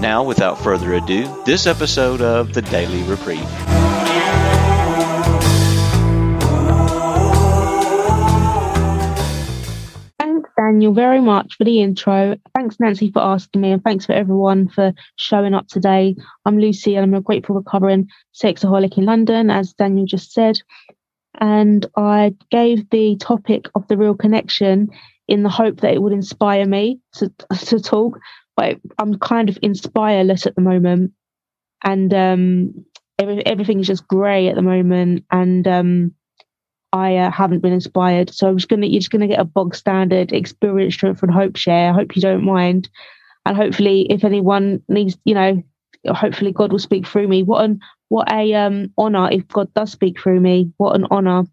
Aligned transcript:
Now, 0.00 0.22
without 0.22 0.58
further 0.60 0.92
ado, 0.92 1.42
this 1.46 1.66
episode 1.66 2.20
of 2.20 2.52
the 2.52 2.60
Daily 2.60 3.02
Reprieve. 3.04 3.40
Thanks, 10.18 10.50
Daniel, 10.54 10.92
very 10.92 11.22
much 11.22 11.56
for 11.56 11.64
the 11.64 11.80
intro. 11.80 12.36
Thanks, 12.54 12.78
Nancy, 12.78 13.10
for 13.10 13.22
asking 13.22 13.62
me, 13.62 13.72
and 13.72 13.82
thanks 13.82 14.04
for 14.04 14.12
everyone 14.12 14.68
for 14.68 14.92
showing 15.16 15.54
up 15.54 15.68
today. 15.68 16.14
I'm 16.44 16.58
Lucy, 16.58 16.94
and 16.94 17.02
I'm 17.02 17.14
a 17.14 17.22
grateful 17.22 17.56
recovering 17.56 18.08
sexaholic 18.34 18.98
in 18.98 19.06
London, 19.06 19.48
as 19.48 19.72
Daniel 19.72 20.04
just 20.04 20.30
said. 20.32 20.58
And 21.40 21.86
I 21.96 22.34
gave 22.50 22.90
the 22.90 23.16
topic 23.16 23.70
of 23.74 23.88
the 23.88 23.96
real 23.96 24.14
connection 24.14 24.90
in 25.26 25.42
the 25.42 25.48
hope 25.48 25.80
that 25.80 25.94
it 25.94 26.02
would 26.02 26.12
inspire 26.12 26.66
me 26.66 27.00
to, 27.14 27.32
to 27.64 27.80
talk 27.80 28.18
but 28.56 28.80
I'm 28.98 29.18
kind 29.18 29.48
of 29.48 29.56
inspireless 29.60 30.46
at 30.46 30.54
the 30.54 30.62
moment, 30.62 31.12
and 31.84 32.12
um, 32.14 32.84
every, 33.18 33.44
everything 33.46 33.80
is 33.80 33.86
just 33.86 34.08
grey 34.08 34.48
at 34.48 34.56
the 34.56 34.62
moment, 34.62 35.24
and 35.30 35.66
um, 35.68 36.14
I 36.92 37.16
uh, 37.16 37.30
haven't 37.30 37.60
been 37.60 37.72
inspired. 37.72 38.30
So 38.30 38.48
I'm 38.48 38.56
just 38.56 38.68
gonna 38.68 38.86
you're 38.86 39.00
just 39.00 39.10
gonna 39.10 39.28
get 39.28 39.40
a 39.40 39.44
bog 39.44 39.74
standard 39.74 40.32
experience 40.32 40.96
from 40.96 41.28
hope 41.28 41.56
share. 41.56 41.90
I 41.90 41.94
hope 41.94 42.16
you 42.16 42.22
don't 42.22 42.44
mind, 42.44 42.88
and 43.44 43.56
hopefully, 43.56 44.06
if 44.10 44.24
anyone 44.24 44.82
needs, 44.88 45.16
you 45.24 45.34
know, 45.34 45.62
hopefully 46.08 46.52
God 46.52 46.72
will 46.72 46.78
speak 46.78 47.06
through 47.06 47.28
me. 47.28 47.42
What 47.42 47.64
an 47.64 47.80
what 48.08 48.32
a 48.32 48.54
um 48.54 48.92
honor 48.96 49.28
if 49.30 49.46
God 49.48 49.72
does 49.74 49.92
speak 49.92 50.20
through 50.20 50.40
me. 50.40 50.72
What 50.78 50.96
an 50.96 51.06
honor. 51.10 51.44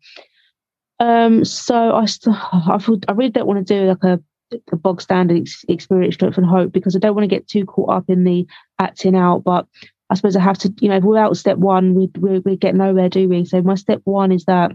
Um, 1.00 1.44
so 1.44 1.96
I, 1.96 2.06
st- 2.06 2.36
I 2.54 2.78
feel 2.80 3.00
I 3.08 3.12
really 3.12 3.31
don't 3.31 3.48
want 3.48 3.66
to 3.66 3.74
do 3.74 3.86
like 3.86 4.04
a 4.04 4.22
the 4.70 4.76
bog 4.76 5.02
standard 5.02 5.38
ex- 5.38 5.66
experience 5.68 6.16
strength 6.16 6.38
and 6.38 6.46
hope 6.46 6.72
because 6.72 6.96
I 6.96 7.00
don't 7.00 7.16
want 7.16 7.23
to 7.23 7.36
get 7.36 7.48
too 7.48 7.66
caught 7.66 7.90
up 7.90 8.09
in 8.09 8.23
the 8.23 8.48
acting 8.80 9.16
out. 9.16 9.44
But 9.44 9.68
I 10.09 10.16
suppose 10.16 10.36
I 10.36 10.42
have 10.42 10.58
to, 10.59 10.73
you 10.80 10.90
know, 10.90 11.00
without 11.00 11.38
step 11.38 11.58
one, 11.58 11.96
we 11.96 12.09
we, 12.20 12.40
we 12.40 12.56
get 12.56 12.76
nowhere, 12.76 13.09
do 13.09 13.28
we? 13.28 13.46
So 13.46 13.62
my 13.62 13.76
step 13.76 14.02
one 14.04 14.31
is 14.31 14.46
that 14.46 14.72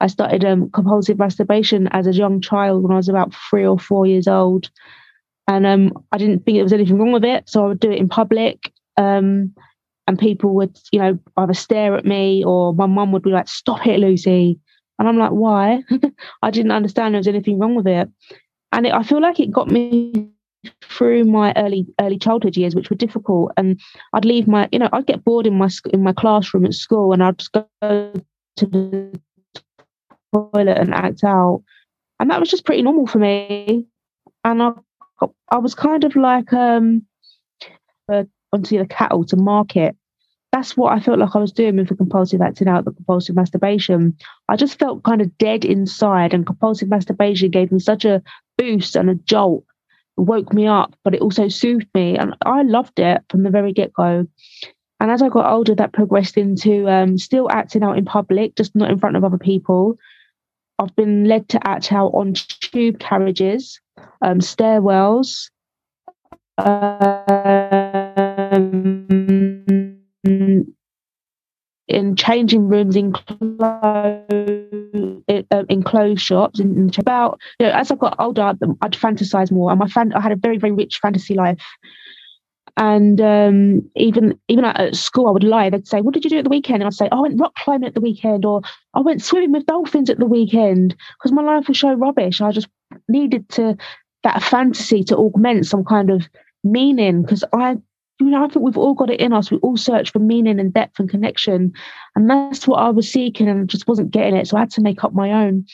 I 0.00 0.06
started 0.06 0.44
um, 0.44 0.70
compulsive 0.70 1.18
masturbation 1.18 1.88
as 1.88 2.06
a 2.06 2.12
young 2.12 2.40
child 2.40 2.82
when 2.82 2.92
I 2.92 2.96
was 2.96 3.08
about 3.08 3.34
three 3.50 3.66
or 3.66 3.78
four 3.78 4.06
years 4.06 4.28
old, 4.28 4.70
and 5.46 5.66
um, 5.66 5.92
I 6.12 6.18
didn't 6.18 6.44
think 6.44 6.56
there 6.56 6.64
was 6.64 6.72
anything 6.72 6.98
wrong 6.98 7.12
with 7.12 7.24
it, 7.24 7.48
so 7.48 7.64
I 7.64 7.68
would 7.68 7.80
do 7.80 7.90
it 7.90 7.98
in 7.98 8.08
public. 8.08 8.72
Um, 8.96 9.54
and 10.06 10.18
people 10.18 10.54
would, 10.54 10.76
you 10.90 10.98
know, 10.98 11.18
either 11.36 11.54
stare 11.54 11.94
at 11.94 12.06
me 12.06 12.42
or 12.42 12.72
my 12.72 12.86
mum 12.86 13.12
would 13.12 13.22
be 13.22 13.30
like, 13.30 13.48
"Stop 13.48 13.86
it, 13.86 14.00
Lucy," 14.00 14.58
and 14.98 15.08
I'm 15.08 15.18
like, 15.18 15.32
"Why?" 15.32 15.82
I 16.42 16.50
didn't 16.50 16.72
understand 16.72 17.14
there 17.14 17.20
was 17.20 17.28
anything 17.28 17.58
wrong 17.58 17.74
with 17.74 17.86
it 17.86 18.08
and 18.72 18.86
it, 18.86 18.92
I 18.92 19.02
feel 19.02 19.20
like 19.20 19.40
it 19.40 19.50
got 19.50 19.70
me 19.70 20.30
through 20.82 21.24
my 21.24 21.52
early 21.56 21.86
early 22.00 22.18
childhood 22.18 22.56
years, 22.56 22.74
which 22.74 22.90
were 22.90 22.96
difficult. 22.96 23.52
And 23.56 23.80
I'd 24.12 24.24
leave 24.24 24.48
my, 24.48 24.68
you 24.72 24.78
know, 24.78 24.88
I'd 24.92 25.06
get 25.06 25.24
bored 25.24 25.46
in 25.46 25.56
my 25.56 25.68
in 25.92 26.02
my 26.02 26.12
classroom 26.12 26.64
at 26.64 26.74
school, 26.74 27.12
and 27.12 27.22
I'd 27.22 27.38
just 27.38 27.52
go 27.52 27.66
to 27.82 28.66
the 28.66 29.20
toilet 30.32 30.78
and 30.78 30.94
act 30.94 31.24
out, 31.24 31.62
and 32.20 32.30
that 32.30 32.40
was 32.40 32.50
just 32.50 32.64
pretty 32.64 32.82
normal 32.82 33.06
for 33.06 33.18
me. 33.18 33.86
And 34.44 34.62
I, 34.62 34.72
I 35.50 35.58
was 35.58 35.74
kind 35.74 36.04
of 36.04 36.16
like 36.16 36.52
um, 36.52 37.06
uh, 38.10 38.24
onto 38.52 38.78
the 38.78 38.86
cattle 38.86 39.24
to 39.26 39.36
market. 39.36 39.96
That's 40.58 40.76
what 40.76 40.92
I 40.92 40.98
felt 40.98 41.20
like 41.20 41.36
I 41.36 41.38
was 41.38 41.52
doing 41.52 41.76
with 41.76 41.88
the 41.88 41.94
compulsive 41.94 42.42
acting 42.42 42.66
out, 42.66 42.84
the 42.84 42.90
compulsive 42.90 43.36
masturbation. 43.36 44.16
I 44.48 44.56
just 44.56 44.76
felt 44.76 45.04
kind 45.04 45.20
of 45.20 45.38
dead 45.38 45.64
inside, 45.64 46.34
and 46.34 46.44
compulsive 46.44 46.88
masturbation 46.88 47.52
gave 47.52 47.70
me 47.70 47.78
such 47.78 48.04
a 48.04 48.20
boost 48.56 48.96
and 48.96 49.08
a 49.08 49.14
jolt. 49.14 49.62
It 50.18 50.22
woke 50.22 50.52
me 50.52 50.66
up, 50.66 50.96
but 51.04 51.14
it 51.14 51.20
also 51.20 51.46
soothed 51.46 51.86
me. 51.94 52.18
And 52.18 52.34
I 52.44 52.62
loved 52.62 52.98
it 52.98 53.22
from 53.30 53.44
the 53.44 53.50
very 53.50 53.72
get 53.72 53.92
go. 53.92 54.26
And 54.98 55.10
as 55.12 55.22
I 55.22 55.28
got 55.28 55.48
older, 55.48 55.76
that 55.76 55.92
progressed 55.92 56.36
into 56.36 56.90
um, 56.90 57.18
still 57.18 57.48
acting 57.52 57.84
out 57.84 57.96
in 57.96 58.04
public, 58.04 58.56
just 58.56 58.74
not 58.74 58.90
in 58.90 58.98
front 58.98 59.16
of 59.16 59.22
other 59.22 59.38
people. 59.38 59.96
I've 60.80 60.96
been 60.96 61.26
led 61.26 61.48
to 61.50 61.64
act 61.64 61.92
out 61.92 62.10
on 62.14 62.34
tube 62.34 62.98
carriages, 62.98 63.80
um, 64.22 64.40
stairwells, 64.40 65.50
um, 66.58 69.17
in 71.88 72.16
changing 72.16 72.68
rooms 72.68 72.96
in 72.96 73.12
clothes, 73.12 73.62
uh, 75.50 75.64
in 75.68 75.82
clothes 75.82 76.20
shops. 76.20 76.60
And 76.60 76.96
about 76.98 77.40
you 77.58 77.66
know, 77.66 77.72
as 77.72 77.90
I 77.90 77.96
got 77.96 78.16
older, 78.18 78.42
I'd 78.82 78.92
fantasize 78.92 79.50
more, 79.50 79.70
and 79.70 79.78
my 79.78 79.88
fan, 79.88 80.12
I 80.12 80.20
had 80.20 80.32
a 80.32 80.36
very 80.36 80.58
very 80.58 80.72
rich 80.72 80.98
fantasy 81.00 81.34
life. 81.34 81.60
And 82.76 83.20
um, 83.20 83.90
even 83.96 84.38
even 84.48 84.64
at 84.64 84.94
school, 84.94 85.26
I 85.26 85.32
would 85.32 85.42
lie. 85.42 85.70
They'd 85.70 85.88
say, 85.88 86.00
"What 86.00 86.14
did 86.14 86.24
you 86.24 86.30
do 86.30 86.38
at 86.38 86.44
the 86.44 86.50
weekend?" 86.50 86.82
And 86.82 86.86
I'd 86.86 86.94
say, 86.94 87.08
oh, 87.10 87.18
"I 87.18 87.22
went 87.22 87.40
rock 87.40 87.54
climbing 87.56 87.88
at 87.88 87.94
the 87.94 88.00
weekend," 88.00 88.44
or 88.44 88.60
"I 88.94 89.00
went 89.00 89.22
swimming 89.22 89.52
with 89.52 89.66
dolphins 89.66 90.10
at 90.10 90.18
the 90.18 90.26
weekend," 90.26 90.94
because 91.18 91.32
my 91.32 91.42
life 91.42 91.66
was 91.66 91.80
so 91.80 91.92
rubbish. 91.94 92.40
I 92.40 92.52
just 92.52 92.68
needed 93.08 93.48
to 93.50 93.76
that 94.22 94.42
fantasy 94.42 95.02
to 95.04 95.16
augment 95.16 95.66
some 95.66 95.84
kind 95.84 96.10
of 96.10 96.28
meaning 96.64 97.22
because 97.22 97.44
I 97.52 97.78
you 98.20 98.26
know, 98.26 98.44
I 98.44 98.48
think 98.48 98.64
we've 98.64 98.76
all 98.76 98.94
got 98.94 99.10
it 99.10 99.20
in 99.20 99.32
us. 99.32 99.50
We 99.50 99.58
all 99.58 99.76
search 99.76 100.10
for 100.10 100.18
meaning 100.18 100.58
and 100.58 100.72
depth 100.72 100.98
and 100.98 101.08
connection. 101.08 101.72
And 102.16 102.28
that's 102.28 102.66
what 102.66 102.78
I 102.78 102.90
was 102.90 103.10
seeking 103.10 103.48
and 103.48 103.68
just 103.68 103.86
wasn't 103.86 104.10
getting 104.10 104.36
it. 104.36 104.48
So 104.48 104.56
I 104.56 104.60
had 104.60 104.70
to 104.72 104.80
make 104.80 105.04
up 105.04 105.14
my 105.14 105.32
own. 105.32 105.66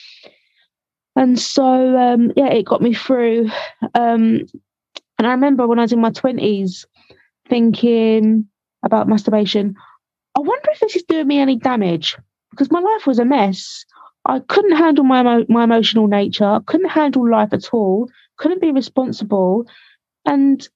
And 1.16 1.38
so, 1.38 1.96
um, 1.96 2.32
yeah, 2.36 2.48
it 2.48 2.66
got 2.66 2.82
me 2.82 2.92
through. 2.92 3.50
Um, 3.94 4.46
and 5.18 5.26
I 5.26 5.30
remember 5.30 5.66
when 5.66 5.78
I 5.78 5.82
was 5.82 5.92
in 5.92 6.00
my 6.00 6.10
20s 6.10 6.84
thinking 7.48 8.46
about 8.84 9.08
masturbation, 9.08 9.74
I 10.36 10.40
wonder 10.40 10.70
if 10.72 10.80
this 10.80 10.96
is 10.96 11.04
doing 11.04 11.28
me 11.28 11.38
any 11.38 11.56
damage 11.56 12.16
because 12.50 12.70
my 12.70 12.80
life 12.80 13.06
was 13.06 13.18
a 13.18 13.24
mess. 13.24 13.84
I 14.26 14.40
couldn't 14.40 14.76
handle 14.76 15.04
my, 15.04 15.44
my 15.48 15.64
emotional 15.64 16.08
nature, 16.08 16.60
couldn't 16.66 16.90
handle 16.90 17.28
life 17.30 17.52
at 17.52 17.72
all, 17.72 18.10
couldn't 18.38 18.60
be 18.60 18.72
responsible. 18.72 19.66
And 20.26 20.66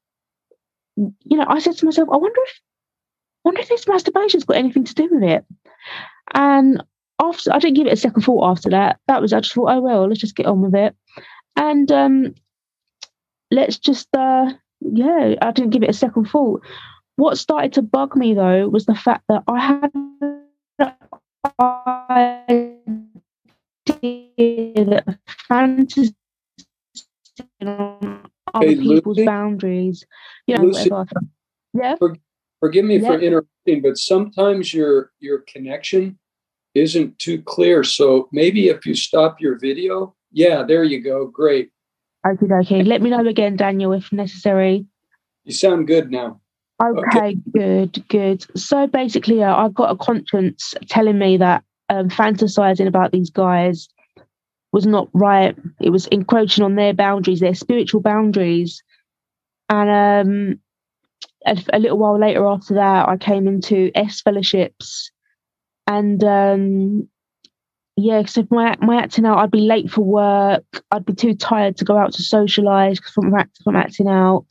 you 1.25 1.36
know, 1.36 1.47
I 1.48 1.59
said 1.60 1.76
to 1.76 1.84
myself, 1.84 2.09
I 2.12 2.16
wonder 2.16 2.41
if, 2.42 2.60
wonder 3.44 3.60
if 3.60 3.69
this 3.69 3.84
masturbation's 3.84 4.44
got 4.44 4.56
anything 4.56 4.84
to 4.84 4.94
do 4.94 5.09
with 5.10 5.22
it. 5.22 5.44
And 6.34 6.82
after, 7.20 7.53
I 7.53 7.59
didn't 7.59 7.76
give 7.76 7.86
it 7.86 7.92
a 7.92 7.97
second 7.97 8.22
thought 8.22 8.50
after 8.50 8.70
that. 8.70 8.98
That 9.06 9.22
was, 9.22 9.32
I 9.32 9.41
just 9.41 9.54
thought, 9.54 9.70
oh 9.70 9.81
well, 9.81 10.08
let's 10.08 10.20
just 10.20 10.37
get 10.37 10.47
on 10.47 10.60
with 10.60 10.75
it. 10.75 10.94
And 11.56 11.91
um, 11.92 12.34
let's 13.50 13.78
just, 13.78 14.08
uh, 14.14 14.53
yeah, 14.81 15.34
I 15.41 15.50
didn't 15.53 15.70
give 15.70 15.82
it 15.82 15.91
a 15.91 15.94
second 15.94 16.26
thought. 16.26 16.62
What 17.16 17.38
started 17.38 17.72
to 17.75 17.82
bug 17.82 18.16
me 18.16 18.34
though 18.34 18.69
was 18.69 18.87
the 18.87 18.94
fact 18.94 19.25
that 19.28 19.42
I 19.48 19.58
had 19.60 19.92
that 24.76 25.19
fantasy 25.48 26.14
hey, 28.60 28.76
people's 28.76 29.16
Lucy? 29.16 29.26
boundaries. 29.26 30.04
You 30.46 30.56
know, 30.56 30.64
Lucy. 30.64 30.90
Yeah. 31.74 31.96
For, 31.96 32.16
forgive 32.60 32.84
me 32.84 32.98
yeah. 32.98 33.08
for 33.08 33.20
interrupting, 33.20 33.82
but 33.82 33.98
sometimes 33.98 34.72
your 34.72 35.12
your 35.20 35.38
connection 35.40 36.18
isn't 36.74 37.18
too 37.18 37.42
clear. 37.42 37.84
So 37.84 38.28
maybe 38.32 38.68
if 38.68 38.86
you 38.86 38.94
stop 38.94 39.40
your 39.40 39.58
video, 39.58 40.14
yeah, 40.32 40.62
there 40.62 40.84
you 40.84 41.02
go. 41.02 41.26
Great. 41.26 41.70
Okay, 42.26 42.46
okay. 42.62 42.82
Let 42.82 43.02
me 43.02 43.10
know 43.10 43.26
again, 43.26 43.56
Daniel, 43.56 43.92
if 43.92 44.12
necessary. 44.12 44.86
You 45.44 45.52
sound 45.52 45.86
good 45.86 46.10
now. 46.10 46.40
Okay, 46.82 47.00
okay. 47.18 47.36
good, 47.52 48.08
good. 48.08 48.58
So 48.58 48.86
basically, 48.86 49.42
uh, 49.42 49.54
I've 49.54 49.74
got 49.74 49.90
a 49.90 49.96
conscience 49.96 50.74
telling 50.88 51.18
me 51.18 51.36
that 51.38 51.64
um, 51.88 52.08
fantasizing 52.08 52.86
about 52.86 53.12
these 53.12 53.30
guys 53.30 53.88
was 54.73 54.87
not 54.87 55.09
right. 55.12 55.56
It 55.81 55.91
was 55.91 56.06
encroaching 56.09 56.65
on 56.65 56.75
their 56.75 56.93
boundaries, 56.93 57.41
their 57.41 57.55
spiritual 57.55 58.00
boundaries. 58.00 58.82
And 59.69 59.91
um, 59.91 60.61
a, 61.47 61.76
a, 61.76 61.79
little 61.79 61.99
while 61.99 62.19
later 62.19 62.47
after 62.47 62.75
that, 62.75 63.09
I 63.09 63.17
came 63.17 63.47
into 63.49 63.91
S 63.94 64.20
fellowships. 64.20 65.11
And 65.87 66.23
um, 66.23 67.09
yeah, 67.97 68.25
so 68.26 68.47
my 68.50 68.76
my 68.81 68.97
acting 68.97 69.26
out, 69.26 69.38
I'd 69.38 69.50
be 69.50 69.61
late 69.61 69.91
for 69.91 70.03
work. 70.03 70.65
I'd 70.91 71.05
be 71.05 71.15
too 71.15 71.35
tired 71.35 71.76
to 71.79 71.85
go 71.85 71.97
out 71.97 72.12
to 72.15 72.23
socialise 72.23 73.03
from 73.03 73.32
from 73.65 73.76
acting 73.76 74.09
out. 74.09 74.47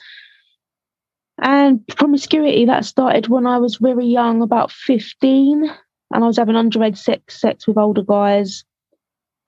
And 1.39 1.87
promiscuity 1.87 2.65
that 2.65 2.85
started 2.85 3.27
when 3.27 3.45
I 3.45 3.59
was 3.59 3.77
very 3.77 4.07
young, 4.07 4.41
about 4.41 4.71
15, 4.71 5.69
and 6.11 6.23
I 6.23 6.27
was 6.27 6.37
having 6.37 6.55
underage 6.55 6.97
sex 6.97 7.39
sex 7.39 7.67
with 7.67 7.77
older 7.77 8.01
guys. 8.01 8.65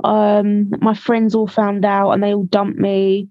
Um, 0.03 0.71
my 0.81 0.93
friends 0.93 1.35
all 1.35 1.47
found 1.47 1.85
out 1.85 2.11
and 2.11 2.23
they 2.23 2.33
all 2.33 2.43
dumped 2.43 2.79
me. 2.79 3.29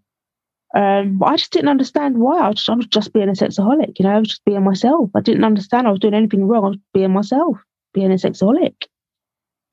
Um, 0.76 1.22
I 1.22 1.36
just 1.36 1.52
didn't 1.52 1.70
understand 1.70 2.18
why. 2.18 2.40
I 2.40 2.48
was, 2.48 2.56
just, 2.56 2.68
I 2.68 2.74
was 2.74 2.86
just 2.86 3.12
being 3.12 3.28
a 3.28 3.32
sexaholic, 3.32 3.98
you 3.98 4.04
know, 4.04 4.16
I 4.16 4.18
was 4.18 4.28
just 4.28 4.44
being 4.44 4.62
myself. 4.62 5.10
I 5.16 5.20
didn't 5.20 5.44
understand 5.44 5.86
I 5.86 5.90
was 5.90 6.00
doing 6.00 6.14
anything 6.14 6.46
wrong. 6.46 6.64
I 6.64 6.68
was 6.68 6.78
being 6.92 7.12
myself, 7.12 7.56
being 7.94 8.12
a 8.12 8.16
sexaholic. 8.16 8.74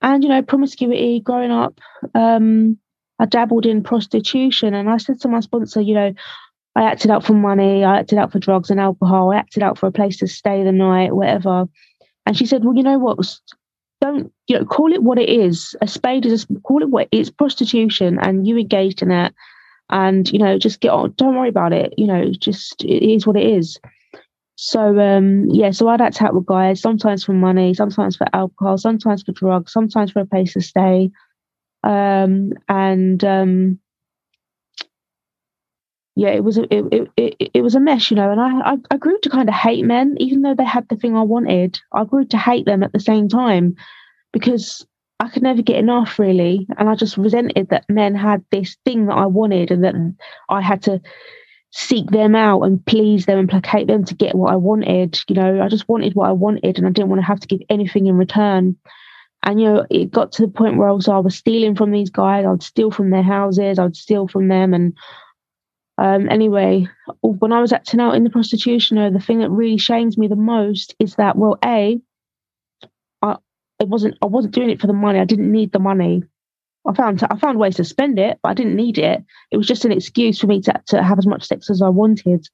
And, 0.02 0.24
you 0.24 0.30
know, 0.30 0.42
promiscuity, 0.42 1.20
growing 1.20 1.52
up, 1.52 1.80
um, 2.14 2.78
I 3.20 3.26
dabbled 3.26 3.66
in 3.66 3.84
prostitution 3.84 4.74
and 4.74 4.90
I 4.90 4.98
said 4.98 5.20
to 5.22 5.28
my 5.28 5.40
sponsor, 5.40 5.82
you 5.82 5.94
know, 5.94 6.14
I 6.76 6.84
acted 6.84 7.10
out 7.10 7.26
for 7.26 7.34
money, 7.34 7.84
I 7.84 8.00
acted 8.00 8.20
out 8.20 8.32
for 8.32 8.40
drugs 8.40 8.70
and 8.70 8.80
alcohol, 8.80 9.32
I 9.32 9.38
acted 9.38 9.64
out 9.64 9.78
for 9.78 9.88
a 9.88 9.92
place 9.92 10.18
to 10.18 10.28
stay 10.28 10.64
the 10.64 10.74
night, 10.74 11.16
whatever. 11.16 11.66
And 12.26 12.38
she 12.38 12.46
said, 12.46 12.66
Well, 12.66 12.76
you 12.76 12.84
know 12.84 13.00
what? 13.00 13.18
Don't, 14.06 14.32
you 14.48 14.60
know, 14.60 14.66
call 14.66 14.94
it 14.94 15.02
what 15.02 15.18
it 15.18 15.30
is. 15.30 15.76
A 15.82 15.88
spade 15.88 16.26
is 16.28 16.44
a, 16.44 16.60
call 16.62 16.84
it 16.84 16.90
what 16.90 17.08
it's 17.12 17.32
prostitution 17.32 18.20
and 18.22 18.48
you 18.48 18.58
engaged 18.58 19.02
in 19.02 19.10
it. 19.12 19.34
And, 19.90 20.32
you 20.32 20.38
know, 20.40 20.60
just 20.60 20.80
get 20.80 20.92
on, 20.92 21.14
don't 21.18 21.36
worry 21.36 21.50
about 21.50 21.74
it. 21.74 21.94
You 21.98 22.06
know, 22.06 22.32
just 22.32 22.84
it 22.84 23.04
is 23.04 23.26
what 23.26 23.36
it 23.36 23.48
is. 23.48 23.80
So 24.58 25.00
um 25.00 25.50
yeah, 25.50 25.72
so 25.72 25.88
I'd 25.88 26.02
act 26.02 26.22
out 26.22 26.36
with 26.36 26.46
guys, 26.46 26.82
sometimes 26.82 27.24
for 27.24 27.34
money, 27.34 27.74
sometimes 27.74 28.16
for 28.16 28.28
alcohol, 28.34 28.78
sometimes 28.78 29.24
for 29.24 29.32
drugs, 29.32 29.74
sometimes 29.74 30.12
for 30.12 30.22
a 30.22 30.26
place 30.26 30.54
to 30.54 30.62
stay. 30.62 31.10
Um 31.84 32.54
and 32.70 33.24
um 33.24 33.80
yeah, 36.16 36.30
it 36.30 36.44
was 36.44 36.58
a 36.58 36.64
it, 36.74 37.12
it, 37.18 37.52
it 37.54 37.62
was 37.62 37.76
a 37.76 37.80
mess, 37.80 38.10
you 38.10 38.16
know, 38.16 38.32
and 38.32 38.40
I, 38.40 38.74
I, 38.74 38.78
I 38.92 38.98
grew 38.98 39.20
to 39.20 39.30
kind 39.30 39.50
of 39.50 39.56
hate 39.56 39.84
mm. 39.84 39.88
men, 39.88 40.16
even 40.18 40.42
though 40.42 40.56
they 40.56 40.64
had 40.64 40.88
the 40.88 40.96
thing 40.96 41.16
I 41.16 41.22
wanted. 41.22 41.80
I 41.92 42.06
grew 42.06 42.26
to 42.26 42.38
hate 42.38 42.66
them 42.66 42.84
at 42.84 42.94
the 42.94 43.02
same 43.02 43.28
time 43.28 43.76
because 44.32 44.86
I 45.20 45.28
could 45.28 45.44
never 45.44 45.62
get 45.62 45.76
enough, 45.76 46.18
really, 46.18 46.68
and 46.78 46.90
I 46.90 46.96
just 46.96 47.18
resented 47.18 47.70
that 47.70 47.90
men 47.90 48.16
had 48.16 48.46
this 48.50 48.78
thing 48.86 49.08
that 49.08 49.16
I 49.16 49.26
wanted, 49.26 49.72
and 49.72 49.84
that 49.84 49.96
I 50.48 50.62
had 50.62 50.82
to 50.84 51.02
seek 51.72 52.10
them 52.12 52.36
out 52.36 52.62
and 52.62 52.86
please 52.86 53.26
them 53.26 53.38
and 53.38 53.50
placate 53.50 53.88
them 53.88 54.06
to 54.06 54.16
get 54.16 54.36
what 54.36 54.54
I 54.54 54.56
wanted. 54.56 55.20
You 55.28 55.36
know, 55.36 55.62
I 55.62 55.68
just 55.68 55.90
wanted 55.90 56.16
what 56.16 56.30
I 56.30 56.34
wanted, 56.34 56.78
and 56.78 56.88
I 56.88 56.92
didn't 56.92 57.10
want 57.10 57.22
to 57.22 57.28
have 57.28 57.42
to 57.42 57.48
give 57.48 57.62
anything 57.70 58.08
in 58.08 58.16
return. 58.16 58.78
And 59.44 59.60
you 59.60 59.68
know, 59.68 59.86
it 59.90 60.12
got 60.12 60.32
to 60.34 60.44
the 60.44 60.48
point 60.48 60.78
where 60.78 60.88
also 60.88 61.12
I 61.12 61.20
was 61.20 61.36
stealing 61.36 61.76
from 61.76 61.92
these 61.92 62.10
guys. 62.10 62.46
I'd 62.46 62.64
steal 62.64 62.90
from 62.90 63.10
their 63.10 63.22
houses. 63.22 63.78
I'd 63.78 63.98
steal 63.98 64.30
from 64.30 64.48
them, 64.48 64.74
and 64.74 64.94
um, 65.98 66.30
anyway, 66.30 66.88
when 67.22 67.54
I 67.54 67.62
was 67.62 67.72
acting 67.72 68.02
out 68.02 68.16
in 68.16 68.24
the 68.24 68.30
prostitution, 68.30 68.98
the 69.14 69.20
thing 69.20 69.40
that 69.40 69.50
really 69.50 69.78
shames 69.78 70.18
me 70.18 70.28
the 70.28 70.36
most 70.36 70.94
is 71.00 71.16
that, 71.16 71.38
well, 71.38 71.58
a, 71.64 72.00
I 73.22 73.38
it 73.80 73.88
wasn't 73.88 74.18
I 74.22 74.26
wasn't 74.26 74.54
doing 74.54 74.70
it 74.70 74.82
for 74.82 74.88
the 74.88 74.94
money. 74.94 75.20
I 75.20 75.26
didn't 75.26 75.52
need 75.52 75.72
the 75.72 75.80
money. 75.80 76.24
I 76.88 76.94
found 76.94 77.24
I 77.30 77.38
found 77.38 77.60
ways 77.60 77.78
to 77.78 77.84
spend 77.84 78.20
it, 78.20 78.40
but 78.44 78.50
I 78.50 78.54
didn't 78.54 78.76
need 78.76 78.98
it. 78.98 79.24
It 79.52 79.58
was 79.58 79.68
just 79.68 79.86
an 79.86 79.92
excuse 79.92 80.40
for 80.40 80.48
me 80.48 80.62
to 80.62 80.82
to 80.88 81.02
have 81.02 81.18
as 81.18 81.28
much 81.28 81.46
sex 81.46 81.70
as 81.70 81.82
I 81.82 81.90
wanted. 81.90 82.48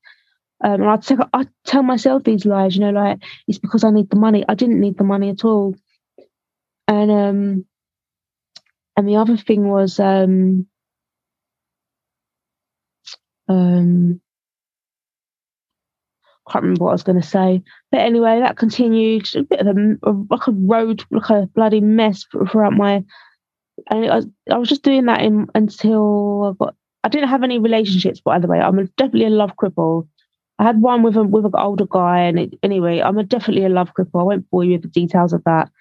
Um, 0.64 0.84
and 0.84 0.92
I'd, 0.92 1.04
i 1.34 1.48
tell 1.66 1.82
myself 1.82 2.24
these 2.24 2.46
lies, 2.46 2.76
you 2.76 2.82
know, 2.82 2.92
like 2.92 3.24
it's 3.48 3.58
because 3.58 3.84
I 3.84 3.90
need 3.90 4.12
the 4.12 4.16
money. 4.16 4.46
I 4.48 4.54
didn't 4.54 4.80
need 4.80 4.98
the 4.98 5.04
money 5.04 5.30
at 5.30 5.44
all. 5.44 5.76
And 6.88 7.12
um, 7.12 7.66
and 8.96 9.08
the 9.08 9.16
other 9.16 9.38
thing 9.38 9.68
was 9.68 10.00
um, 10.00 10.68
um, 13.52 14.22
can't 16.52 16.64
remember 16.64 16.86
what 16.86 16.92
I 16.92 16.94
was 16.94 17.04
going 17.04 17.22
to 17.22 17.28
say. 17.28 17.64
But 17.92 18.02
anyway, 18.02 18.40
that 18.40 18.58
continued 18.58 19.28
a 19.36 19.44
bit 19.44 19.60
of 19.60 19.68
a, 19.68 20.12
like 20.30 20.48
a 20.48 20.52
road, 20.52 21.04
like 21.12 21.30
a 21.30 21.48
bloody 21.54 21.82
mess 21.82 22.26
throughout 22.32 22.74
my. 22.74 23.04
And 23.90 24.12
I 24.12 24.16
was, 24.18 24.28
I 24.52 24.58
was 24.58 24.70
just 24.70 24.84
doing 24.84 25.06
that 25.06 25.22
in, 25.22 25.48
until 25.56 26.56
I 26.60 26.66
got. 26.66 26.76
I 27.04 27.10
didn't 27.10 27.30
have 27.30 27.42
any 27.42 27.58
relationships, 27.58 28.22
by 28.22 28.38
the 28.38 28.48
way. 28.48 28.60
I'm 28.60 28.86
definitely 28.96 29.26
a 29.26 29.30
love 29.32 29.54
cripple. 29.60 30.08
I 30.60 30.64
had 30.66 30.80
one 30.80 31.02
with 31.02 31.18
a 31.18 31.24
with 31.24 31.46
an 31.46 31.52
older 31.56 31.88
guy, 31.88 32.20
and 32.20 32.40
it, 32.40 32.54
anyway, 32.62 33.02
I'm 33.02 33.18
a, 33.18 33.24
definitely 33.24 33.66
a 33.66 33.70
love 33.70 33.92
cripple. 33.98 34.22
I 34.22 34.24
won't 34.24 34.50
bore 34.52 34.64
you 34.64 34.74
with 34.74 34.84
the 34.84 34.88
details 34.88 35.34
of 35.34 35.44
that. 35.46 35.72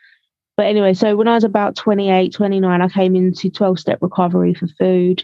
But 0.56 0.66
anyway, 0.66 0.94
so 0.94 1.16
when 1.16 1.28
I 1.28 1.34
was 1.34 1.44
about 1.44 1.76
28, 1.76 2.32
29, 2.32 2.80
I 2.82 2.88
came 2.88 3.16
into 3.16 3.50
12 3.50 3.78
step 3.78 3.98
recovery 4.00 4.54
for 4.54 4.66
food. 4.78 5.22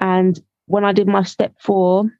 And 0.00 0.40
when 0.66 0.84
I 0.84 0.92
did 0.92 1.06
my 1.06 1.22
step 1.22 1.54
four, 1.60 2.10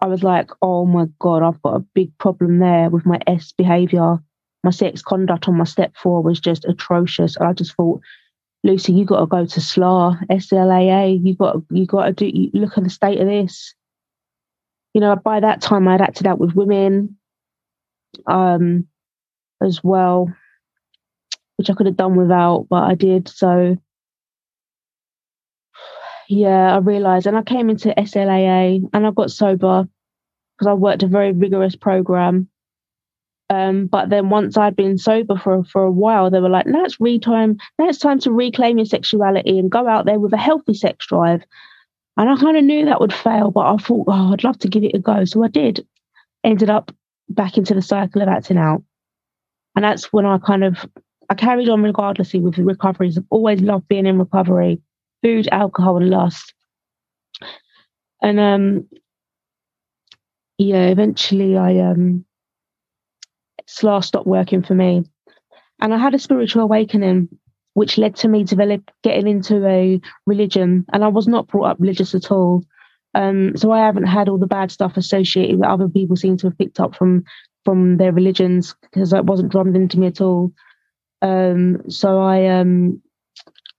I 0.00 0.06
was 0.06 0.22
like, 0.22 0.50
oh 0.62 0.86
my 0.86 1.06
God, 1.18 1.42
I've 1.42 1.60
got 1.62 1.76
a 1.76 1.84
big 1.94 2.16
problem 2.18 2.58
there 2.58 2.88
with 2.88 3.04
my 3.04 3.18
S 3.26 3.52
behavior. 3.52 4.18
My 4.64 4.70
sex 4.70 5.02
conduct 5.02 5.48
on 5.48 5.56
my 5.56 5.64
step 5.64 5.92
four 5.96 6.22
was 6.22 6.40
just 6.40 6.64
atrocious. 6.64 7.36
And 7.36 7.48
I 7.48 7.52
just 7.52 7.74
thought, 7.74 8.00
Lucy, 8.64 8.92
you 8.92 9.04
got 9.04 9.20
to 9.20 9.26
go 9.26 9.46
to 9.46 9.60
SLAA, 9.60 10.26
SLAA. 10.30 11.24
You 11.24 11.34
got 11.34 11.56
you 11.70 11.86
got 11.86 12.06
to 12.06 12.12
do. 12.12 12.26
You 12.26 12.50
look 12.54 12.76
at 12.76 12.84
the 12.84 12.90
state 12.90 13.20
of 13.20 13.26
this. 13.26 13.74
You 14.94 15.00
know, 15.00 15.14
by 15.16 15.40
that 15.40 15.60
time, 15.60 15.86
I'd 15.86 16.00
acted 16.00 16.26
out 16.26 16.38
with 16.38 16.54
women, 16.54 17.18
um, 18.26 18.88
as 19.62 19.82
well, 19.82 20.32
which 21.56 21.70
I 21.70 21.74
could 21.74 21.86
have 21.86 21.96
done 21.96 22.16
without, 22.16 22.66
but 22.68 22.82
I 22.84 22.94
did. 22.94 23.28
So 23.28 23.76
yeah, 26.28 26.74
I 26.74 26.78
realised, 26.78 27.26
and 27.26 27.36
I 27.36 27.42
came 27.42 27.70
into 27.70 27.94
SLAA 27.96 28.82
and 28.92 29.06
I 29.06 29.10
got 29.10 29.30
sober 29.30 29.88
because 30.54 30.66
I 30.68 30.74
worked 30.74 31.02
a 31.02 31.08
very 31.08 31.32
rigorous 31.32 31.74
program. 31.74 32.48
Um, 33.48 33.86
but 33.86 34.10
then 34.10 34.28
once 34.28 34.58
I'd 34.58 34.76
been 34.76 34.98
sober 34.98 35.38
for 35.38 35.64
for 35.64 35.84
a 35.84 35.90
while, 35.90 36.30
they 36.30 36.40
were 36.40 36.50
like, 36.50 36.66
"Now 36.66 36.84
it's 36.84 37.00
re-time. 37.00 37.56
Now 37.78 37.88
it's 37.88 37.98
time 37.98 38.18
to 38.20 38.30
reclaim 38.30 38.76
your 38.76 38.84
sexuality 38.84 39.58
and 39.58 39.70
go 39.70 39.88
out 39.88 40.04
there 40.04 40.20
with 40.20 40.34
a 40.34 40.38
healthy 40.38 40.74
sex 40.74 41.06
drive." 41.06 41.44
And 42.18 42.28
I 42.28 42.36
kind 42.36 42.58
of 42.58 42.64
knew 42.64 42.84
that 42.84 43.00
would 43.00 43.14
fail, 43.14 43.50
but 43.50 43.66
I 43.66 43.76
thought, 43.78 44.04
"Oh, 44.08 44.32
I'd 44.34 44.44
love 44.44 44.58
to 44.58 44.68
give 44.68 44.84
it 44.84 44.94
a 44.94 44.98
go." 44.98 45.24
So 45.24 45.42
I 45.42 45.48
did. 45.48 45.86
Ended 46.44 46.68
up 46.68 46.92
back 47.30 47.56
into 47.56 47.72
the 47.72 47.80
cycle 47.80 48.20
of 48.20 48.28
acting 48.28 48.58
out, 48.58 48.82
and 49.74 49.84
that's 49.84 50.12
when 50.12 50.26
I 50.26 50.36
kind 50.36 50.62
of 50.62 50.86
I 51.30 51.34
carried 51.34 51.70
on 51.70 51.82
regardlessly 51.82 52.40
with 52.40 52.58
recoveries. 52.58 53.16
I've 53.16 53.24
always 53.30 53.62
loved 53.62 53.88
being 53.88 54.04
in 54.04 54.18
recovery 54.18 54.82
food, 55.22 55.48
alcohol, 55.50 55.96
and 55.96 56.10
lust. 56.10 56.54
And 58.22 58.40
um, 58.40 58.88
yeah, 60.58 60.86
eventually 60.86 61.56
I 61.56 61.78
um, 61.78 62.24
SLAA 63.68 64.04
stopped 64.04 64.26
working 64.26 64.62
for 64.62 64.74
me, 64.74 65.04
and 65.80 65.94
I 65.94 65.98
had 65.98 66.14
a 66.14 66.18
spiritual 66.18 66.62
awakening, 66.62 67.28
which 67.74 67.98
led 67.98 68.16
to 68.16 68.28
me 68.28 68.44
develop 68.44 68.90
getting 69.02 69.28
into 69.28 69.64
a 69.66 70.00
religion. 70.26 70.84
And 70.92 71.04
I 71.04 71.08
was 71.08 71.28
not 71.28 71.46
brought 71.46 71.70
up 71.70 71.80
religious 71.80 72.14
at 72.14 72.30
all. 72.30 72.64
Um, 73.14 73.56
so 73.56 73.72
I 73.72 73.78
haven't 73.78 74.06
had 74.06 74.28
all 74.28 74.38
the 74.38 74.46
bad 74.46 74.70
stuff 74.70 74.96
associated 74.96 75.58
with 75.58 75.68
other 75.68 75.88
people 75.88 76.16
seem 76.16 76.36
to 76.38 76.48
have 76.48 76.58
picked 76.58 76.80
up 76.80 76.94
from 76.94 77.24
from 77.64 77.96
their 77.98 78.12
religions 78.12 78.74
because 78.82 79.12
it 79.12 79.24
wasn't 79.24 79.50
drummed 79.52 79.76
into 79.76 79.98
me 79.98 80.06
at 80.06 80.20
all. 80.20 80.52
Um, 81.22 81.82
so 81.88 82.20
I 82.20 82.46
um, 82.46 83.02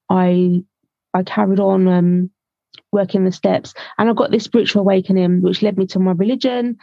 I 0.09 0.63
I 1.13 1.23
carried 1.23 1.59
on 1.59 1.87
um, 1.87 2.29
working 2.91 3.25
the 3.25 3.31
steps, 3.31 3.73
and 3.97 4.09
I 4.09 4.13
got 4.13 4.31
this 4.31 4.43
spiritual 4.43 4.81
awakening, 4.81 5.41
which 5.41 5.61
led 5.61 5.77
me 5.77 5.85
to 5.87 5.99
my 5.99 6.11
religion, 6.11 6.77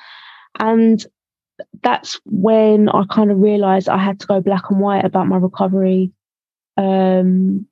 and 0.59 1.04
that's 1.83 2.21
when 2.25 2.88
I 2.88 3.04
kind 3.11 3.30
of 3.30 3.38
realized 3.40 3.88
I 3.88 3.99
had 3.99 4.21
to 4.21 4.26
go 4.26 4.40
black 4.40 4.64
and 4.71 4.80
white 4.80 5.04
about 5.04 5.28
my 5.28 5.37
recovery, 5.37 6.12
um, 6.76 7.66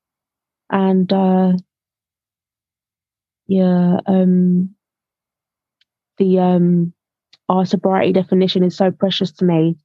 and 0.70 1.12
uh, 1.12 1.52
yeah, 3.46 4.00
um, 4.06 4.74
the 6.18 6.38
um, 6.38 6.92
our 7.48 7.66
sobriety 7.66 8.12
definition 8.12 8.64
is 8.64 8.76
so 8.76 8.90
precious 8.90 9.32
to 9.32 9.44
me 9.44 9.76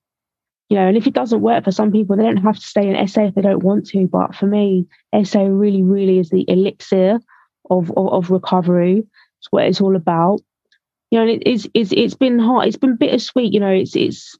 you 0.70 0.78
know, 0.78 0.88
and 0.88 0.96
if 0.96 1.08
it 1.08 1.14
doesn't 1.14 1.42
work 1.42 1.64
for 1.64 1.72
some 1.72 1.92
people, 1.92 2.16
they 2.16 2.24
don't 2.24 2.38
have 2.38 2.56
to 2.56 2.62
stay 2.62 2.88
in 2.88 3.08
SA 3.08 3.26
if 3.26 3.36
they 3.36 3.42
don't 3.42 3.64
want 3.64 3.88
to. 3.88 4.08
But 4.08 4.36
for 4.36 4.46
me, 4.46 4.86
SA 5.24 5.42
really, 5.42 5.82
really 5.82 6.20
is 6.20 6.30
the 6.30 6.46
elixir 6.48 7.20
of 7.70 7.92
of, 7.92 8.14
of 8.14 8.30
recovery. 8.30 9.04
It's 9.40 9.48
what 9.50 9.66
it's 9.66 9.82
all 9.82 9.96
about. 9.96 10.42
You 11.10 11.20
know, 11.20 11.28
it, 11.28 11.42
it's 11.44 11.68
it's 11.74 11.92
it's 11.92 12.14
been 12.14 12.38
hard. 12.38 12.68
It's 12.68 12.78
been 12.78 12.98
bittersweet. 12.98 13.52
You 13.52 13.60
know, 13.60 13.72
it's 13.72 13.96
it's 13.96 14.38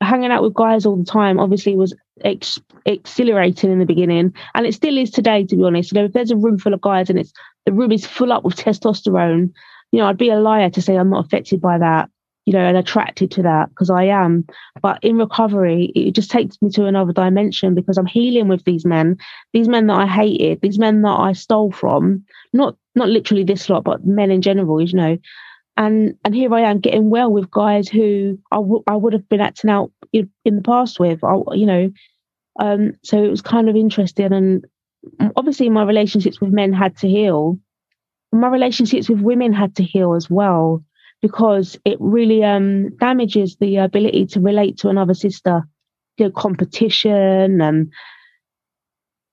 hanging 0.00 0.30
out 0.30 0.44
with 0.44 0.54
guys 0.54 0.86
all 0.86 0.96
the 0.96 1.04
time. 1.04 1.40
Obviously, 1.40 1.74
was 1.74 1.94
ex- 2.24 2.60
exhilarating 2.86 3.72
in 3.72 3.80
the 3.80 3.84
beginning, 3.84 4.32
and 4.54 4.66
it 4.66 4.74
still 4.74 4.96
is 4.96 5.10
today. 5.10 5.44
To 5.44 5.56
be 5.56 5.64
honest, 5.64 5.90
you 5.90 5.98
know, 5.98 6.04
if 6.04 6.12
there's 6.12 6.30
a 6.30 6.36
room 6.36 6.58
full 6.58 6.74
of 6.74 6.80
guys 6.80 7.10
and 7.10 7.18
it's 7.18 7.32
the 7.66 7.72
room 7.72 7.90
is 7.90 8.06
full 8.06 8.32
up 8.32 8.44
with 8.44 8.54
testosterone, 8.54 9.52
you 9.90 9.98
know, 9.98 10.06
I'd 10.06 10.16
be 10.16 10.30
a 10.30 10.38
liar 10.38 10.70
to 10.70 10.82
say 10.82 10.94
I'm 10.94 11.10
not 11.10 11.26
affected 11.26 11.60
by 11.60 11.78
that 11.78 12.08
you 12.46 12.52
know, 12.52 12.60
and 12.60 12.76
attracted 12.76 13.30
to 13.32 13.42
that 13.42 13.68
because 13.70 13.90
I 13.90 14.04
am. 14.04 14.44
But 14.82 14.98
in 15.02 15.16
recovery, 15.16 15.92
it 15.94 16.12
just 16.12 16.30
takes 16.30 16.60
me 16.60 16.70
to 16.70 16.86
another 16.86 17.12
dimension 17.12 17.74
because 17.74 17.98
I'm 17.98 18.06
healing 18.06 18.48
with 18.48 18.64
these 18.64 18.84
men, 18.84 19.16
these 19.52 19.68
men 19.68 19.86
that 19.88 19.94
I 19.94 20.06
hated, 20.06 20.60
these 20.60 20.78
men 20.78 21.02
that 21.02 21.18
I 21.20 21.32
stole 21.32 21.70
from, 21.72 22.24
not 22.52 22.76
not 22.94 23.08
literally 23.08 23.44
this 23.44 23.68
lot, 23.70 23.84
but 23.84 24.04
men 24.06 24.30
in 24.30 24.42
general, 24.42 24.80
you 24.80 24.94
know. 24.96 25.18
and 25.76 26.14
and 26.24 26.34
here 26.34 26.52
I 26.54 26.62
am 26.62 26.80
getting 26.80 27.10
well 27.10 27.32
with 27.32 27.50
guys 27.50 27.88
who 27.88 28.38
I, 28.50 28.56
w- 28.56 28.84
I 28.86 28.96
would 28.96 29.14
have 29.14 29.28
been 29.28 29.40
acting 29.40 29.70
out 29.70 29.92
in, 30.12 30.30
in 30.44 30.56
the 30.56 30.62
past 30.62 31.00
with. 31.00 31.24
I, 31.24 31.36
you 31.54 31.66
know, 31.66 31.92
um, 32.60 32.94
so 33.02 33.22
it 33.22 33.30
was 33.30 33.42
kind 33.42 33.68
of 33.68 33.76
interesting, 33.76 34.32
and 34.32 34.66
obviously 35.36 35.68
my 35.70 35.84
relationships 35.84 36.40
with 36.40 36.52
men 36.52 36.72
had 36.72 36.96
to 36.98 37.08
heal. 37.08 37.58
My 38.32 38.48
relationships 38.48 39.08
with 39.08 39.20
women 39.20 39.52
had 39.52 39.76
to 39.76 39.84
heal 39.84 40.14
as 40.14 40.30
well 40.30 40.84
because 41.22 41.78
it 41.84 41.96
really 42.00 42.44
um, 42.44 42.94
damages 42.96 43.56
the 43.56 43.76
ability 43.76 44.26
to 44.26 44.40
relate 44.40 44.78
to 44.78 44.88
another 44.88 45.14
sister. 45.14 45.62
Know, 46.20 46.30
competition 46.30 47.60
and 47.60 47.90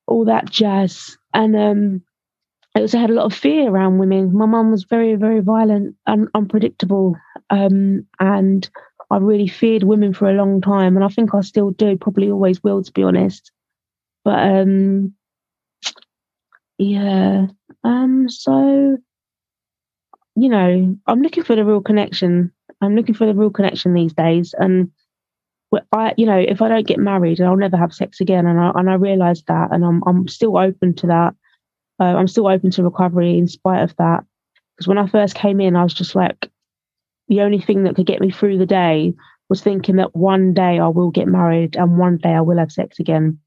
all 0.07 0.25
that 0.25 0.49
jazz, 0.49 1.17
and 1.35 1.55
um, 1.55 2.01
I 2.75 2.81
also 2.81 2.99
had 2.99 3.09
a 3.09 3.13
lot 3.13 3.25
of 3.25 3.33
fear 3.33 3.69
around 3.69 3.97
women. 3.97 4.33
My 4.33 4.45
mum 4.45 4.71
was 4.71 4.83
very, 4.83 5.15
very 5.15 5.41
violent 5.41 5.95
and 6.05 6.27
unpredictable. 6.35 7.15
Um, 7.49 8.05
and 8.19 8.69
I 9.11 9.17
really 9.17 9.47
feared 9.47 9.83
women 9.83 10.13
for 10.13 10.29
a 10.29 10.33
long 10.33 10.61
time. 10.61 10.95
And 10.95 11.03
I 11.03 11.09
think 11.09 11.33
I 11.33 11.41
still 11.41 11.71
do, 11.71 11.97
probably 11.97 12.31
always 12.31 12.63
will, 12.63 12.83
to 12.83 12.91
be 12.91 13.03
honest. 13.03 13.51
But 14.23 14.39
um, 14.39 15.13
yeah. 16.77 17.47
Um, 17.83 18.29
so, 18.29 18.97
you 20.35 20.49
know, 20.49 20.97
I'm 21.07 21.21
looking 21.21 21.43
for 21.43 21.55
the 21.55 21.65
real 21.65 21.81
connection. 21.81 22.51
I'm 22.81 22.95
looking 22.95 23.15
for 23.15 23.25
the 23.25 23.33
real 23.33 23.49
connection 23.49 23.93
these 23.93 24.13
days. 24.13 24.53
And 24.57 24.91
I, 25.91 26.13
you 26.17 26.25
know, 26.25 26.37
if 26.37 26.61
I 26.61 26.69
don't 26.69 26.87
get 26.87 26.99
married, 26.99 27.41
I'll 27.41 27.55
never 27.55 27.77
have 27.77 27.93
sex 27.93 28.21
again. 28.21 28.45
And 28.45 28.59
I, 28.59 28.71
and 28.75 28.89
I 28.89 28.95
realize 28.95 29.43
that. 29.47 29.71
And 29.71 29.83
I'm, 29.83 30.01
I'm 30.07 30.27
still 30.27 30.57
open 30.57 30.95
to 30.95 31.07
that 31.07 31.35
uh, 31.99 32.15
I'm 32.15 32.27
still 32.27 32.47
open 32.47 32.71
to 32.71 32.83
recovery 32.83 33.37
in 33.37 33.47
spite 33.47 33.83
of 33.83 33.95
that. 33.97 34.23
Because 34.75 34.87
when 34.87 34.97
I 34.97 35.07
first 35.07 35.35
came 35.35 35.59
in, 35.59 35.75
I 35.75 35.83
was 35.83 35.93
just 35.93 36.15
like, 36.15 36.49
the 37.27 37.41
only 37.41 37.59
thing 37.59 37.83
that 37.83 37.95
could 37.95 38.07
get 38.07 38.21
me 38.21 38.31
through 38.31 38.57
the 38.57 38.65
day 38.65 39.13
was 39.49 39.61
thinking 39.61 39.97
that 39.97 40.15
one 40.15 40.53
day 40.53 40.79
I 40.79 40.87
will 40.87 41.11
get 41.11 41.27
married 41.27 41.75
and 41.75 41.97
one 41.97 42.17
day 42.17 42.29
I 42.29 42.41
will 42.41 42.57
have 42.57 42.71
sex 42.71 42.99
again. 42.99 43.39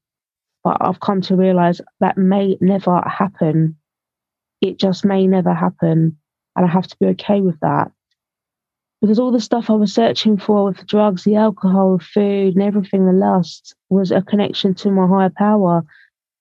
But 0.63 0.77
I've 0.79 0.99
come 0.99 1.21
to 1.21 1.35
realize 1.35 1.81
that 1.99 2.17
may 2.17 2.57
never 2.61 3.01
happen. 3.01 3.77
It 4.61 4.77
just 4.77 5.03
may 5.03 5.27
never 5.27 5.53
happen. 5.53 6.17
And 6.55 6.65
I 6.65 6.69
have 6.69 6.87
to 6.87 6.97
be 6.99 7.07
okay 7.07 7.41
with 7.41 7.59
that. 7.61 7.91
Because 9.01 9.19
all 9.19 9.31
the 9.31 9.41
stuff 9.41 9.69
I 9.69 9.73
was 9.73 9.93
searching 9.93 10.37
for 10.37 10.65
with 10.65 10.77
the 10.77 10.85
drugs, 10.85 11.23
the 11.23 11.35
alcohol, 11.35 11.99
food, 11.99 12.55
and 12.55 12.63
everything, 12.63 13.05
the 13.05 13.11
lust 13.11 13.75
was 13.89 14.11
a 14.11 14.21
connection 14.21 14.73
to 14.75 14.91
my 14.91 15.07
higher 15.07 15.31
power 15.35 15.83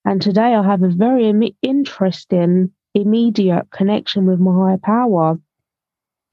and 0.04 0.20
today 0.20 0.54
I 0.54 0.62
have 0.62 0.82
a 0.82 0.88
very 0.88 1.54
interesting, 1.62 2.72
immediate 2.94 3.70
connection 3.70 4.26
with 4.26 4.40
my 4.40 4.52
higher 4.52 4.78
power. 4.78 5.38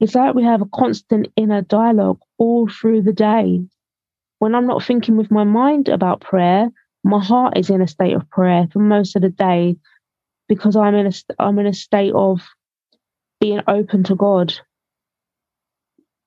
It's 0.00 0.14
like 0.14 0.34
we 0.34 0.44
have 0.44 0.62
a 0.62 0.68
constant 0.74 1.28
inner 1.36 1.62
dialogue 1.62 2.18
all 2.38 2.68
through 2.68 3.02
the 3.02 3.12
day. 3.12 3.60
When 4.38 4.54
I'm 4.54 4.66
not 4.66 4.82
thinking 4.82 5.16
with 5.16 5.30
my 5.30 5.44
mind 5.44 5.88
about 5.88 6.20
prayer, 6.20 6.70
my 7.04 7.22
heart 7.22 7.56
is 7.56 7.70
in 7.70 7.80
a 7.80 7.86
state 7.86 8.14
of 8.14 8.28
prayer 8.30 8.66
for 8.72 8.80
most 8.80 9.14
of 9.14 9.22
the 9.22 9.28
day 9.28 9.76
because 10.48 10.74
I'm 10.74 10.94
in 10.94 11.06
a 11.06 11.12
I'm 11.38 11.58
in 11.58 11.66
a 11.66 11.74
state 11.74 12.12
of 12.12 12.40
being 13.40 13.62
open 13.66 14.04
to 14.04 14.14
God. 14.14 14.54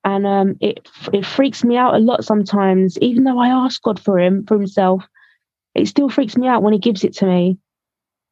And 0.03 0.27
um, 0.27 0.57
it 0.59 0.89
it 1.13 1.25
freaks 1.25 1.63
me 1.63 1.77
out 1.77 1.95
a 1.95 1.99
lot 1.99 2.25
sometimes, 2.25 2.97
even 2.99 3.23
though 3.23 3.39
I 3.39 3.47
ask 3.47 3.81
God 3.81 3.99
for 3.99 4.19
him 4.19 4.45
for 4.45 4.57
himself 4.57 5.03
it 5.75 5.87
still 5.87 6.09
freaks 6.09 6.37
me 6.37 6.47
out 6.47 6.61
when 6.63 6.73
he 6.73 6.79
gives 6.79 7.03
it 7.03 7.13
to 7.17 7.25
me. 7.25 7.57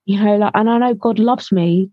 You 0.06 0.24
know, 0.24 0.38
like, 0.38 0.52
and 0.56 0.70
I 0.70 0.78
know 0.78 0.94
God 0.94 1.20
loves 1.20 1.52
me, 1.52 1.90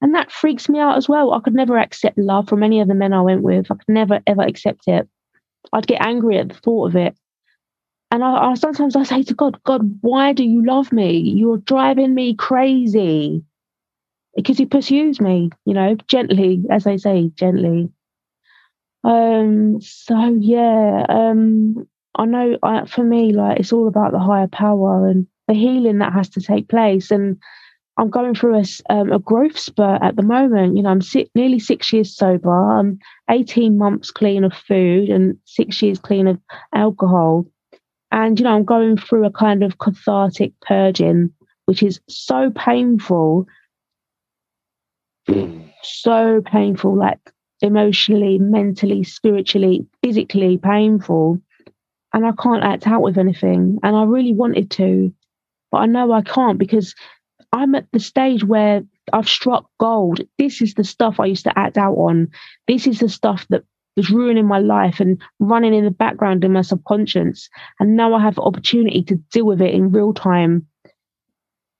and 0.00 0.14
that 0.14 0.32
freaks 0.32 0.68
me 0.68 0.78
out 0.78 0.96
as 0.96 1.08
well. 1.08 1.32
I 1.32 1.40
could 1.40 1.54
never 1.54 1.78
accept 1.78 2.18
love 2.18 2.48
from 2.48 2.62
any 2.62 2.80
of 2.80 2.88
the 2.88 2.94
men 2.94 3.12
I 3.12 3.22
went 3.22 3.42
with. 3.42 3.70
I 3.70 3.74
could 3.74 3.88
never 3.88 4.20
ever 4.26 4.42
accept 4.42 4.88
it. 4.88 5.08
I'd 5.72 5.86
get 5.86 6.04
angry 6.04 6.38
at 6.38 6.48
the 6.48 6.54
thought 6.54 6.88
of 6.88 6.96
it. 6.96 7.16
And 8.10 8.22
I, 8.22 8.50
I 8.50 8.54
sometimes 8.54 8.94
I 8.94 9.04
say 9.04 9.22
to 9.22 9.34
God, 9.34 9.62
God, 9.64 9.98
why 10.02 10.32
do 10.32 10.44
you 10.44 10.64
love 10.64 10.92
me? 10.92 11.18
You're 11.18 11.58
driving 11.58 12.14
me 12.14 12.34
crazy. 12.34 13.42
Because 14.36 14.58
he 14.58 14.66
pursues 14.66 15.20
me, 15.20 15.50
you 15.66 15.74
know, 15.74 15.96
gently, 16.08 16.64
as 16.70 16.84
they 16.84 16.96
say, 16.96 17.30
gently. 17.34 17.90
Um, 19.04 19.80
so 19.80 20.36
yeah, 20.40 21.04
um, 21.08 21.86
I 22.16 22.24
know 22.24 22.56
I, 22.62 22.86
for 22.86 23.02
me, 23.04 23.32
like 23.32 23.60
it's 23.60 23.72
all 23.72 23.88
about 23.88 24.12
the 24.12 24.18
higher 24.18 24.48
power 24.48 25.08
and 25.08 25.26
the 25.48 25.54
healing 25.54 25.98
that 25.98 26.12
has 26.12 26.28
to 26.30 26.40
take 26.40 26.68
place. 26.68 27.10
And 27.10 27.38
I'm 27.98 28.10
going 28.10 28.34
through 28.34 28.56
a, 28.56 28.64
um, 28.90 29.12
a 29.12 29.18
growth 29.18 29.58
spurt 29.58 30.02
at 30.02 30.16
the 30.16 30.22
moment. 30.22 30.76
You 30.76 30.82
know, 30.82 30.90
I'm 30.90 31.02
si- 31.02 31.30
nearly 31.34 31.58
six 31.58 31.92
years 31.92 32.14
sober. 32.16 32.78
I'm 32.78 32.98
18 33.30 33.76
months 33.76 34.10
clean 34.10 34.44
of 34.44 34.54
food 34.54 35.10
and 35.10 35.36
six 35.44 35.82
years 35.82 35.98
clean 35.98 36.26
of 36.26 36.38
alcohol. 36.74 37.46
And, 38.10 38.38
you 38.38 38.44
know, 38.44 38.54
I'm 38.54 38.64
going 38.64 38.96
through 38.96 39.26
a 39.26 39.30
kind 39.30 39.62
of 39.62 39.78
cathartic 39.78 40.52
purging, 40.60 41.32
which 41.66 41.82
is 41.82 42.00
so 42.08 42.50
painful. 42.50 43.46
Mm. 45.28 45.72
so 45.82 46.42
painful, 46.44 46.96
like 46.96 47.18
emotionally, 47.60 48.38
mentally, 48.38 49.04
spiritually, 49.04 49.86
physically 50.02 50.58
painful 50.58 51.40
and 52.12 52.26
I 52.26 52.32
can't 52.32 52.64
act 52.64 52.86
out 52.86 53.02
with 53.02 53.18
anything. 53.18 53.78
And 53.82 53.96
I 53.96 54.04
really 54.04 54.34
wanted 54.34 54.70
to, 54.72 55.12
but 55.70 55.78
I 55.78 55.86
know 55.86 56.12
I 56.12 56.22
can't 56.22 56.58
because 56.58 56.94
I'm 57.52 57.74
at 57.74 57.86
the 57.92 58.00
stage 58.00 58.44
where 58.44 58.82
I've 59.12 59.28
struck 59.28 59.66
gold. 59.78 60.20
This 60.38 60.60
is 60.60 60.74
the 60.74 60.84
stuff 60.84 61.18
I 61.18 61.26
used 61.26 61.44
to 61.44 61.58
act 61.58 61.78
out 61.78 61.94
on. 61.94 62.30
This 62.68 62.86
is 62.86 63.00
the 63.00 63.08
stuff 63.08 63.46
that 63.50 63.64
was 63.96 64.10
ruining 64.10 64.46
my 64.46 64.58
life 64.58 65.00
and 65.00 65.20
running 65.38 65.74
in 65.74 65.84
the 65.84 65.90
background 65.90 66.44
in 66.44 66.52
my 66.52 66.62
subconscious. 66.62 67.48
And 67.80 67.96
now 67.96 68.14
I 68.14 68.22
have 68.22 68.38
opportunity 68.38 69.02
to 69.04 69.16
deal 69.16 69.46
with 69.46 69.60
it 69.60 69.74
in 69.74 69.92
real 69.92 70.14
time. 70.14 70.66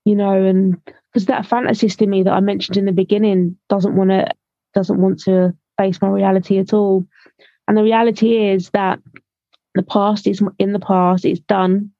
You 0.05 0.15
know, 0.15 0.43
and 0.43 0.77
because 1.13 1.27
that 1.27 1.45
fantasist 1.45 2.01
in 2.01 2.09
me 2.09 2.23
that 2.23 2.33
I 2.33 2.39
mentioned 2.39 2.77
in 2.77 2.85
the 2.85 2.91
beginning 2.91 3.55
doesn't 3.69 3.95
want 3.95 4.09
to 4.09 4.29
doesn't 4.73 4.99
want 4.99 5.19
to 5.21 5.55
face 5.77 6.01
my 6.01 6.07
reality 6.09 6.57
at 6.57 6.73
all. 6.73 7.05
And 7.67 7.77
the 7.77 7.83
reality 7.83 8.49
is 8.49 8.71
that 8.71 8.99
the 9.75 9.83
past 9.83 10.27
is 10.27 10.41
in 10.57 10.73
the 10.73 10.79
past. 10.79 11.25
It's 11.25 11.39
done. 11.41 11.91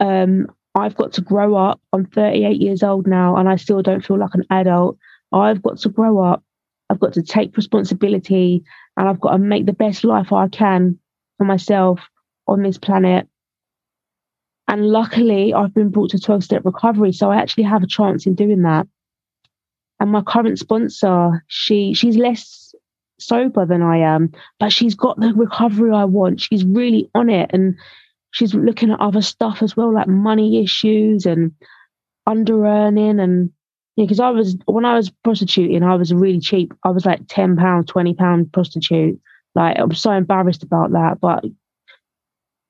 Um, 0.00 0.46
I've 0.74 0.96
got 0.96 1.12
to 1.14 1.20
grow 1.20 1.56
up. 1.56 1.80
I'm 1.92 2.06
38 2.06 2.60
years 2.60 2.82
old 2.82 3.06
now, 3.06 3.36
and 3.36 3.48
I 3.48 3.56
still 3.56 3.82
don't 3.82 4.04
feel 4.04 4.18
like 4.18 4.34
an 4.34 4.46
adult. 4.50 4.96
I've 5.32 5.62
got 5.62 5.78
to 5.80 5.88
grow 5.88 6.22
up. 6.22 6.42
I've 6.88 7.00
got 7.00 7.12
to 7.14 7.22
take 7.22 7.56
responsibility, 7.56 8.62
and 8.96 9.08
I've 9.08 9.20
got 9.20 9.32
to 9.32 9.38
make 9.38 9.66
the 9.66 9.72
best 9.72 10.04
life 10.04 10.32
I 10.32 10.48
can 10.48 10.98
for 11.38 11.44
myself 11.44 12.00
on 12.46 12.62
this 12.62 12.78
planet. 12.78 13.28
And 14.72 14.88
luckily, 14.88 15.52
I've 15.52 15.74
been 15.74 15.90
brought 15.90 16.12
to 16.12 16.18
12 16.18 16.44
step 16.44 16.64
recovery, 16.64 17.12
so 17.12 17.30
I 17.30 17.36
actually 17.36 17.64
have 17.64 17.82
a 17.82 17.86
chance 17.86 18.24
in 18.24 18.34
doing 18.34 18.62
that. 18.62 18.88
And 20.00 20.10
my 20.10 20.22
current 20.22 20.58
sponsor, 20.58 21.44
she 21.46 21.92
she's 21.92 22.16
less 22.16 22.74
sober 23.20 23.66
than 23.66 23.82
I 23.82 23.98
am, 23.98 24.32
but 24.58 24.72
she's 24.72 24.94
got 24.94 25.20
the 25.20 25.34
recovery 25.34 25.92
I 25.92 26.06
want. 26.06 26.40
She's 26.40 26.64
really 26.64 27.10
on 27.14 27.28
it 27.28 27.50
and 27.52 27.78
she's 28.30 28.54
looking 28.54 28.90
at 28.90 28.98
other 28.98 29.20
stuff 29.20 29.62
as 29.62 29.76
well, 29.76 29.92
like 29.92 30.08
money 30.08 30.64
issues 30.64 31.26
and 31.26 31.52
under 32.26 32.64
earning 32.64 33.20
and 33.20 33.50
yeah, 33.96 34.06
because 34.06 34.20
I 34.20 34.30
was 34.30 34.56
when 34.64 34.86
I 34.86 34.94
was 34.94 35.10
prostituting, 35.22 35.82
I 35.82 35.96
was 35.96 36.14
really 36.14 36.40
cheap. 36.40 36.72
I 36.82 36.88
was 36.88 37.04
like 37.04 37.20
ten 37.28 37.56
pound, 37.56 37.88
twenty 37.88 38.14
pound 38.14 38.50
prostitute. 38.54 39.20
Like 39.54 39.76
I'm 39.78 39.92
so 39.92 40.12
embarrassed 40.12 40.62
about 40.62 40.92
that, 40.92 41.20
but 41.20 41.44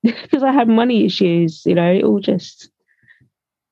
because 0.22 0.42
I 0.42 0.52
had 0.52 0.68
money 0.68 1.04
issues, 1.04 1.64
you 1.66 1.74
know, 1.74 1.92
it 1.92 2.04
all 2.04 2.20
just 2.20 2.70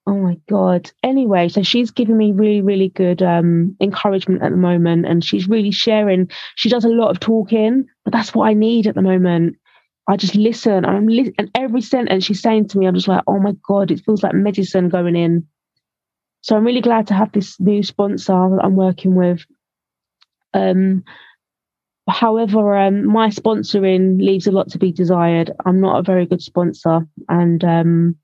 Oh 0.07 0.17
my 0.17 0.37
God. 0.49 0.91
Anyway, 1.05 1.49
so 1.49 1.63
she's 1.63 1.91
giving 1.93 2.17
me 2.17 2.33
really, 2.33 2.63
really 2.63 2.89
good 2.89 3.23
um, 3.23 3.77
encouragement 3.81 4.43
at 4.43 4.51
the 4.51 4.57
moment. 4.57 5.07
And 5.07 5.25
she's 5.25 5.49
really 5.49 5.71
sharing. 5.71 6.29
She 6.57 6.69
does 6.69 6.85
a 6.85 6.89
lot 6.89 7.11
of 7.11 7.21
talking, 7.21 7.87
but 8.05 8.13
that's 8.13 8.35
what 8.35 8.49
I 8.49 8.55
need 8.55 8.87
at 8.89 8.97
the 8.97 9.03
moment. 9.03 9.57
I 10.09 10.17
just 10.17 10.35
listen. 10.35 10.85
I'm 10.85 11.07
li- 11.07 11.33
and 11.39 11.51
every 11.55 11.81
sentence 11.83 12.25
she's 12.25 12.43
saying 12.43 12.69
to 12.69 12.79
me, 12.79 12.87
I'm 12.87 12.95
just 12.97 13.07
like, 13.09 13.23
oh 13.29 13.39
my 13.39 13.55
God, 13.69 13.93
it 13.93 14.03
feels 14.05 14.23
like 14.25 14.35
medicine 14.35 14.89
going 14.89 15.15
in. 15.15 15.47
So 16.43 16.57
I'm 16.57 16.65
really 16.65 16.81
glad 16.83 17.07
to 17.09 17.15
have 17.15 17.33
this 17.33 17.61
new 17.61 17.83
sponsor 17.83 18.33
that 18.33 18.61
I'm 18.65 18.77
working 18.77 19.15
with. 19.15 19.45
Um, 20.55 21.05
however, 22.09 22.77
um, 22.77 23.07
my 23.07 23.29
sponsoring 23.29 24.19
leaves 24.19 24.47
a 24.47 24.53
lot 24.53 24.69
to 24.71 24.79
be 24.79 24.93
desired. 24.93 25.51
I'm 25.67 25.81
not 25.81 25.99
a 25.99 26.03
very 26.03 26.27
good 26.27 26.43
sponsor, 26.43 27.07
and 27.29 27.63
um, 27.65 28.17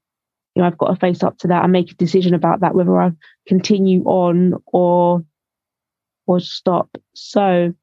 you 0.54 0.62
know, 0.62 0.66
I've 0.66 0.78
got 0.78 0.88
to 0.88 0.96
face 0.96 1.22
up 1.22 1.38
to 1.38 1.48
that 1.48 1.64
and 1.64 1.72
make 1.72 1.92
a 1.92 1.96
decision 1.96 2.34
about 2.34 2.60
that, 2.60 2.74
whether 2.74 2.98
I 3.00 3.12
continue 3.46 4.02
on 4.04 4.54
or 4.66 5.24
or 6.26 6.40
stop. 6.40 6.96
So 7.14 7.74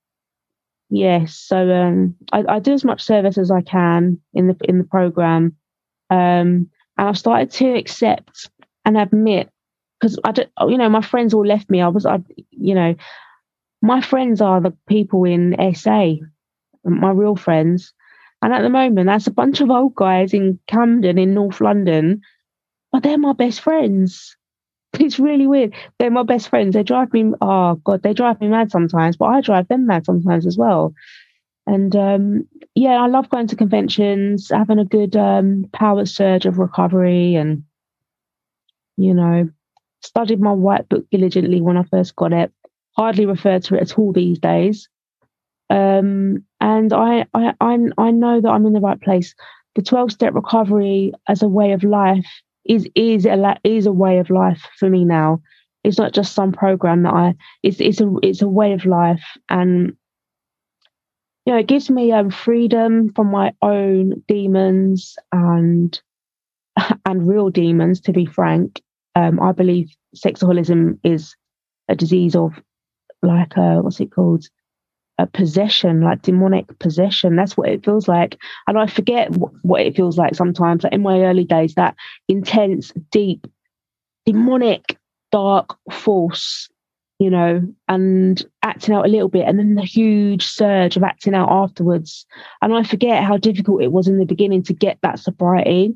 yes, 0.90 1.36
so 1.36 1.70
um, 1.72 2.16
I, 2.32 2.44
I, 2.50 2.60
do 2.60 2.74
as 2.74 2.84
much 2.84 3.02
service 3.02 3.38
as 3.38 3.52
I 3.52 3.62
can 3.62 4.20
in 4.34 4.48
the 4.48 4.58
in 4.64 4.80
the 4.80 4.84
program, 4.84 5.56
um, 6.10 6.70
and 6.98 7.08
I've 7.08 7.18
started 7.18 7.52
to 7.52 7.76
accept 7.76 8.50
and 8.86 8.98
admit 8.98 9.50
because 10.04 10.20
I 10.26 10.32
don't, 10.32 10.50
you 10.68 10.78
know, 10.78 10.90
my 10.90 11.02
friends 11.02 11.34
all 11.34 11.46
left 11.46 11.70
me. 11.70 11.82
I 11.82 11.88
was, 11.88 12.06
I, 12.06 12.20
you 12.52 12.76
know, 12.76 12.96
my 13.84 14.00
friends 14.00 14.40
are 14.40 14.62
the 14.62 14.74
people 14.88 15.26
in 15.26 15.56
SA, 15.76 16.14
my 16.86 17.12
real 17.12 17.36
friends. 17.36 17.94
And 18.42 18.54
at 18.54 18.62
the 18.62 18.70
moment, 18.70 19.08
that's 19.08 19.28
a 19.28 19.32
bunch 19.32 19.60
of 19.60 19.70
old 19.70 19.94
guys 19.94 20.34
in 20.34 20.58
Camden 20.68 21.18
in 21.18 21.34
North 21.34 21.60
London, 21.60 22.22
but 22.94 23.04
they're 23.04 23.18
my 23.18 23.34
best 23.34 23.62
friends. 23.62 24.36
It's 25.00 25.18
really 25.18 25.48
weird. 25.48 25.74
They're 25.98 26.12
my 26.12 26.22
best 26.22 26.50
friends. 26.50 26.76
They 26.76 26.84
drive 26.84 27.12
me, 27.14 27.34
oh 27.42 27.76
God, 27.84 28.04
they 28.04 28.14
drive 28.14 28.40
me 28.40 28.48
mad 28.48 28.70
sometimes, 28.70 29.18
but 29.18 29.26
I 29.26 29.42
drive 29.42 29.68
them 29.68 29.88
mad 29.88 30.06
sometimes 30.06 30.46
as 30.46 30.56
well. 30.56 30.94
And 31.66 31.96
um, 31.96 32.48
yeah, 32.76 33.02
I 33.02 33.08
love 33.08 33.28
going 33.30 33.48
to 33.48 33.56
conventions, 33.56 34.52
having 34.52 34.78
a 34.78 34.86
good 34.86 35.16
um, 35.16 35.66
power 35.74 36.06
surge 36.06 36.46
of 36.46 36.60
recovery, 36.60 37.34
and 37.34 37.64
you 38.96 39.16
know, 39.16 39.50
studied 40.04 40.40
my 40.40 40.52
white 40.52 40.88
book 40.90 41.06
diligently 41.10 41.60
when 41.60 41.76
I 41.76 41.84
first 41.84 42.16
got 42.16 42.32
it. 42.32 42.54
Hardly 42.96 43.26
refer 43.26 43.60
to 43.60 43.76
it 43.76 43.82
at 43.82 43.98
all 43.98 44.14
these 44.14 44.40
days. 44.40 44.88
Um, 45.70 46.46
and 46.62 46.94
I, 46.94 47.26
I, 47.34 47.54
I, 47.60 48.12
know 48.12 48.42
that 48.42 48.50
I'm 48.50 48.66
in 48.66 48.74
the 48.74 48.80
right 48.80 49.02
place. 49.02 49.34
The 49.76 49.82
12 49.82 50.12
step 50.12 50.34
recovery 50.36 51.14
as 51.28 51.42
a 51.42 51.48
way 51.48 51.72
of 51.72 51.84
life 51.84 52.28
is 52.66 52.88
is 52.96 53.26
a 53.26 53.58
is 53.64 53.86
a 53.86 53.92
way 53.92 54.20
of 54.20 54.30
life 54.30 54.68
for 54.78 54.90
me 54.90 55.04
now. 55.04 55.42
It's 55.84 55.98
not 55.98 56.14
just 56.14 56.34
some 56.34 56.52
program 56.52 57.04
that 57.04 57.14
I. 57.14 57.36
It's 57.62 57.80
it's 57.82 58.00
a 58.00 58.14
it's 58.22 58.42
a 58.42 58.48
way 58.48 58.74
of 58.74 58.86
life, 58.86 59.24
and 59.50 59.94
you 61.46 61.54
know 61.54 61.58
it 61.58 61.68
gives 61.68 61.90
me 61.90 62.12
um, 62.12 62.30
freedom 62.30 63.12
from 63.14 63.32
my 63.32 63.54
own 63.62 64.24
demons 64.28 65.18
and 65.32 66.00
and 67.06 67.28
real 67.28 67.50
demons. 67.50 68.00
To 68.02 68.14
be 68.14 68.26
frank, 68.26 68.82
um, 69.16 69.42
I 69.42 69.52
believe 69.52 69.94
sexaholism 70.16 71.00
is 71.04 71.36
a 71.90 71.96
disease 71.96 72.36
of 72.36 72.54
like 73.24 73.56
a 73.56 73.82
what's 73.82 74.00
it 74.00 74.12
called 74.12 74.46
a 75.20 75.28
possession, 75.28 76.02
like 76.02 76.22
demonic 76.24 76.80
possession. 76.80 77.36
That's 77.36 77.56
what 77.56 77.70
it 77.70 77.86
feels 77.86 78.08
like. 78.08 78.38
And 78.68 78.78
I 78.80 78.88
forget 78.88 79.30
what 79.62 79.82
it 79.82 79.96
feels 79.96 80.18
like 80.18 80.36
sometimes. 80.36 80.84
Like 80.84 80.94
in 80.94 81.02
my 81.02 81.22
early 81.22 81.44
days, 81.44 81.76
that 81.76 81.96
intense, 82.28 82.92
deep, 83.12 83.46
demonic, 84.26 84.98
dark 85.32 85.78
force, 85.92 86.70
you 87.20 87.30
know, 87.30 87.62
and 87.88 88.44
acting 88.64 88.94
out 88.96 89.06
a 89.06 89.10
little 89.10 89.30
bit, 89.30 89.48
and 89.48 89.60
then 89.60 89.76
the 89.76 89.84
huge 89.84 90.46
surge 90.46 90.98
of 90.98 91.04
acting 91.04 91.36
out 91.36 91.50
afterwards. 91.50 92.26
And 92.62 92.74
I 92.74 92.84
forget 92.84 93.24
how 93.24 93.38
difficult 93.38 93.84
it 93.84 93.92
was 93.92 94.08
in 94.08 94.18
the 94.18 94.26
beginning 94.26 94.64
to 94.64 94.74
get 94.74 94.98
that 95.04 95.20
sobriety. 95.20 95.96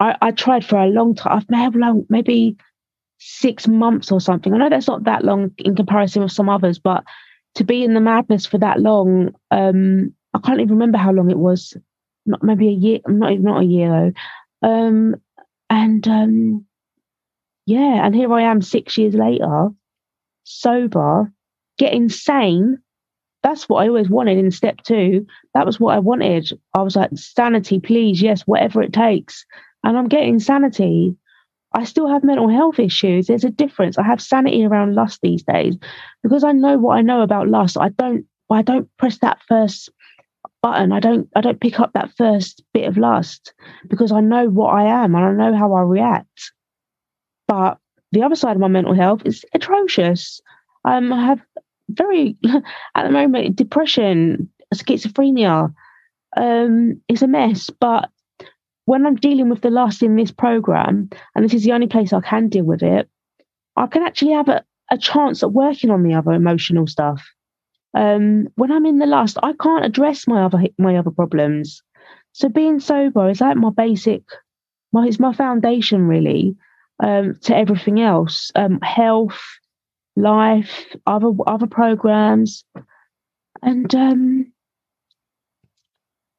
I, 0.00 0.16
I 0.20 0.30
tried 0.30 0.64
for 0.64 0.78
a 0.78 0.88
long 0.88 1.14
time. 1.14 1.44
I've 1.52 2.10
maybe 2.10 2.56
six 3.18 3.66
months 3.66 4.12
or 4.12 4.20
something. 4.20 4.52
I 4.52 4.58
know 4.58 4.68
that's 4.70 4.88
not 4.88 5.04
that 5.04 5.24
long 5.24 5.50
in 5.58 5.74
comparison 5.74 6.22
with 6.22 6.32
some 6.32 6.48
others, 6.48 6.78
but 6.78 7.04
to 7.54 7.64
be 7.64 7.84
in 7.84 7.94
the 7.94 8.00
madness 8.00 8.46
for 8.46 8.58
that 8.58 8.80
long, 8.80 9.34
um, 9.50 10.12
I 10.34 10.38
can't 10.40 10.60
even 10.60 10.74
remember 10.74 10.98
how 10.98 11.12
long 11.12 11.30
it 11.30 11.38
was. 11.38 11.76
Not 12.26 12.42
maybe 12.42 12.68
a 12.68 12.72
year. 12.72 12.98
Not 13.06 13.32
even 13.32 13.44
not 13.44 13.62
a 13.62 13.66
year 13.66 14.12
though. 14.62 14.68
Um, 14.68 15.16
and 15.70 16.06
um, 16.08 16.66
yeah, 17.66 18.04
and 18.04 18.14
here 18.14 18.32
I 18.32 18.42
am 18.42 18.62
six 18.62 18.98
years 18.98 19.14
later, 19.14 19.68
sober, 20.44 21.32
getting 21.78 22.08
sane. 22.08 22.78
That's 23.42 23.68
what 23.68 23.84
I 23.84 23.88
always 23.88 24.08
wanted 24.10 24.38
in 24.38 24.50
step 24.50 24.82
two. 24.82 25.26
That 25.54 25.66
was 25.66 25.78
what 25.78 25.94
I 25.94 26.00
wanted. 26.00 26.50
I 26.74 26.82
was 26.82 26.96
like, 26.96 27.10
sanity, 27.14 27.78
please, 27.80 28.20
yes, 28.20 28.42
whatever 28.42 28.82
it 28.82 28.92
takes. 28.92 29.44
And 29.84 29.96
I'm 29.96 30.08
getting 30.08 30.40
sanity. 30.40 31.16
I 31.76 31.84
still 31.84 32.08
have 32.08 32.24
mental 32.24 32.48
health 32.48 32.78
issues. 32.78 33.26
There's 33.26 33.44
a 33.44 33.50
difference. 33.50 33.98
I 33.98 34.02
have 34.02 34.22
sanity 34.22 34.64
around 34.64 34.94
lust 34.94 35.20
these 35.22 35.42
days 35.42 35.76
because 36.22 36.42
I 36.42 36.52
know 36.52 36.78
what 36.78 36.96
I 36.96 37.02
know 37.02 37.20
about 37.20 37.48
lust. 37.48 37.76
I 37.76 37.90
don't 37.90 38.24
I 38.50 38.62
don't 38.62 38.88
press 38.96 39.18
that 39.18 39.42
first 39.46 39.90
button. 40.62 40.90
I 40.90 41.00
don't 41.00 41.28
I 41.36 41.42
don't 41.42 41.60
pick 41.60 41.78
up 41.78 41.92
that 41.92 42.10
first 42.16 42.64
bit 42.72 42.88
of 42.88 42.96
lust 42.96 43.52
because 43.88 44.10
I 44.10 44.20
know 44.20 44.48
what 44.48 44.72
I 44.72 44.84
am 44.84 45.14
and 45.14 45.24
I 45.24 45.32
know 45.32 45.54
how 45.54 45.74
I 45.74 45.82
react. 45.82 46.50
But 47.46 47.76
the 48.10 48.22
other 48.22 48.36
side 48.36 48.56
of 48.56 48.60
my 48.60 48.68
mental 48.68 48.94
health 48.94 49.20
is 49.26 49.44
atrocious. 49.52 50.40
Um, 50.86 51.12
I 51.12 51.26
have 51.26 51.42
very 51.90 52.38
at 52.94 53.04
the 53.04 53.10
moment 53.10 53.54
depression, 53.54 54.50
schizophrenia. 54.74 55.74
Um, 56.38 57.02
it's 57.06 57.22
a 57.22 57.28
mess, 57.28 57.68
but 57.68 58.08
when 58.86 59.04
I'm 59.04 59.16
dealing 59.16 59.50
with 59.50 59.60
the 59.60 59.70
lust 59.70 60.02
in 60.02 60.16
this 60.16 60.30
program, 60.30 61.10
and 61.34 61.44
this 61.44 61.54
is 61.54 61.64
the 61.64 61.72
only 61.72 61.88
place 61.88 62.12
I 62.12 62.20
can 62.20 62.48
deal 62.48 62.64
with 62.64 62.82
it, 62.82 63.08
I 63.76 63.86
can 63.86 64.02
actually 64.02 64.32
have 64.32 64.48
a, 64.48 64.64
a 64.90 64.96
chance 64.96 65.42
at 65.42 65.52
working 65.52 65.90
on 65.90 66.02
the 66.02 66.14
other 66.14 66.32
emotional 66.32 66.86
stuff. 66.86 67.22
Um, 67.94 68.48
when 68.54 68.70
I'm 68.70 68.86
in 68.86 68.98
the 68.98 69.06
lust, 69.06 69.38
I 69.42 69.52
can't 69.60 69.84
address 69.84 70.26
my 70.26 70.44
other 70.44 70.62
my 70.78 70.96
other 70.96 71.10
problems. 71.10 71.82
So 72.32 72.48
being 72.48 72.78
sober 72.78 73.28
is 73.28 73.40
like 73.40 73.56
my 73.56 73.70
basic, 73.70 74.22
my 74.92 75.06
it's 75.06 75.18
my 75.18 75.32
foundation 75.32 76.06
really 76.06 76.56
um, 77.02 77.34
to 77.42 77.56
everything 77.56 78.00
else. 78.00 78.52
Um, 78.54 78.80
health, 78.82 79.40
life, 80.14 80.84
other 81.06 81.32
other 81.46 81.66
programs, 81.66 82.64
and 83.62 83.92
um, 83.94 84.52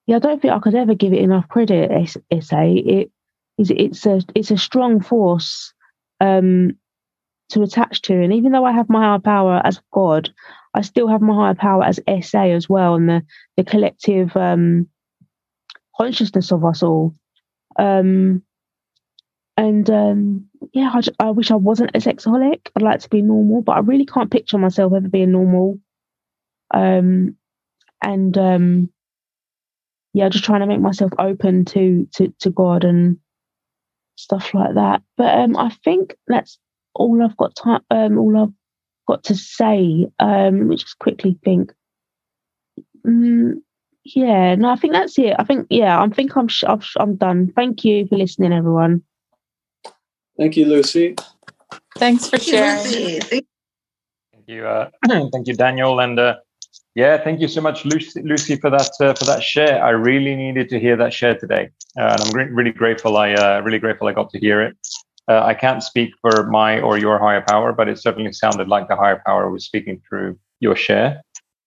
yeah, 0.07 0.15
I 0.15 0.19
don't 0.19 0.41
think 0.41 0.53
I 0.53 0.59
could 0.59 0.73
ever 0.73 0.95
give 0.95 1.13
it 1.13 1.21
enough 1.21 1.49
credit. 1.49 1.91
SA 2.09 2.61
it 2.61 3.11
is 3.57 3.71
it's 3.71 4.05
a 4.05 4.21
it's 4.33 4.51
a 4.51 4.57
strong 4.57 5.01
force 5.01 5.73
um, 6.21 6.77
to 7.49 7.61
attach 7.61 8.01
to, 8.03 8.13
and 8.13 8.33
even 8.33 8.53
though 8.53 8.65
I 8.65 8.71
have 8.71 8.89
my 8.89 9.01
higher 9.01 9.19
power 9.19 9.61
as 9.63 9.81
God, 9.93 10.29
I 10.73 10.81
still 10.81 11.09
have 11.09 11.21
my 11.21 11.35
higher 11.35 11.55
power 11.55 11.83
as 11.83 11.99
SA 12.21 12.43
as 12.43 12.69
well, 12.69 12.95
and 12.95 13.09
the 13.09 13.21
the 13.57 13.65
collective 13.65 14.35
um, 14.37 14.87
consciousness 15.97 16.53
of 16.53 16.63
us 16.63 16.81
all. 16.83 17.13
Um, 17.77 18.43
and 19.57 19.89
um, 19.89 20.45
yeah, 20.71 20.89
I, 20.93 21.01
I 21.25 21.31
wish 21.31 21.51
I 21.51 21.55
wasn't 21.55 21.91
a 21.95 21.99
sexaholic. 21.99 22.69
I'd 22.75 22.81
like 22.81 23.01
to 23.01 23.09
be 23.09 23.21
normal, 23.21 23.61
but 23.61 23.73
I 23.73 23.79
really 23.79 24.05
can't 24.05 24.31
picture 24.31 24.57
myself 24.57 24.93
ever 24.95 25.09
being 25.09 25.33
normal. 25.33 25.79
Um, 26.73 27.35
and 28.01 28.37
um, 28.37 28.89
yeah, 30.17 30.29
just 30.29 30.43
trying 30.43 30.61
to 30.61 30.65
make 30.65 30.81
myself 30.81 31.11
open 31.19 31.63
to 31.65 32.07
to 32.15 32.33
to 32.39 32.49
God 32.49 32.83
and 32.83 33.17
stuff 34.15 34.51
like 34.55 34.73
that. 34.73 35.03
But 35.15 35.37
um, 35.37 35.55
I 35.55 35.69
think 35.83 36.15
that's 36.27 36.57
all 36.95 37.23
I've 37.23 37.37
got 37.37 37.55
time. 37.55 37.81
Um, 37.91 38.17
all 38.17 38.35
I've 38.35 38.53
got 39.07 39.23
to 39.25 39.35
say. 39.35 40.07
Um, 40.17 40.57
let 40.57 40.67
me 40.67 40.75
just 40.75 40.97
quickly 40.97 41.37
think. 41.45 41.71
Mm, 43.05 43.61
yeah, 44.03 44.55
no, 44.55 44.71
I 44.71 44.75
think 44.75 44.93
that's 44.93 45.19
it. 45.19 45.35
I 45.37 45.43
think 45.43 45.67
yeah, 45.69 46.01
I 46.01 46.09
think 46.09 46.35
I'm 46.35 46.47
sh- 46.47 46.63
I'm 46.97 47.15
done. 47.15 47.53
Thank 47.55 47.85
you 47.85 48.07
for 48.07 48.17
listening, 48.17 48.53
everyone. 48.53 49.03
Thank 50.35 50.57
you, 50.57 50.65
Lucy. 50.65 51.15
Thanks 51.95 52.27
for 52.27 52.39
sharing. 52.39 53.21
Thank 53.21 53.45
you, 54.47 54.65
uh, 54.65 54.89
thank 55.07 55.45
you, 55.45 55.53
Daniel, 55.53 55.99
and 55.99 56.17
uh, 56.17 56.37
yeah, 56.95 57.23
thank 57.23 57.39
you 57.41 57.47
so 57.47 57.61
much, 57.61 57.85
Lucy, 57.85 58.21
Lucy 58.23 58.55
for 58.55 58.71
that 58.71 58.89
uh, 58.99 59.13
for 59.13 59.25
that 59.25 59.43
share. 59.43 59.83
I 59.83 59.91
really 59.91 60.35
needed 60.35 60.67
to 60.69 60.79
hear 60.79 60.95
that 60.97 61.13
share 61.13 61.37
today, 61.37 61.69
uh, 61.95 62.15
and 62.17 62.21
I'm 62.21 62.31
re- 62.33 62.49
really 62.51 62.71
grateful. 62.71 63.17
I 63.17 63.33
uh, 63.33 63.61
really 63.61 63.77
grateful 63.77 64.07
I 64.07 64.13
got 64.13 64.31
to 64.31 64.39
hear 64.39 64.61
it. 64.61 64.75
Uh, 65.27 65.43
I 65.43 65.53
can't 65.53 65.83
speak 65.83 66.11
for 66.21 66.47
my 66.47 66.79
or 66.79 66.97
your 66.97 67.19
higher 67.19 67.43
power, 67.47 67.71
but 67.71 67.87
it 67.87 67.99
certainly 67.99 68.31
sounded 68.31 68.67
like 68.67 68.87
the 68.87 68.95
higher 68.95 69.21
power 69.25 69.51
was 69.51 69.65
speaking 69.65 70.01
through 70.09 70.39
your 70.59 70.75
share, 70.75 71.21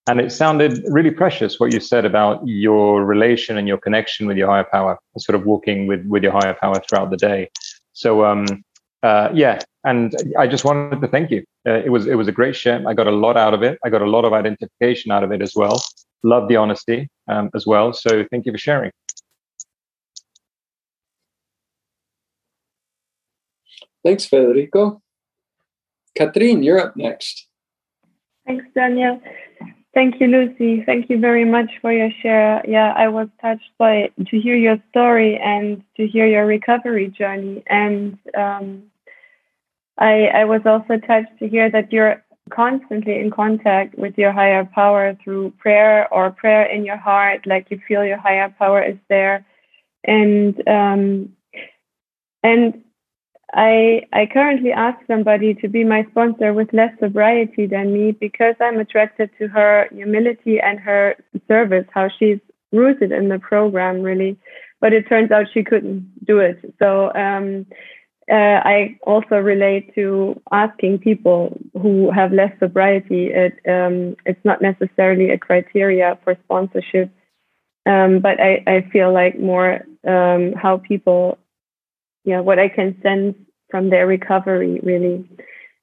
and 0.08 0.20
it 0.20 0.32
sounded 0.32 0.82
really 0.88 1.12
precious 1.12 1.60
what 1.60 1.72
you 1.72 1.78
said 1.78 2.04
about 2.04 2.40
your 2.44 3.04
relation 3.04 3.56
and 3.56 3.68
your 3.68 3.78
connection 3.78 4.26
with 4.26 4.36
your 4.36 4.48
higher 4.48 4.66
power, 4.72 4.98
sort 5.18 5.36
of 5.36 5.46
walking 5.46 5.86
with 5.86 6.04
with 6.06 6.24
your 6.24 6.32
higher 6.32 6.54
power 6.54 6.82
throughout 6.88 7.10
the 7.10 7.16
day. 7.16 7.48
So 7.92 8.24
um, 8.24 8.46
uh, 9.02 9.30
yeah, 9.32 9.60
and 9.84 10.14
I 10.38 10.46
just 10.46 10.64
wanted 10.64 11.00
to 11.00 11.08
thank 11.08 11.30
you. 11.30 11.44
Uh, 11.66 11.82
it 11.84 11.90
was 11.90 12.06
it 12.06 12.14
was 12.14 12.28
a 12.28 12.32
great 12.32 12.54
share. 12.54 12.82
I 12.86 12.94
got 12.94 13.06
a 13.06 13.12
lot 13.12 13.36
out 13.36 13.54
of 13.54 13.62
it. 13.62 13.78
I 13.84 13.90
got 13.90 14.02
a 14.02 14.10
lot 14.10 14.24
of 14.24 14.32
identification 14.32 15.10
out 15.10 15.24
of 15.24 15.32
it 15.32 15.40
as 15.40 15.54
well. 15.56 15.80
Love 16.22 16.48
the 16.48 16.56
honesty 16.56 17.08
um, 17.28 17.50
as 17.54 17.66
well. 17.66 17.92
So 17.92 18.24
thank 18.30 18.46
you 18.46 18.52
for 18.52 18.58
sharing. 18.58 18.90
Thanks, 24.04 24.24
Federico. 24.26 25.00
Katrine, 26.16 26.62
you're 26.62 26.80
up 26.80 26.96
next. 26.96 27.46
Thanks, 28.46 28.64
Daniel. 28.74 29.20
Thank 29.92 30.20
you, 30.20 30.28
Lucy. 30.28 30.82
Thank 30.84 31.10
you 31.10 31.18
very 31.18 31.44
much 31.44 31.70
for 31.80 31.92
your 31.92 32.10
share. 32.22 32.62
Yeah, 32.66 32.92
I 32.96 33.08
was 33.08 33.28
touched 33.40 33.70
by 33.76 34.10
to 34.28 34.40
hear 34.40 34.54
your 34.54 34.78
story 34.90 35.36
and 35.38 35.82
to 35.96 36.06
hear 36.06 36.26
your 36.26 36.46
recovery 36.46 37.08
journey. 37.08 37.62
And 37.66 38.18
um, 38.36 38.89
I, 40.00 40.26
I 40.28 40.44
was 40.44 40.62
also 40.64 40.96
touched 40.96 41.38
to 41.38 41.48
hear 41.48 41.70
that 41.70 41.92
you're 41.92 42.24
constantly 42.50 43.18
in 43.20 43.30
contact 43.30 43.96
with 43.96 44.16
your 44.18 44.32
higher 44.32 44.64
power 44.64 45.16
through 45.22 45.52
prayer 45.58 46.12
or 46.12 46.30
prayer 46.30 46.64
in 46.64 46.84
your 46.84 46.96
heart, 46.96 47.46
like 47.46 47.66
you 47.70 47.80
feel 47.86 48.04
your 48.04 48.18
higher 48.18 48.54
power 48.58 48.82
is 48.82 48.96
there. 49.08 49.46
And 50.04 50.56
um, 50.66 51.32
and 52.42 52.82
I 53.52 54.02
I 54.12 54.26
currently 54.32 54.72
ask 54.72 54.98
somebody 55.06 55.54
to 55.54 55.68
be 55.68 55.84
my 55.84 56.06
sponsor 56.10 56.54
with 56.54 56.72
less 56.72 56.92
sobriety 56.98 57.66
than 57.66 57.92
me 57.92 58.12
because 58.12 58.54
I'm 58.60 58.78
attracted 58.78 59.30
to 59.38 59.48
her 59.48 59.88
humility 59.92 60.60
and 60.60 60.80
her 60.80 61.16
service, 61.46 61.86
how 61.92 62.08
she's 62.18 62.38
rooted 62.72 63.12
in 63.12 63.28
the 63.28 63.38
program 63.38 64.00
really. 64.00 64.38
But 64.80 64.94
it 64.94 65.08
turns 65.08 65.30
out 65.30 65.46
she 65.52 65.62
couldn't 65.62 66.24
do 66.24 66.38
it. 66.38 66.58
So 66.78 67.12
um, 67.14 67.66
uh, 68.30 68.60
I 68.64 68.98
also 69.06 69.36
relate 69.36 69.94
to 69.96 70.40
asking 70.52 70.98
people 70.98 71.58
who 71.80 72.10
have 72.10 72.32
less 72.32 72.52
sobriety. 72.58 73.26
It 73.26 73.54
um, 73.68 74.16
it's 74.26 74.44
not 74.44 74.62
necessarily 74.62 75.30
a 75.30 75.38
criteria 75.38 76.18
for 76.24 76.36
sponsorship, 76.44 77.10
um, 77.86 78.20
but 78.20 78.40
I, 78.40 78.62
I 78.66 78.88
feel 78.92 79.12
like 79.12 79.38
more 79.38 79.80
um, 80.06 80.52
how 80.52 80.78
people 80.78 81.38
yeah, 82.24 82.40
what 82.40 82.58
I 82.58 82.68
can 82.68 83.00
sense 83.02 83.36
from 83.70 83.90
their 83.90 84.06
recovery, 84.06 84.80
really. 84.82 85.24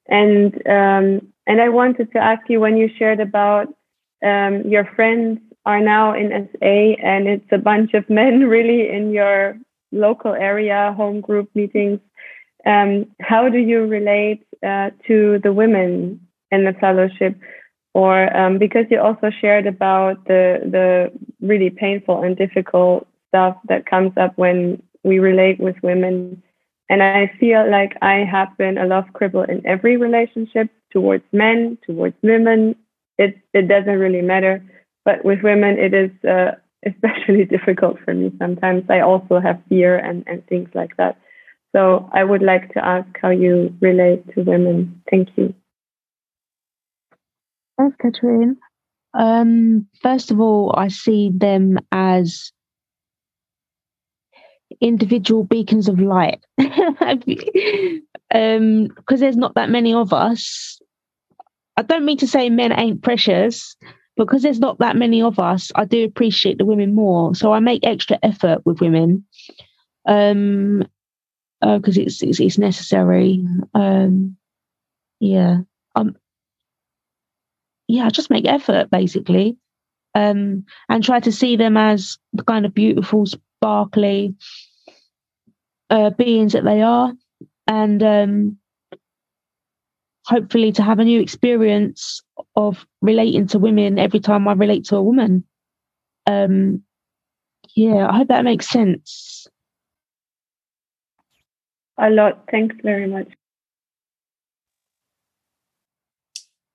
And 0.08 0.54
um, 0.66 1.32
and 1.46 1.60
I 1.60 1.68
wanted 1.68 2.12
to 2.12 2.18
ask 2.18 2.48
you 2.48 2.60
when 2.60 2.76
you 2.76 2.88
shared 2.98 3.20
about 3.20 3.68
um, 4.24 4.62
your 4.66 4.84
friends 4.96 5.40
are 5.66 5.80
now 5.80 6.14
in 6.14 6.48
SA, 6.52 6.66
and 6.66 7.28
it's 7.28 7.52
a 7.52 7.58
bunch 7.58 7.94
of 7.94 8.08
men 8.08 8.40
really 8.48 8.88
in 8.88 9.10
your 9.10 9.58
local 9.92 10.34
area 10.34 10.94
home 10.96 11.20
group 11.20 11.50
meetings. 11.54 12.00
Um, 12.68 13.06
how 13.20 13.48
do 13.48 13.58
you 13.58 13.86
relate 13.86 14.46
uh, 14.62 14.90
to 15.06 15.40
the 15.42 15.52
women 15.52 16.20
in 16.50 16.64
the 16.64 16.74
fellowship? 16.74 17.34
Or 17.94 18.36
um, 18.36 18.58
because 18.58 18.84
you 18.90 19.00
also 19.00 19.30
shared 19.40 19.66
about 19.66 20.24
the 20.26 20.60
the 20.76 21.10
really 21.40 21.70
painful 21.70 22.22
and 22.22 22.36
difficult 22.36 23.08
stuff 23.28 23.56
that 23.68 23.86
comes 23.86 24.12
up 24.18 24.36
when 24.36 24.82
we 25.02 25.18
relate 25.18 25.58
with 25.58 25.76
women. 25.82 26.42
And 26.90 27.02
I 27.02 27.32
feel 27.40 27.68
like 27.70 27.96
I 28.02 28.16
have 28.30 28.56
been 28.58 28.76
a 28.78 28.86
love 28.86 29.06
cripple 29.14 29.48
in 29.48 29.66
every 29.66 29.96
relationship 29.96 30.70
towards 30.90 31.24
men, 31.32 31.78
towards 31.86 32.16
women. 32.22 32.76
It 33.16 33.38
it 33.54 33.66
doesn't 33.66 33.98
really 33.98 34.22
matter, 34.22 34.62
but 35.06 35.24
with 35.24 35.42
women 35.42 35.78
it 35.78 35.94
is 35.94 36.10
uh, 36.24 36.52
especially 36.86 37.46
difficult 37.46 37.96
for 38.04 38.12
me 38.12 38.30
sometimes. 38.38 38.84
I 38.90 39.00
also 39.00 39.40
have 39.40 39.58
fear 39.70 39.96
and 39.96 40.22
and 40.26 40.46
things 40.46 40.68
like 40.74 40.94
that. 40.98 41.16
So 41.74 42.08
I 42.12 42.24
would 42.24 42.42
like 42.42 42.72
to 42.74 42.84
ask 42.84 43.08
how 43.20 43.30
you 43.30 43.74
relate 43.80 44.24
to 44.34 44.42
women. 44.42 45.02
Thank 45.10 45.28
you. 45.36 45.54
Thanks, 47.78 47.96
Katrine. 48.00 48.56
Um, 49.14 49.86
first 50.02 50.30
of 50.30 50.40
all, 50.40 50.74
I 50.76 50.88
see 50.88 51.30
them 51.32 51.78
as 51.92 52.52
individual 54.80 55.44
beacons 55.44 55.88
of 55.88 55.98
light 55.98 56.44
um 58.34 58.86
because 58.96 59.18
there's 59.20 59.36
not 59.36 59.54
that 59.54 59.70
many 59.70 59.94
of 59.94 60.12
us 60.12 60.78
i 61.76 61.82
don't 61.82 62.04
mean 62.04 62.18
to 62.18 62.26
say 62.28 62.50
men 62.50 62.78
ain't 62.78 63.02
precious 63.02 63.76
because 64.16 64.42
there's 64.42 64.60
not 64.60 64.78
that 64.78 64.94
many 64.94 65.22
of 65.22 65.38
us 65.38 65.72
i 65.74 65.84
do 65.84 66.04
appreciate 66.04 66.58
the 66.58 66.64
women 66.64 66.94
more 66.94 67.34
so 67.34 67.52
i 67.52 67.58
make 67.58 67.84
extra 67.84 68.18
effort 68.22 68.64
with 68.66 68.80
women 68.80 69.24
um 70.06 70.84
because 71.60 71.98
uh, 71.98 72.02
it's, 72.02 72.22
it's 72.22 72.40
it's 72.40 72.58
necessary 72.58 73.44
um 73.74 74.36
yeah 75.20 75.58
um 75.96 76.16
yeah 77.88 78.08
just 78.10 78.30
make 78.30 78.46
effort 78.46 78.90
basically 78.90 79.56
um 80.14 80.64
and 80.88 81.02
try 81.02 81.18
to 81.18 81.32
see 81.32 81.56
them 81.56 81.76
as 81.76 82.18
the 82.32 82.44
kind 82.44 82.64
of 82.64 82.74
beautiful 82.74 83.26
sparkly 83.26 84.34
uh, 85.90 86.10
beings 86.10 86.52
that 86.52 86.64
they 86.64 86.82
are, 86.82 87.12
and 87.66 88.02
um, 88.02 88.58
hopefully 90.26 90.72
to 90.72 90.82
have 90.82 90.98
a 90.98 91.04
new 91.04 91.20
experience 91.20 92.22
of 92.56 92.86
relating 93.00 93.46
to 93.48 93.58
women 93.58 93.98
every 93.98 94.20
time 94.20 94.46
I 94.46 94.52
relate 94.52 94.84
to 94.86 94.96
a 94.96 95.02
woman. 95.02 95.44
Um, 96.26 96.82
yeah, 97.74 98.08
I 98.08 98.16
hope 98.18 98.28
that 98.28 98.44
makes 98.44 98.68
sense. 98.68 99.46
A 101.98 102.10
lot. 102.10 102.44
Thanks 102.50 102.76
very 102.82 103.06
much. 103.06 103.28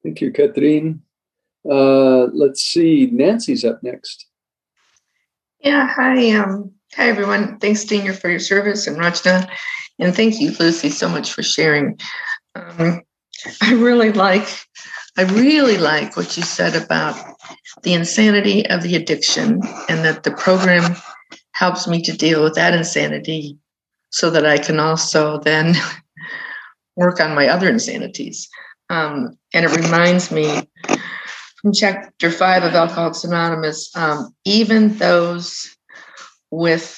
Thank 0.03 0.19
you, 0.21 0.31
Catherine. 0.31 1.01
Uh, 1.69 2.25
let's 2.33 2.61
see. 2.61 3.09
Nancy's 3.11 3.63
up 3.63 3.81
next. 3.81 4.27
Yeah. 5.59 5.87
Hi. 5.87 6.31
Um, 6.31 6.73
Hi, 6.95 7.09
everyone. 7.09 7.57
Thanks, 7.57 7.83
Daniel, 7.85 8.13
for 8.13 8.29
your 8.29 8.39
service 8.39 8.85
and 8.85 8.97
Rachna. 8.97 9.49
And 9.97 10.15
thank 10.15 10.39
you, 10.39 10.51
Lucy, 10.59 10.91
so 10.91 11.09
much 11.09 11.33
for 11.33 11.41
sharing. 11.41 11.99
Um, 12.53 13.01
I 13.63 13.73
really 13.73 14.11
like, 14.11 14.47
I 15.17 15.23
really 15.23 15.79
like 15.79 16.15
what 16.15 16.37
you 16.37 16.43
said 16.43 16.75
about 16.75 17.15
the 17.81 17.93
insanity 17.93 18.67
of 18.67 18.83
the 18.83 18.95
addiction 18.95 19.59
and 19.89 20.05
that 20.05 20.21
the 20.21 20.33
program 20.33 20.95
helps 21.53 21.87
me 21.87 21.99
to 22.03 22.15
deal 22.15 22.43
with 22.43 22.53
that 22.55 22.75
insanity 22.75 23.57
so 24.13 24.29
that 24.29 24.45
I 24.45 24.59
can 24.59 24.79
also 24.79 25.39
then 25.39 25.75
work 26.95 27.19
on 27.19 27.35
my 27.35 27.47
other 27.47 27.67
insanities. 27.67 28.47
Um, 28.89 29.37
and 29.53 29.65
it 29.65 29.75
reminds 29.75 30.31
me 30.31 30.69
from 31.61 31.73
chapter 31.73 32.29
five 32.29 32.63
of 32.63 32.75
Alcoholics 32.75 33.23
Anonymous, 33.23 33.93
um, 33.95 34.33
even 34.45 34.95
those 34.97 35.75
with 36.51 36.95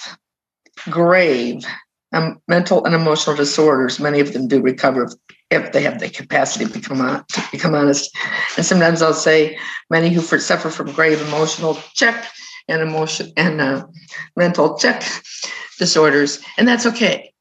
grave 0.89 1.63
um, 2.11 2.41
mental 2.49 2.83
and 2.83 2.93
emotional 2.93 3.35
disorders. 3.35 3.99
Many 3.99 4.19
of 4.19 4.33
them 4.33 4.49
do 4.49 4.61
recover 4.61 5.09
if 5.51 5.71
they 5.71 5.83
have 5.83 5.99
the 5.99 6.09
capacity 6.09 6.65
to 6.65 6.71
become 6.71 6.99
to 6.99 7.43
become 7.51 7.75
honest. 7.75 8.13
And 8.57 8.65
sometimes 8.65 9.01
I'll 9.01 9.13
say 9.13 9.57
many 9.89 10.09
who 10.09 10.21
suffer 10.21 10.69
from 10.69 10.91
grave 10.91 11.21
emotional 11.21 11.77
check 11.93 12.29
and 12.67 12.81
emotion 12.81 13.31
and 13.37 13.61
uh, 13.61 13.85
mental 14.35 14.77
check 14.77 15.03
disorders, 15.77 16.41
and 16.57 16.67
that's 16.67 16.85
okay. 16.85 17.33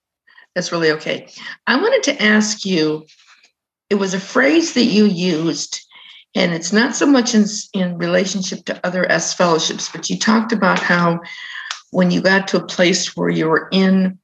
That's 0.55 0.73
really 0.73 0.91
okay. 0.93 1.29
I 1.67 1.77
wanted 1.81 2.03
to 2.05 2.23
ask 2.23 2.65
you. 2.65 3.07
It 3.91 3.97
was 3.97 4.15
a 4.15 4.21
phrase 4.21 4.73
that 4.75 4.85
you 4.85 5.05
used, 5.05 5.79
and 6.35 6.55
it's 6.55 6.73
not 6.73 6.97
so 6.97 7.07
much 7.07 7.35
in 7.35 7.45
in 7.75 7.99
relationship 7.99 8.65
to 8.65 8.87
other 8.87 9.11
S 9.11 9.35
fellowships, 9.35 9.91
but 9.91 10.09
you 10.09 10.19
talked 10.19 10.53
about 10.53 10.79
how 10.79 11.21
when 11.91 12.11
you 12.11 12.21
got 12.21 12.49
to 12.49 12.57
a 12.57 12.67
place 12.67 13.17
where 13.17 13.29
you 13.29 13.49
were 13.49 13.69
in 13.71 14.19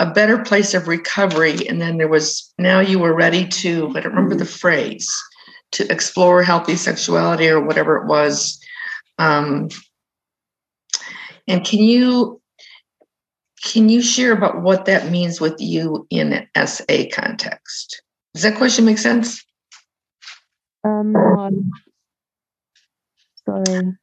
a 0.00 0.10
better 0.10 0.38
place 0.38 0.74
of 0.74 0.88
recovery 0.88 1.66
and 1.68 1.80
then 1.80 1.96
there 1.96 2.08
was 2.08 2.52
now 2.58 2.80
you 2.80 2.98
were 2.98 3.14
ready 3.14 3.46
to 3.46 3.88
i 3.96 4.00
don't 4.00 4.14
remember 4.14 4.34
the 4.34 4.44
phrase 4.44 5.08
to 5.72 5.90
explore 5.90 6.42
healthy 6.42 6.76
sexuality 6.76 7.48
or 7.48 7.60
whatever 7.60 7.96
it 7.96 8.06
was 8.06 8.60
um, 9.18 9.68
and 11.46 11.64
can 11.64 11.80
you 11.80 12.40
can 13.62 13.88
you 13.88 14.02
share 14.02 14.32
about 14.32 14.62
what 14.62 14.84
that 14.84 15.10
means 15.10 15.40
with 15.40 15.56
you 15.58 16.06
in 16.10 16.46
sa 16.56 16.84
context 17.12 18.02
does 18.34 18.42
that 18.42 18.56
question 18.56 18.84
make 18.84 18.98
sense 18.98 19.44
um 20.84 21.14
sorry 23.46 23.96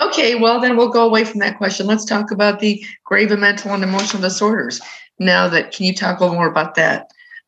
Okay, 0.00 0.34
well, 0.34 0.60
then 0.60 0.76
we'll 0.76 0.88
go 0.88 1.06
away 1.06 1.24
from 1.24 1.40
that 1.40 1.56
question. 1.56 1.86
Let's 1.86 2.04
talk 2.04 2.30
about 2.30 2.58
the 2.58 2.84
grave 3.04 3.30
mental 3.38 3.72
and 3.72 3.84
emotional 3.84 4.22
disorders. 4.22 4.80
Now 5.20 5.48
that, 5.48 5.72
can 5.72 5.86
you 5.86 5.94
talk 5.94 6.18
a 6.18 6.24
little 6.24 6.36
more 6.36 6.48
about 6.48 6.74
that? 6.74 7.06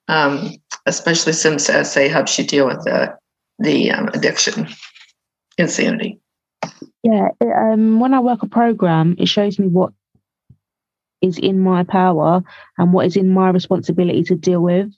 Um, 0.08 0.52
especially 0.86 1.32
since 1.32 1.64
SA 1.66 2.08
helps 2.08 2.38
you 2.38 2.44
deal 2.44 2.66
with 2.66 2.84
the, 2.84 3.16
the 3.58 3.90
um, 3.90 4.08
addiction, 4.14 4.68
insanity. 5.58 6.20
Yeah, 7.02 7.28
um, 7.42 8.00
when 8.00 8.14
I 8.14 8.20
work 8.20 8.42
a 8.42 8.48
program, 8.48 9.16
it 9.18 9.28
shows 9.28 9.58
me 9.58 9.68
what 9.68 9.92
is 11.22 11.38
in 11.38 11.60
my 11.60 11.84
power 11.84 12.42
and 12.78 12.92
what 12.92 13.06
is 13.06 13.16
in 13.16 13.30
my 13.30 13.50
responsibility 13.50 14.22
to 14.24 14.34
deal 14.36 14.60
with. 14.62 14.92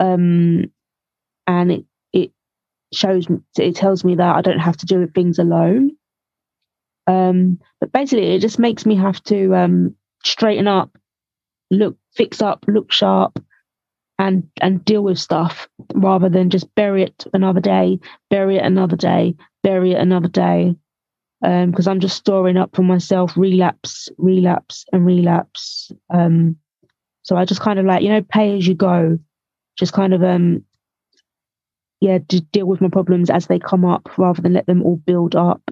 Um, 0.00 0.72
and 1.46 1.72
it, 1.72 1.84
it 2.12 2.32
shows, 2.94 3.26
it 3.58 3.76
tells 3.76 4.04
me 4.04 4.16
that 4.16 4.36
I 4.36 4.42
don't 4.42 4.58
have 4.60 4.76
to 4.78 4.86
do 4.86 5.06
things 5.08 5.38
alone 5.38 5.92
um, 7.06 7.60
but 7.80 7.92
basically, 7.92 8.34
it 8.34 8.40
just 8.40 8.58
makes 8.58 8.86
me 8.86 8.96
have 8.96 9.22
to 9.24 9.54
um, 9.54 9.96
straighten 10.24 10.66
up, 10.66 10.96
look, 11.70 11.96
fix 12.16 12.42
up, 12.42 12.64
look 12.68 12.92
sharp, 12.92 13.38
and 14.18 14.48
and 14.60 14.84
deal 14.84 15.02
with 15.04 15.18
stuff 15.18 15.68
rather 15.94 16.28
than 16.28 16.50
just 16.50 16.74
bury 16.74 17.04
it 17.04 17.26
another 17.34 17.60
day, 17.60 18.00
bury 18.30 18.56
it 18.56 18.64
another 18.64 18.96
day, 18.96 19.36
bury 19.66 19.92
it 19.92 20.00
another 20.00 20.28
day. 20.28 20.76
Because 21.42 21.86
um, 21.86 21.92
I'm 21.92 22.00
just 22.00 22.16
storing 22.16 22.56
up 22.56 22.74
for 22.74 22.82
myself 22.82 23.36
relapse, 23.36 24.08
relapse, 24.16 24.86
and 24.92 25.04
relapse. 25.04 25.92
Um, 26.08 26.56
so 27.22 27.36
I 27.36 27.44
just 27.44 27.60
kind 27.60 27.78
of 27.78 27.84
like 27.84 28.02
you 28.02 28.08
know 28.08 28.22
pay 28.22 28.56
as 28.56 28.66
you 28.66 28.74
go, 28.74 29.18
just 29.78 29.92
kind 29.92 30.14
of 30.14 30.22
um 30.22 30.64
yeah, 32.00 32.18
to 32.28 32.40
deal 32.40 32.66
with 32.66 32.80
my 32.80 32.88
problems 32.88 33.30
as 33.30 33.46
they 33.46 33.58
come 33.58 33.84
up 33.84 34.18
rather 34.18 34.40
than 34.42 34.52
let 34.52 34.66
them 34.66 34.82
all 34.82 34.96
build 34.96 35.34
up 35.34 35.62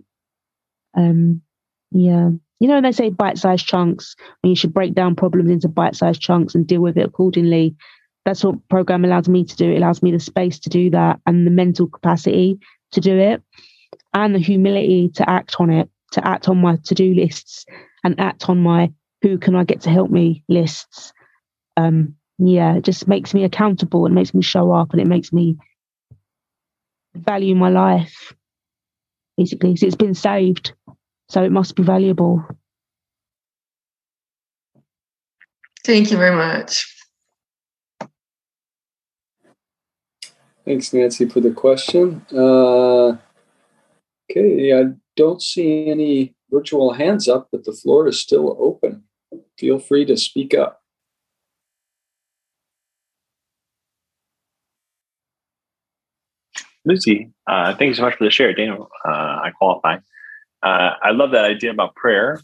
um, 0.97 1.43
yeah. 1.91 2.31
you 2.61 2.69
know, 2.69 2.81
they 2.81 2.93
say 2.93 3.11
bite-sized 3.11 3.67
chunks, 3.67 4.17
and 4.43 4.51
you 4.51 4.57
should 4.57 4.73
break 4.73 4.95
down 4.95 5.17
problems 5.17 5.51
into 5.51 5.69
bite-sized 5.69 6.21
chunks 6.21 6.55
and 6.55 6.67
deal 6.67 6.81
with 6.81 6.97
it 6.97 7.07
accordingly. 7.07 7.77
That's 8.25 8.43
what 8.43 8.69
program 8.69 9.05
allows 9.05 9.29
me 9.29 9.45
to 9.45 9.57
do. 9.57 9.71
It 9.71 9.77
allows 9.77 10.03
me 10.03 10.11
the 10.11 10.21
space 10.21 10.59
to 10.61 10.71
do 10.71 10.91
that 10.91 11.21
and 11.27 11.47
the 11.47 11.51
mental 11.51 11.87
capacity 11.87 12.59
to 12.93 13.01
do 13.01 13.17
it, 13.17 13.43
and 14.15 14.35
the 14.35 14.39
humility 14.39 15.11
to 15.17 15.29
act 15.29 15.57
on 15.59 15.71
it, 15.71 15.91
to 16.13 16.27
act 16.27 16.49
on 16.49 16.59
my 16.59 16.77
to-do 16.85 17.15
lists 17.15 17.67
and 18.05 18.19
act 18.21 18.49
on 18.49 18.63
my 18.63 18.93
who 19.23 19.39
can 19.39 19.55
I 19.55 19.65
get 19.65 19.83
to 19.83 19.91
help 19.91 20.11
me 20.11 20.45
lists. 20.49 21.13
Um, 21.77 22.15
yeah, 22.39 22.77
it 22.77 22.85
just 22.85 23.09
makes 23.09 23.35
me 23.35 23.45
accountable 23.45 24.07
and 24.07 24.15
makes 24.15 24.35
me 24.35 24.43
show 24.43 24.73
up 24.73 24.93
and 24.93 25.01
it 25.01 25.07
makes 25.07 25.33
me 25.33 25.57
value 27.15 27.55
my 27.55 27.71
life. 27.71 28.33
Basically, 29.37 29.77
so 29.77 29.87
it's 29.87 29.97
been 29.97 30.15
saved 30.15 30.73
so 31.29 31.43
it 31.43 31.53
must 31.53 31.75
be 31.75 31.83
valuable. 31.83 32.45
Thank 35.85 36.11
you 36.11 36.17
very 36.17 36.35
much. 36.35 36.91
Thanks, 40.65 40.93
Nancy, 40.93 41.29
for 41.29 41.41
the 41.41 41.51
question. 41.51 42.25
Uh, 42.35 43.17
okay, 44.31 44.79
I 44.79 44.93
don't 45.17 45.43
see 45.43 45.89
any 45.89 46.35
virtual 46.51 46.93
hands 46.93 47.29
up, 47.29 47.49
but 47.51 47.65
the 47.65 47.73
floor 47.73 48.09
is 48.09 48.21
still 48.21 48.57
open. 48.59 49.05
Feel 49.59 49.79
free 49.79 50.05
to 50.07 50.17
speak 50.17 50.55
up. 50.55 50.83
Lucy, 56.85 57.31
uh, 57.47 57.75
thank 57.75 57.89
you 57.89 57.95
so 57.95 58.03
much 58.03 58.17
for 58.17 58.25
the 58.25 58.31
share. 58.31 58.53
Daniel, 58.53 58.91
uh, 59.07 59.09
I 59.43 59.53
qualify. 59.57 59.97
Uh, 60.63 60.91
I 61.03 61.11
love 61.13 61.31
that 61.33 61.45
idea 61.45 61.71
about 61.71 61.95
prayer. 61.95 62.41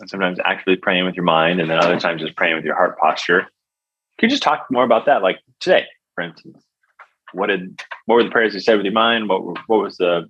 And 0.00 0.10
sometimes 0.10 0.38
actually 0.44 0.76
praying 0.76 1.04
with 1.04 1.14
your 1.14 1.24
mind, 1.24 1.60
and 1.60 1.70
then 1.70 1.78
other 1.78 1.98
times 1.98 2.20
just 2.20 2.36
praying 2.36 2.56
with 2.56 2.64
your 2.64 2.74
heart 2.74 2.98
posture. 2.98 3.46
Can 4.18 4.28
you 4.28 4.30
just 4.30 4.42
talk 4.42 4.66
more 4.70 4.84
about 4.84 5.06
that? 5.06 5.22
Like 5.22 5.38
today, 5.60 5.86
for 6.14 6.24
instance, 6.24 6.64
what 7.32 7.46
did 7.46 7.80
what 8.06 8.16
were 8.16 8.24
the 8.24 8.30
prayers 8.30 8.54
you 8.54 8.60
said 8.60 8.76
with 8.76 8.84
your 8.84 8.92
mind? 8.92 9.28
What 9.28 9.42
what 9.68 9.82
was 9.82 9.96
the 9.96 10.28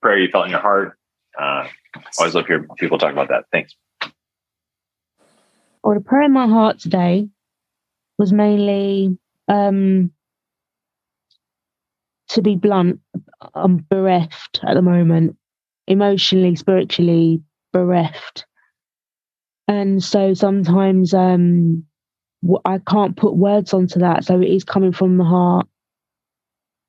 prayer 0.00 0.18
you 0.18 0.28
felt 0.30 0.46
in 0.46 0.50
your 0.50 0.60
heart? 0.60 0.98
Uh, 1.38 1.68
always 2.18 2.34
love 2.34 2.44
to 2.44 2.48
hear 2.48 2.66
people 2.76 2.98
talk 2.98 3.12
about 3.12 3.28
that. 3.28 3.44
Thanks. 3.52 3.74
Well, 5.82 5.94
the 5.94 6.00
prayer 6.00 6.22
in 6.22 6.32
my 6.32 6.46
heart 6.46 6.80
today 6.80 7.28
was 8.18 8.32
mainly 8.32 9.16
um, 9.46 10.10
to 12.28 12.42
be 12.42 12.56
blunt. 12.56 13.00
I'm 13.54 13.78
bereft 13.88 14.60
at 14.66 14.74
the 14.74 14.82
moment 14.82 15.36
emotionally, 15.86 16.56
spiritually 16.56 17.42
bereft. 17.72 18.44
And 19.68 20.02
so 20.02 20.34
sometimes 20.34 21.14
um, 21.14 21.84
I 22.64 22.78
can't 22.78 23.16
put 23.16 23.36
words 23.36 23.72
onto 23.72 24.00
that. 24.00 24.24
So 24.24 24.40
it 24.40 24.48
is 24.48 24.64
coming 24.64 24.92
from 24.92 25.18
the 25.18 25.24
heart. 25.24 25.66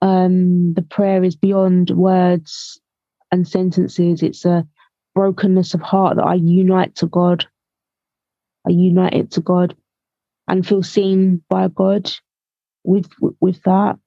Um, 0.02 0.74
the 0.74 0.82
prayer 0.82 1.24
is 1.24 1.36
beyond 1.36 1.90
words 1.92 2.80
and 3.32 3.48
sentences. 3.48 4.24
It's 4.24 4.46
a 4.46 4.68
brokenness 5.16 5.74
of 5.74 5.82
heart 5.82 6.18
that 6.18 6.26
I 6.26 6.36
unite 6.36 6.96
to 6.96 7.08
God. 7.08 7.46
I 8.68 8.72
unite 8.72 9.14
it 9.14 9.32
to 9.32 9.42
God 9.42 9.76
and 10.48 10.66
feel 10.66 10.84
seen 10.84 11.44
by 11.50 11.68
God 11.68 12.12
with 12.84 13.10
with 13.40 13.62
that. 13.64 13.98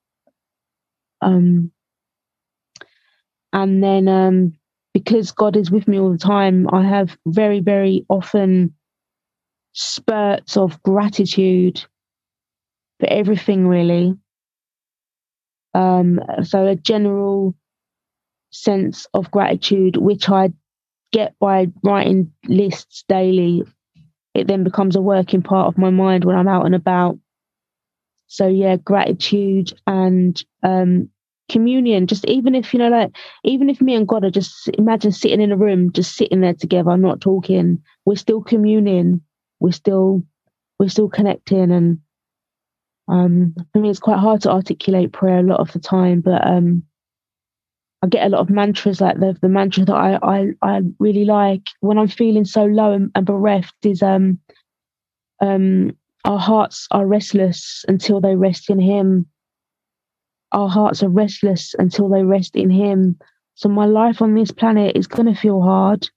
Um, 1.21 1.71
and 3.53 3.83
then 3.83 4.09
um, 4.09 4.55
because 4.95 5.33
God 5.33 5.57
is 5.57 5.71
with 5.71 5.89
me 5.89 5.99
all 5.99 6.13
the 6.13 6.19
time, 6.19 6.69
I 6.73 6.85
have 6.85 7.17
very, 7.27 7.61
very 7.61 8.05
often 8.09 8.75
spurts 9.73 10.57
of 10.57 10.83
gratitude 10.83 11.85
for 13.01 13.09
everything, 13.09 13.67
really. 13.67 14.15
Um, 15.75 16.21
so, 16.43 16.67
a 16.67 16.77
general 16.77 17.55
sense 18.53 19.07
of 19.15 19.31
gratitude, 19.31 19.97
which 19.97 20.29
I 20.29 20.53
get 21.13 21.39
by 21.39 21.69
writing 21.83 22.33
lists 22.47 23.05
daily. 23.09 23.65
It 24.35 24.47
then 24.47 24.65
becomes 24.65 24.97
a 24.97 25.03
working 25.03 25.43
part 25.43 25.69
of 25.69 25.79
my 25.79 25.91
mind 25.91 26.25
when 26.25 26.37
I'm 26.37 26.49
out 26.49 26.67
and 26.67 26.75
about. 26.75 27.19
So, 28.29 28.47
yeah, 28.47 28.77
gratitude 28.77 29.73
and 29.87 30.43
um, 30.63 31.11
communion 31.51 32.07
just 32.07 32.25
even 32.27 32.55
if 32.55 32.73
you 32.73 32.79
know 32.79 32.89
like 32.89 33.15
even 33.45 33.69
if 33.69 33.81
me 33.81 33.95
and 33.95 34.09
god 34.09 34.25
are 34.25 34.31
just 34.31 34.69
imagine 34.79 35.13
sitting 35.13 35.41
in 35.41 35.53
a 35.53 35.57
room 35.57 35.93
just 35.93 36.17
sitting 36.17 36.41
there 36.41 36.55
together 36.55 36.97
not 36.97 37.21
talking 37.21 37.83
we're 38.07 38.17
still 38.17 38.41
communing 38.41 39.21
we're 39.61 39.71
still 39.71 40.23
we're 40.79 40.89
still 40.89 41.11
connecting 41.11 41.71
and 41.71 41.99
um 43.09 43.55
i 43.75 43.79
mean 43.79 43.91
it's 43.91 44.01
quite 44.01 44.19
hard 44.19 44.41
to 44.41 44.51
articulate 44.51 45.13
prayer 45.13 45.41
a 45.41 45.43
lot 45.43 45.61
of 45.61 45.71
the 45.73 45.79
time 45.79 46.23
but 46.23 46.47
um 46.47 46.83
i 48.03 48.07
get 48.07 48.27
a 48.27 48.29
lot 48.29 48.41
of 48.41 48.51
mantras 48.51 49.01
like 49.01 49.19
the 49.21 49.37
the 49.43 49.49
mantra 49.49 49.85
that 49.85 49.95
i 49.95 50.19
i, 50.23 50.47
I 50.63 50.81
really 50.99 51.25
like. 51.25 51.63
When 51.81 51.99
i'm 51.99 52.09
feeling 52.09 52.45
so 52.45 52.65
low 52.65 52.93
and, 52.93 53.11
and 53.15 53.27
bereft 53.27 53.75
is 53.85 54.03
um 54.03 54.39
um 55.41 55.97
our 56.25 56.39
hearts 56.39 56.87
are 56.91 57.07
restless 57.07 57.85
until 57.89 58.21
they 58.21 58.37
rest 58.37 58.71
in 58.71 58.79
him. 58.79 59.27
Our 60.53 60.69
hearts 60.69 61.03
are 61.03 61.09
restless 61.09 61.75
until 61.79 62.09
they 62.09 62.23
rest 62.23 62.57
in 62.57 62.71
Him. 62.71 63.19
So 63.55 63.69
my 63.69 63.87
life 63.87 64.21
on 64.21 64.35
this 64.35 64.51
planet 64.51 64.97
is 64.97 65.07
going 65.07 65.33
to 65.33 65.41
feel 65.41 65.63
hard 65.63 66.09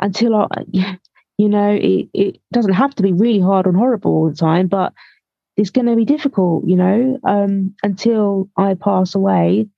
until 0.00 0.34
I, 0.34 0.46
you 1.38 1.48
know, 1.48 1.70
it, 1.80 2.08
it 2.12 2.40
doesn't 2.52 2.72
have 2.72 2.94
to 2.96 3.02
be 3.02 3.12
really 3.12 3.40
hard 3.40 3.66
and 3.66 3.76
horrible 3.76 4.10
all 4.12 4.30
the 4.30 4.36
time, 4.36 4.66
but 4.66 4.92
it's 5.56 5.70
going 5.70 5.86
to 5.86 5.96
be 5.96 6.04
difficult, 6.04 6.64
you 6.66 6.76
know, 6.76 7.18
um, 7.24 7.74
until 7.82 8.48
I 8.56 8.74
pass 8.74 9.14
away 9.14 9.68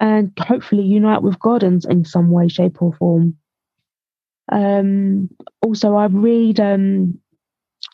and 0.00 0.32
hopefully 0.38 0.82
unite 0.82 1.22
with 1.22 1.38
God 1.38 1.62
in, 1.62 1.80
in 1.88 2.04
some 2.04 2.30
way, 2.30 2.48
shape, 2.48 2.82
or 2.82 2.92
form. 2.94 3.36
Um, 4.52 5.30
also, 5.62 5.96
I 5.96 6.06
read, 6.06 6.60
um, 6.60 7.18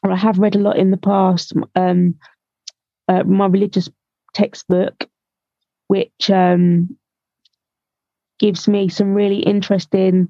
or 0.03 0.12
I 0.12 0.17
have 0.17 0.38
read 0.38 0.57
a 0.57 0.61
lot 0.61 0.79
in 0.79 0.91
the 0.91 0.97
past, 0.97 1.53
um, 1.75 2.17
uh, 3.09 3.25
my 3.25 3.47
religious 3.47 3.88
textbook 4.35 5.09
which 5.93 6.31
um, 6.31 6.97
gives 8.38 8.67
me 8.67 8.88
some 8.88 9.12
really 9.12 9.41
interesting 9.41 10.27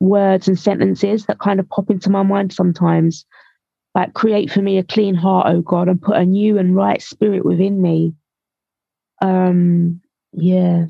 words 0.00 0.48
and 0.48 0.58
sentences 0.58 1.26
that 1.26 1.38
kind 1.38 1.60
of 1.60 1.68
pop 1.68 1.90
into 1.90 2.08
my 2.08 2.22
mind 2.22 2.50
sometimes. 2.50 3.26
Like, 3.94 4.14
create 4.14 4.50
for 4.50 4.62
me 4.62 4.78
a 4.78 4.82
clean 4.82 5.14
heart, 5.14 5.48
oh 5.50 5.60
God, 5.60 5.88
and 5.88 6.00
put 6.00 6.16
a 6.16 6.24
new 6.24 6.56
and 6.56 6.74
right 6.74 7.02
spirit 7.02 7.44
within 7.44 7.82
me. 7.82 8.14
Um, 9.20 10.00
yeah. 10.32 10.86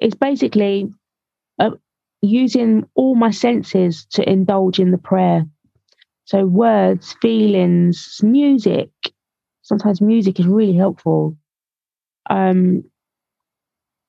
It's 0.00 0.14
basically 0.14 0.90
uh, 1.58 1.70
using 2.22 2.88
all 2.94 3.14
my 3.14 3.30
senses 3.30 4.06
to 4.12 4.28
indulge 4.28 4.78
in 4.78 4.90
the 4.90 4.98
prayer. 4.98 5.46
So, 6.24 6.46
words, 6.46 7.14
feelings, 7.20 8.20
music. 8.22 8.90
Sometimes 9.62 10.00
music 10.00 10.40
is 10.40 10.46
really 10.46 10.74
helpful. 10.74 11.36
Um, 12.28 12.84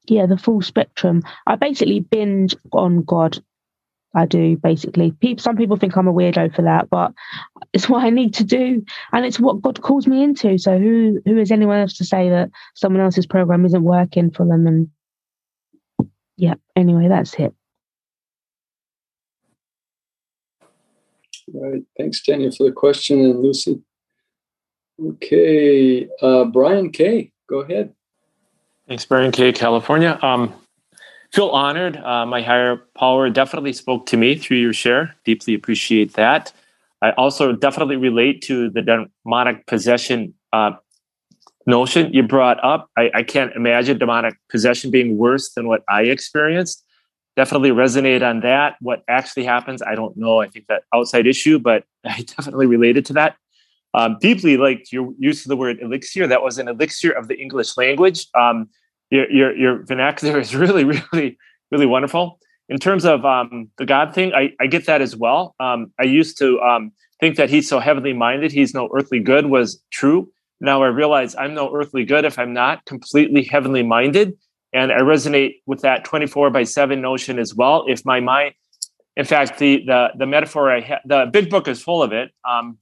yeah, 0.07 0.25
the 0.25 0.37
full 0.37 0.61
spectrum. 0.61 1.23
I 1.47 1.55
basically 1.55 1.99
binge 1.99 2.55
on 2.71 3.03
God. 3.03 3.41
I 4.13 4.25
do 4.25 4.57
basically. 4.57 5.11
People, 5.11 5.41
some 5.41 5.55
people 5.55 5.77
think 5.77 5.95
I'm 5.95 6.07
a 6.07 6.13
weirdo 6.13 6.53
for 6.53 6.63
that, 6.63 6.89
but 6.89 7.13
it's 7.73 7.87
what 7.89 8.03
I 8.03 8.09
need 8.09 8.33
to 8.35 8.43
do, 8.43 8.83
and 9.13 9.25
it's 9.25 9.39
what 9.39 9.61
God 9.61 9.81
calls 9.81 10.07
me 10.07 10.23
into. 10.23 10.57
So 10.57 10.77
who 10.77 11.21
who 11.25 11.37
is 11.37 11.51
anyone 11.51 11.79
else 11.79 11.93
to 11.97 12.05
say 12.05 12.29
that 12.29 12.49
someone 12.75 13.01
else's 13.01 13.25
program 13.25 13.65
isn't 13.65 13.83
working 13.83 14.31
for 14.31 14.45
them? 14.45 14.67
And 14.67 14.89
yeah, 16.41 16.55
anyway, 16.75 17.07
that's 17.07 17.35
it. 17.35 17.53
All 21.53 21.71
right. 21.71 21.83
Thanks, 21.99 22.19
Daniel, 22.23 22.51
for 22.51 22.63
the 22.63 22.71
question, 22.71 23.19
and 23.19 23.39
Lucy. 23.39 23.79
Okay, 24.99 26.07
uh, 26.19 26.45
Brian 26.45 26.89
K, 26.89 27.31
go 27.47 27.59
ahead. 27.59 27.93
Thanks, 28.87 29.05
Brian 29.05 29.31
K, 29.31 29.51
California. 29.51 30.17
Um, 30.23 30.51
feel 31.31 31.49
honored. 31.49 31.97
Uh, 31.97 32.25
my 32.25 32.41
higher 32.41 32.87
power 32.97 33.29
definitely 33.29 33.73
spoke 33.73 34.07
to 34.07 34.17
me 34.17 34.35
through 34.35 34.57
your 34.57 34.73
share. 34.73 35.15
Deeply 35.23 35.53
appreciate 35.53 36.13
that. 36.13 36.51
I 37.03 37.11
also 37.11 37.51
definitely 37.51 37.97
relate 37.97 38.41
to 38.43 38.71
the 38.71 38.81
demonic 38.81 39.67
possession 39.67 40.33
uh, 40.53 40.71
notion 41.67 42.13
you 42.13 42.23
brought 42.23 42.63
up. 42.63 42.89
I, 42.97 43.11
I, 43.13 43.23
can't 43.23 43.53
imagine 43.55 43.97
demonic 43.97 44.35
possession 44.49 44.89
being 44.89 45.17
worse 45.17 45.53
than 45.53 45.67
what 45.67 45.83
I 45.89 46.03
experienced. 46.03 46.83
Definitely 47.35 47.69
resonate 47.69 48.27
on 48.27 48.41
that. 48.41 48.75
What 48.81 49.03
actually 49.07 49.45
happens, 49.45 49.81
I 49.81 49.95
don't 49.95 50.17
know. 50.17 50.41
I 50.41 50.47
think 50.47 50.67
that 50.67 50.83
outside 50.93 51.27
issue, 51.27 51.59
but 51.59 51.83
I 52.05 52.21
definitely 52.21 52.65
related 52.65 53.05
to 53.07 53.13
that 53.13 53.35
um, 53.93 54.17
deeply 54.19 54.57
like 54.57 54.91
your 54.91 55.13
use 55.17 55.45
of 55.45 55.49
the 55.49 55.57
word 55.57 55.79
elixir. 55.81 56.27
That 56.27 56.41
was 56.41 56.57
an 56.57 56.67
elixir 56.67 57.11
of 57.11 57.27
the 57.27 57.35
English 57.39 57.77
language. 57.77 58.27
Um, 58.37 58.69
your, 59.09 59.29
your, 59.29 59.55
your 59.55 59.85
vernacular 59.85 60.39
is 60.39 60.55
really, 60.63 60.83
really, 60.83 61.37
really 61.71 61.85
wonderful. 61.85 62.39
in 62.69 62.77
terms 62.77 63.05
of 63.05 63.25
um, 63.25 63.69
the 63.77 63.85
God 63.85 64.13
thing, 64.13 64.33
I, 64.33 64.53
I 64.59 64.67
get 64.67 64.85
that 64.85 65.01
as 65.01 65.15
well. 65.15 65.55
Um, 65.59 65.91
I 65.99 66.03
used 66.03 66.37
to 66.39 66.59
um, 66.61 66.91
think 67.19 67.35
that 67.35 67.49
he's 67.49 67.67
so 67.67 67.79
heavenly 67.79 68.13
minded, 68.13 68.51
he's 68.51 68.73
no 68.73 68.89
earthly 68.95 69.19
good 69.19 69.47
was 69.47 69.81
true. 69.91 70.31
Now 70.61 70.83
I 70.83 70.87
realize 70.87 71.35
I'm 71.35 71.55
no 71.55 71.75
earthly 71.75 72.05
good 72.05 72.23
if 72.23 72.37
I'm 72.37 72.53
not 72.53 72.85
completely 72.85 73.43
heavenly 73.43 73.83
minded. 73.83 74.37
And 74.73 74.91
I 74.91 74.99
resonate 74.99 75.55
with 75.65 75.81
that 75.81 76.05
24 76.05 76.51
by 76.51 76.63
7 76.63 77.01
notion 77.01 77.39
as 77.39 77.53
well. 77.53 77.85
If 77.89 78.05
my 78.05 78.19
mind, 78.19 78.53
in 79.17 79.25
fact, 79.25 79.57
the 79.57 79.83
the, 79.85 80.09
the 80.17 80.25
metaphor 80.25 80.71
I 80.71 80.79
have, 80.81 80.99
the 81.03 81.29
big 81.31 81.49
book 81.49 81.67
is 81.67 81.81
full 81.81 82.01
of 82.01 82.13
it. 82.13 82.31
Um, 82.49 82.77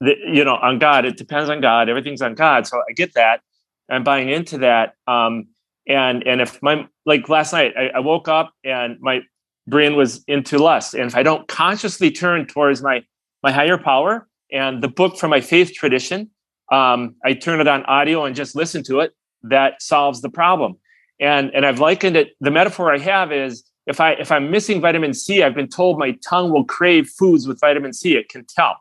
the, 0.00 0.14
you 0.26 0.42
know, 0.42 0.56
on 0.56 0.78
God, 0.78 1.04
it 1.04 1.16
depends 1.16 1.48
on 1.48 1.60
God. 1.60 1.88
Everything's 1.88 2.22
on 2.22 2.34
God. 2.34 2.66
So 2.66 2.78
I 2.78 2.92
get 2.92 3.14
that. 3.14 3.42
I'm 3.88 4.02
buying 4.02 4.30
into 4.30 4.58
that. 4.58 4.94
Um, 5.06 5.48
and 5.86 6.26
and 6.26 6.40
if 6.40 6.60
my 6.62 6.88
like 7.04 7.28
last 7.28 7.52
night, 7.52 7.74
I, 7.78 7.88
I 7.96 7.98
woke 8.00 8.26
up 8.26 8.52
and 8.64 8.98
my 9.00 9.20
brain 9.68 9.96
was 9.96 10.24
into 10.26 10.58
lust. 10.58 10.94
And 10.94 11.04
if 11.04 11.14
I 11.14 11.22
don't 11.22 11.46
consciously 11.46 12.10
turn 12.10 12.46
towards 12.46 12.82
my 12.82 13.04
my 13.42 13.52
higher 13.52 13.78
power 13.78 14.26
and 14.50 14.82
the 14.82 14.88
book 14.88 15.18
from 15.18 15.30
my 15.30 15.40
faith 15.40 15.72
tradition, 15.74 16.30
um, 16.70 17.14
I 17.24 17.34
turn 17.34 17.60
it 17.60 17.68
on 17.68 17.84
audio 17.84 18.24
and 18.24 18.34
just 18.34 18.56
listen 18.56 18.82
to 18.84 19.00
it. 19.00 19.12
That 19.42 19.80
solves 19.82 20.22
the 20.22 20.30
problem. 20.30 20.76
And 21.20 21.50
and 21.54 21.64
I've 21.64 21.80
likened 21.80 22.16
it. 22.16 22.30
The 22.40 22.50
metaphor 22.50 22.92
I 22.92 22.98
have 22.98 23.32
is 23.32 23.64
if 23.86 24.00
I 24.00 24.12
if 24.12 24.32
I'm 24.32 24.50
missing 24.50 24.80
vitamin 24.80 25.14
C, 25.14 25.42
I've 25.42 25.54
been 25.54 25.68
told 25.68 25.98
my 25.98 26.16
tongue 26.28 26.52
will 26.52 26.64
crave 26.64 27.08
foods 27.08 27.46
with 27.46 27.60
vitamin 27.60 27.92
C. 27.92 28.16
It 28.16 28.28
can 28.28 28.44
tell. 28.44 28.76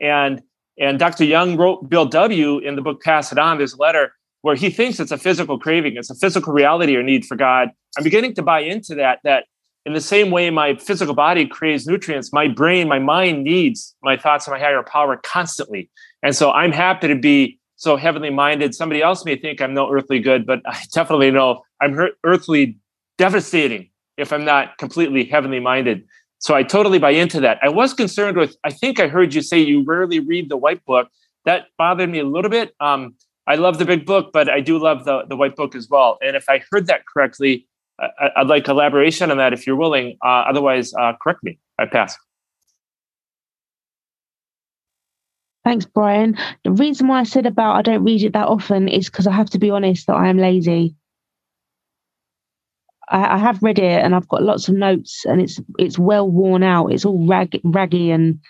And 0.00 0.42
and 0.78 0.98
Dr. 0.98 1.24
Jung 1.24 1.56
wrote 1.56 1.88
Bill 1.88 2.06
W. 2.06 2.58
in 2.58 2.76
the 2.76 2.82
book 2.82 3.02
Pass 3.02 3.32
It 3.32 3.38
On. 3.38 3.58
There's 3.58 3.74
a 3.74 3.78
letter 3.78 4.12
where 4.42 4.54
he 4.54 4.70
thinks 4.70 4.98
it's 5.00 5.10
a 5.10 5.18
physical 5.18 5.58
craving, 5.58 5.96
it's 5.96 6.10
a 6.10 6.14
physical 6.14 6.52
reality 6.52 6.96
or 6.96 7.02
need 7.02 7.26
for 7.26 7.36
God. 7.36 7.70
I'm 7.98 8.04
beginning 8.04 8.34
to 8.34 8.42
buy 8.42 8.60
into 8.60 8.94
that. 8.96 9.20
That 9.24 9.44
in 9.84 9.94
the 9.94 10.00
same 10.00 10.30
way 10.30 10.50
my 10.50 10.76
physical 10.76 11.14
body 11.14 11.46
craves 11.46 11.86
nutrients, 11.86 12.32
my 12.32 12.48
brain, 12.48 12.88
my 12.88 12.98
mind 12.98 13.44
needs 13.44 13.94
my 14.02 14.16
thoughts 14.16 14.46
and 14.46 14.54
my 14.54 14.60
higher 14.60 14.82
power 14.82 15.18
constantly. 15.22 15.90
And 16.22 16.34
so 16.34 16.50
I'm 16.50 16.72
happy 16.72 17.08
to 17.08 17.14
be 17.14 17.58
so 17.76 17.96
heavenly 17.96 18.30
minded. 18.30 18.74
Somebody 18.74 19.00
else 19.00 19.24
may 19.24 19.36
think 19.36 19.60
I'm 19.60 19.74
no 19.74 19.90
earthly 19.90 20.20
good, 20.20 20.46
but 20.46 20.60
I 20.66 20.82
definitely 20.92 21.30
know 21.30 21.62
I'm 21.80 21.98
earthly 22.24 22.78
devastating 23.18 23.90
if 24.16 24.32
I'm 24.32 24.44
not 24.44 24.76
completely 24.78 25.24
heavenly 25.24 25.60
minded. 25.60 26.04
So 26.38 26.54
I 26.54 26.62
totally 26.62 26.98
buy 26.98 27.10
into 27.10 27.40
that. 27.40 27.58
I 27.62 27.68
was 27.68 27.92
concerned 27.92 28.36
with, 28.36 28.56
I 28.64 28.70
think 28.70 28.98
I 28.98 29.08
heard 29.08 29.34
you 29.34 29.42
say 29.42 29.58
you 29.60 29.84
rarely 29.84 30.20
read 30.20 30.48
the 30.48 30.56
white 30.56 30.84
book. 30.84 31.08
That 31.44 31.66
bothered 31.78 32.10
me 32.10 32.18
a 32.18 32.24
little 32.24 32.50
bit. 32.50 32.74
Um, 32.80 33.14
I 33.46 33.56
love 33.56 33.78
the 33.78 33.84
big 33.84 34.06
book, 34.06 34.30
but 34.32 34.48
I 34.48 34.60
do 34.60 34.78
love 34.78 35.04
the, 35.04 35.24
the 35.28 35.36
white 35.36 35.56
book 35.56 35.74
as 35.74 35.88
well. 35.88 36.18
And 36.22 36.36
if 36.36 36.48
I 36.48 36.62
heard 36.70 36.86
that 36.86 37.06
correctly, 37.06 37.66
I, 37.98 38.30
would 38.38 38.48
like 38.48 38.68
elaboration 38.68 39.30
on 39.30 39.36
that 39.38 39.52
if 39.52 39.66
you're 39.66 39.76
willing. 39.76 40.16
Uh, 40.24 40.44
otherwise, 40.48 40.94
uh, 40.94 41.12
correct 41.20 41.42
me. 41.42 41.58
I 41.78 41.86
pass. 41.86 42.16
Thanks, 45.64 45.84
Brian. 45.84 46.38
The 46.64 46.72
reason 46.72 47.06
why 47.06 47.20
I 47.20 47.24
said 47.24 47.46
about 47.46 47.76
I 47.76 47.82
don't 47.82 48.04
read 48.04 48.22
it 48.22 48.32
that 48.32 48.48
often 48.48 48.88
is 48.88 49.10
because 49.10 49.26
I 49.26 49.32
have 49.32 49.50
to 49.50 49.58
be 49.58 49.70
honest 49.70 50.06
that 50.06 50.16
I 50.16 50.28
am 50.28 50.38
lazy. 50.38 50.96
I, 53.08 53.34
I, 53.34 53.38
have 53.38 53.62
read 53.62 53.78
it 53.78 54.02
and 54.02 54.14
I've 54.14 54.28
got 54.28 54.42
lots 54.42 54.68
of 54.68 54.74
notes 54.74 55.24
and 55.26 55.40
it's 55.40 55.60
it's 55.78 55.98
well 55.98 56.28
worn 56.28 56.62
out. 56.62 56.88
It's 56.88 57.04
all 57.04 57.26
rag, 57.26 57.60
raggy 57.64 58.10
and 58.10 58.40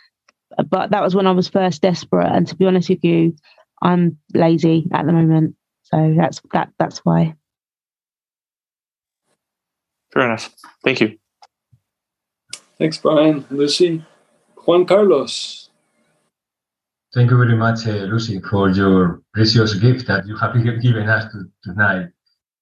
but 0.68 0.90
that 0.90 1.03
was 1.03 1.14
when 1.14 1.27
I 1.27 1.33
was 1.33 1.49
first 1.49 1.83
desperate. 1.83 2.31
And 2.31 2.46
to 2.46 2.55
be 2.55 2.66
honest 2.66 2.90
with 2.90 3.05
you, 3.05 3.35
I'm 3.83 4.18
lazy 4.35 4.87
at 4.92 5.07
the 5.07 5.12
moment. 5.12 5.57
So 5.85 6.14
that's 6.16 6.40
that 6.53 6.70
that's 6.79 6.99
why. 6.99 7.35
Fair 10.12 10.27
enough. 10.27 10.55
Thank 10.85 11.01
you. 11.01 11.18
Thanks, 12.79 12.99
Brian. 12.99 13.44
Lucy. 13.51 14.05
Juan 14.66 14.87
Carlos. 14.87 15.60
Thank 17.12 17.31
you 17.31 17.38
very 17.38 17.57
much, 17.57 17.87
uh, 17.88 18.05
Lucy, 18.12 18.40
for 18.40 18.70
your 18.70 19.23
precious 19.35 19.75
gift 19.75 20.07
that 20.07 20.27
you 20.27 20.37
have 20.37 20.55
given 20.83 21.09
us 21.09 21.25
to, 21.33 21.38
tonight. 21.64 22.07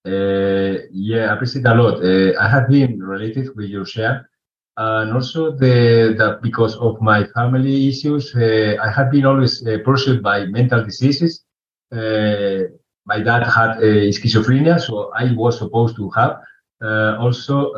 Uh, 0.07 0.85
yeah, 0.91 1.31
I 1.31 1.35
appreciate 1.35 1.67
a 1.67 1.75
lot. 1.75 2.03
Uh, 2.03 2.33
I 2.41 2.49
have 2.49 2.69
been 2.69 2.99
related 3.03 3.55
with 3.57 3.69
your 3.69 3.85
share, 3.85 4.29
and 4.79 5.13
also 5.13 5.51
the 5.53 6.15
that 6.17 6.41
because 6.43 6.77
of 6.77 7.01
my 7.03 7.25
family 7.35 7.89
issues, 7.89 8.35
uh, 8.35 8.77
I 8.83 8.91
have 8.91 9.11
been 9.11 9.27
always 9.27 9.67
uh, 9.67 9.79
pursued 9.85 10.23
by 10.23 10.47
mental 10.47 10.83
diseases. 10.83 11.45
Uh, 11.93 12.71
my 13.05 13.21
dad 13.21 13.43
had 13.45 13.79
schizophrenia, 14.17 14.81
so 14.81 15.11
I 15.15 15.33
was 15.35 15.59
supposed 15.59 15.97
to 15.97 16.11
have 16.11 16.41
also 17.21 17.73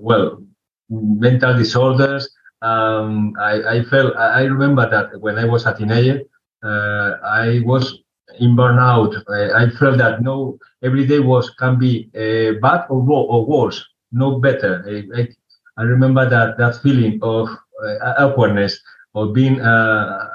well 0.00 0.42
mental 0.88 1.54
disorders 1.56 2.30
um, 2.62 3.34
I, 3.38 3.76
I, 3.76 3.82
felt 3.84 4.16
I 4.16 4.42
remember 4.42 4.88
that 4.88 5.20
when 5.20 5.38
I 5.38 5.44
was 5.44 5.66
a 5.66 5.74
teenager, 5.74 6.22
uh, 6.62 7.16
I 7.22 7.60
was 7.64 7.98
in 8.38 8.56
burnout. 8.56 9.22
I, 9.28 9.64
I, 9.64 9.70
felt 9.70 9.98
that 9.98 10.22
no, 10.22 10.58
every 10.82 11.06
day 11.06 11.20
was 11.20 11.50
can 11.50 11.78
be 11.78 12.10
uh, 12.14 12.58
bad 12.60 12.86
or, 12.88 13.04
or 13.08 13.46
worse, 13.46 13.84
no 14.12 14.40
better. 14.40 14.84
I, 15.14 15.28
I, 15.76 15.82
remember 15.82 16.28
that 16.28 16.56
that 16.58 16.80
feeling 16.82 17.18
of 17.22 17.48
uh, 17.48 18.14
awkwardness 18.18 18.80
of 19.14 19.34
being 19.34 19.60
uh, 19.60 20.28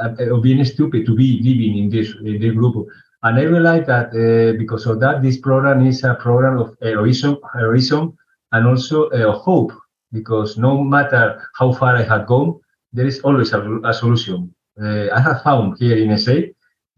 uh, 0.00 0.34
of 0.34 0.42
being 0.42 0.64
stupid 0.64 1.06
to 1.06 1.14
be 1.14 1.40
living 1.42 1.78
in 1.78 1.90
this 1.90 2.14
in 2.24 2.40
this 2.40 2.52
group. 2.52 2.88
And 3.22 3.38
I 3.38 3.42
realized 3.42 3.86
that 3.86 4.08
uh, 4.10 4.56
because 4.56 4.86
of 4.86 5.00
that, 5.00 5.22
this 5.22 5.38
program 5.38 5.84
is 5.86 6.04
a 6.04 6.14
program 6.14 6.58
of 6.58 6.76
heroism, 6.80 7.38
heroism, 7.54 8.16
and 8.52 8.66
also 8.66 9.10
hope 9.32 9.72
because 10.18 10.56
no 10.56 10.72
matter 10.82 11.24
how 11.58 11.68
far 11.78 11.92
I 11.96 12.04
had 12.12 12.26
gone, 12.26 12.50
there 12.92 13.06
is 13.06 13.18
always 13.26 13.52
a, 13.52 13.60
a 13.84 13.92
solution. 13.92 14.38
Uh, 14.82 15.06
I 15.16 15.20
have 15.20 15.42
found 15.42 15.76
here 15.78 15.96
in 16.02 16.16
SA. 16.24 16.36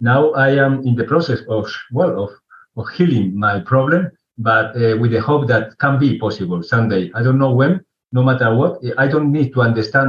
Now 0.00 0.20
I 0.46 0.50
am 0.66 0.72
in 0.88 0.94
the 0.94 1.07
process 1.12 1.40
of 1.57 1.64
well 1.98 2.12
of 2.24 2.31
of 2.78 2.87
healing 2.96 3.26
my 3.46 3.54
problem, 3.72 4.02
but 4.48 4.66
uh, 4.76 4.96
with 5.00 5.11
the 5.16 5.22
hope 5.31 5.44
that 5.52 5.64
can 5.83 5.94
be 5.98 6.11
possible 6.24 6.61
someday. 6.62 7.02
I 7.18 7.20
don't 7.24 7.40
know 7.44 7.54
when. 7.61 7.72
No 8.18 8.22
matter 8.28 8.48
what, 8.61 8.72
I 8.96 9.07
don't 9.12 9.31
need 9.38 9.52
to 9.54 9.61
understand 9.61 10.09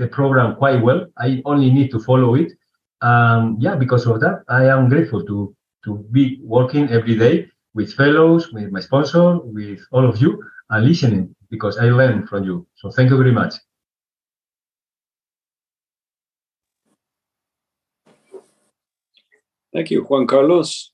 the 0.00 0.06
program 0.06 0.54
quite 0.62 0.80
well. 0.86 1.00
I 1.26 1.42
only 1.44 1.70
need 1.78 1.90
to 1.94 1.98
follow 2.08 2.30
it. 2.42 2.50
Um, 3.10 3.56
yeah, 3.64 3.74
because 3.74 4.04
of 4.06 4.20
that, 4.20 4.36
I 4.48 4.62
am 4.74 4.88
grateful 4.92 5.22
to 5.30 5.36
to 5.84 5.90
be 6.16 6.24
working 6.56 6.84
every 6.96 7.16
day 7.24 7.34
with 7.76 7.88
fellows, 8.00 8.42
with 8.52 8.68
my 8.76 8.82
sponsor, 8.88 9.26
with 9.58 9.80
all 9.94 10.06
of 10.10 10.16
you, 10.22 10.30
and 10.68 10.80
listening 10.90 11.24
because 11.50 11.78
I 11.78 11.84
learned 11.86 12.28
from 12.28 12.44
you. 12.44 12.66
So 12.76 12.90
thank 12.90 13.10
you 13.10 13.16
very 13.16 13.32
much. 13.32 13.54
Thank 19.72 19.90
you, 19.90 20.02
Juan 20.02 20.26
Carlos. 20.26 20.92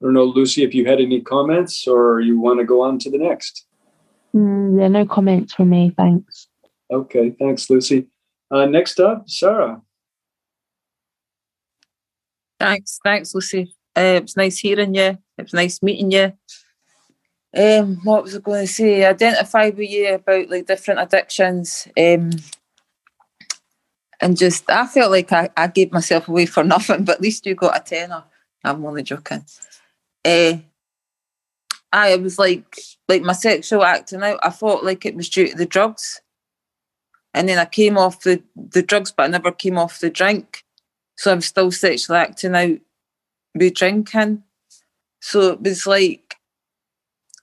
I 0.00 0.04
don't 0.04 0.14
know, 0.14 0.24
Lucy, 0.24 0.62
if 0.62 0.74
you 0.74 0.86
had 0.86 1.00
any 1.00 1.20
comments 1.20 1.88
or 1.88 2.20
you 2.20 2.38
want 2.38 2.60
to 2.60 2.64
go 2.64 2.82
on 2.82 3.00
to 3.00 3.10
the 3.10 3.18
next. 3.18 3.66
Mm, 4.34 4.76
there 4.76 4.86
are 4.86 4.90
no 4.90 5.04
comments 5.04 5.54
from 5.54 5.70
me. 5.70 5.92
Thanks. 5.96 6.46
Okay, 6.90 7.34
thanks, 7.38 7.68
Lucy. 7.68 8.06
Uh, 8.50 8.66
next 8.66 9.00
up, 9.00 9.28
Sarah. 9.28 9.82
Thanks, 12.60 12.98
thanks, 13.02 13.34
Lucy. 13.34 13.74
Uh, 13.96 14.00
it 14.00 14.22
was 14.22 14.36
nice 14.36 14.58
hearing 14.58 14.94
you. 14.94 15.18
It 15.38 15.42
was 15.42 15.52
nice 15.52 15.82
meeting 15.82 16.12
you. 16.12 16.32
Um, 17.56 18.00
what 18.04 18.24
was 18.24 18.36
I 18.36 18.40
going 18.40 18.66
to 18.66 18.72
say? 18.72 19.04
Identify 19.04 19.70
with 19.70 19.88
you 19.88 20.14
about 20.14 20.50
like 20.50 20.66
different 20.66 21.00
addictions. 21.00 21.88
Um, 21.96 22.30
and 24.20 24.36
just 24.36 24.68
I 24.68 24.86
felt 24.86 25.10
like 25.10 25.32
I, 25.32 25.48
I 25.56 25.68
gave 25.68 25.92
myself 25.92 26.28
away 26.28 26.46
for 26.46 26.64
nothing, 26.64 27.04
but 27.04 27.16
at 27.16 27.20
least 27.20 27.46
you 27.46 27.54
got 27.54 27.76
a 27.76 27.84
tenner. 27.84 28.24
I'm 28.64 28.84
only 28.84 29.02
joking. 29.02 29.44
Uh, 30.24 30.58
I 31.92 32.08
it 32.10 32.22
was 32.22 32.38
like 32.38 32.76
like 33.08 33.22
my 33.22 33.32
sexual 33.32 33.84
acting 33.84 34.22
out, 34.22 34.38
I 34.42 34.50
thought 34.50 34.84
like 34.84 35.06
it 35.06 35.16
was 35.16 35.28
due 35.28 35.48
to 35.48 35.56
the 35.56 35.66
drugs. 35.66 36.20
And 37.34 37.48
then 37.48 37.58
I 37.58 37.66
came 37.66 37.96
off 37.96 38.22
the, 38.22 38.42
the 38.56 38.82
drugs, 38.82 39.12
but 39.12 39.24
I 39.24 39.26
never 39.28 39.52
came 39.52 39.78
off 39.78 40.00
the 40.00 40.10
drink. 40.10 40.64
So 41.16 41.30
I'm 41.30 41.40
still 41.40 41.70
sexually 41.70 42.18
acting 42.18 42.54
out 42.54 42.78
with 43.54 43.74
drinking. 43.74 44.42
So 45.20 45.52
it 45.52 45.60
was 45.60 45.86
like 45.86 46.27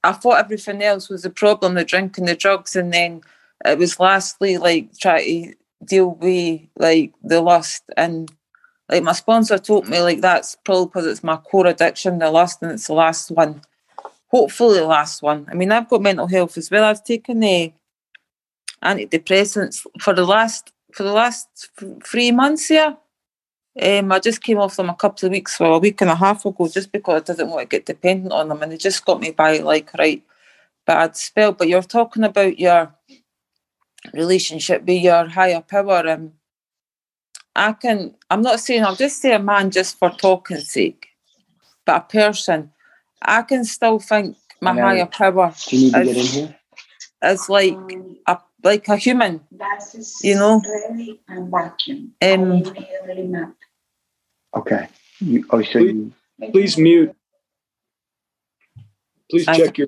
I 0.06 0.14
thought 0.14 0.40
everything 0.40 0.84
else 0.84 1.10
was 1.10 1.24
the 1.24 1.30
problem, 1.30 1.74
the 1.74 1.84
drinking, 1.84 2.26
the 2.26 2.36
drugs, 2.36 2.76
and 2.76 2.94
then 2.94 3.22
it 3.66 3.78
was 3.78 4.00
lastly 4.00 4.58
like 4.58 4.98
try 4.98 5.24
to 5.24 5.54
deal 5.84 6.12
with 6.12 6.62
like 6.78 7.14
the 7.24 7.42
lust 7.42 7.84
and 7.98 8.32
like 8.90 9.04
my 9.04 9.14
sponsor 9.14 9.58
told 9.58 9.88
me 9.88 10.00
like 10.02 10.22
that's 10.22 10.56
probably 10.64 10.86
because 10.86 11.08
it's 11.08 11.24
my 11.24 11.38
core 11.38 11.68
addiction, 11.68 12.20
the 12.20 12.30
lust, 12.30 12.62
and 12.62 12.72
it's 12.72 12.88
the 12.88 12.94
last 12.94 13.32
one. 13.32 13.62
Hopefully, 14.28 14.80
the 14.80 14.86
last 14.86 15.22
one. 15.22 15.48
I 15.50 15.56
mean, 15.56 15.72
I've 15.72 15.90
got 15.90 16.02
mental 16.02 16.28
health 16.28 16.58
as 16.58 16.70
well. 16.70 16.84
I've 16.84 17.04
taken 17.04 17.40
the 17.40 17.74
antidepressants 18.84 19.86
for 20.00 20.14
the 20.14 20.26
last 20.26 20.72
for 20.94 21.04
the 21.04 21.14
last 21.14 21.70
three 22.06 22.32
months 22.32 22.68
here. 22.68 22.96
Um, 23.82 24.12
I 24.12 24.20
just 24.20 24.42
came 24.42 24.58
off 24.58 24.78
them 24.78 24.90
a 24.90 24.96
couple 24.96 25.26
of 25.26 25.32
weeks, 25.32 25.60
well, 25.60 25.76
a 25.76 25.80
week 25.80 26.00
and 26.02 26.10
a 26.10 26.16
half 26.16 26.46
ago, 26.46 26.68
just 26.68 26.92
because 26.92 27.30
I 27.30 27.34
didn't 27.34 27.50
want 27.50 27.70
to 27.70 27.78
get 27.78 27.86
dependent 27.86 28.32
on 28.32 28.48
them, 28.48 28.62
and 28.64 28.72
they 28.72 28.78
just 28.78 29.04
got 29.04 29.20
me 29.20 29.32
by 29.32 29.58
like, 29.58 29.94
right, 29.98 30.24
bad 30.86 31.18
spell. 31.18 31.52
But 31.52 31.68
you're 31.68 31.82
talking 31.82 32.24
about 32.24 32.58
your 32.58 32.94
relationship 34.14 34.84
with 34.86 35.02
your 35.02 35.28
higher 35.28 35.62
power. 35.62 36.08
And 36.08 36.32
I 37.56 37.74
can, 37.74 38.16
I'm 38.30 38.42
not 38.42 38.60
saying, 38.60 38.84
I'll 38.84 38.96
just 38.96 39.22
say 39.22 39.34
a 39.34 39.40
man 39.40 39.72
just 39.72 40.00
for 40.00 40.10
talking's 40.10 40.72
sake, 40.72 41.08
but 41.86 41.98
a 41.98 42.02
person, 42.02 42.72
I 43.22 43.42
can 43.42 43.66
still 43.66 44.00
think 44.00 44.38
my 44.62 44.74
higher 44.74 45.06
power 45.06 45.54
Do 45.68 45.78
you 45.78 45.86
need 45.86 45.94
to 45.94 46.02
is, 46.02 46.08
get 46.08 46.18
in 46.18 46.48
here? 46.48 46.56
is 47.24 47.50
like 47.50 47.78
a 48.28 48.38
like 48.64 48.88
a 48.88 48.98
human, 48.98 49.42
you 50.24 50.36
know. 50.36 50.62
Um, 52.22 52.64
Okay. 54.56 54.88
You, 55.20 55.46
oh, 55.50 55.62
so 55.62 55.80
you. 55.80 56.14
Please 56.52 56.78
mute. 56.78 57.16
Please 59.30 59.46
Thank 59.46 59.64
check 59.64 59.78
your. 59.78 59.88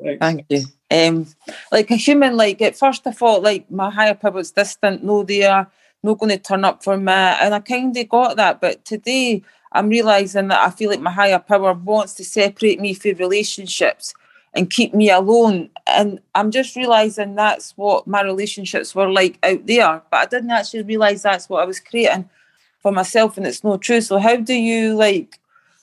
Thanks. 0.00 0.20
Thank 0.20 0.46
you. 0.48 0.64
Um, 0.90 1.26
like 1.72 1.90
a 1.90 1.96
human, 1.96 2.36
like 2.36 2.62
at 2.62 2.76
first 2.76 3.06
I 3.06 3.12
thought 3.12 3.42
like 3.42 3.70
my 3.70 3.90
higher 3.90 4.14
power's 4.14 4.52
distant, 4.52 5.04
no 5.04 5.22
they 5.22 5.44
are 5.44 5.70
not 6.02 6.18
going 6.18 6.30
to 6.30 6.38
turn 6.38 6.64
up 6.64 6.84
for 6.84 6.96
me, 6.96 7.12
and 7.12 7.54
I 7.54 7.60
kind 7.60 7.96
of 7.96 8.08
got 8.08 8.36
that. 8.36 8.60
But 8.60 8.84
today 8.84 9.42
I'm 9.72 9.88
realizing 9.88 10.48
that 10.48 10.66
I 10.66 10.70
feel 10.70 10.90
like 10.90 11.00
my 11.00 11.10
higher 11.10 11.38
power 11.38 11.72
wants 11.72 12.14
to 12.14 12.24
separate 12.24 12.80
me 12.80 12.94
from 12.94 13.14
relationships 13.14 14.14
and 14.54 14.70
keep 14.70 14.94
me 14.94 15.10
alone, 15.10 15.68
and 15.86 16.20
I'm 16.34 16.50
just 16.50 16.76
realizing 16.76 17.34
that's 17.34 17.72
what 17.76 18.06
my 18.06 18.22
relationships 18.22 18.94
were 18.94 19.10
like 19.10 19.38
out 19.42 19.66
there. 19.66 20.02
But 20.10 20.16
I 20.18 20.26
didn't 20.26 20.50
actually 20.50 20.84
realize 20.84 21.22
that's 21.22 21.48
what 21.48 21.62
I 21.62 21.66
was 21.66 21.80
creating 21.80 22.30
for 22.78 22.92
myself, 22.92 23.36
and 23.36 23.46
it's 23.46 23.64
not 23.64 23.82
true. 23.82 24.00
So 24.00 24.18
how 24.18 24.36
do 24.36 24.54
you 24.54 24.94
like? 24.94 25.38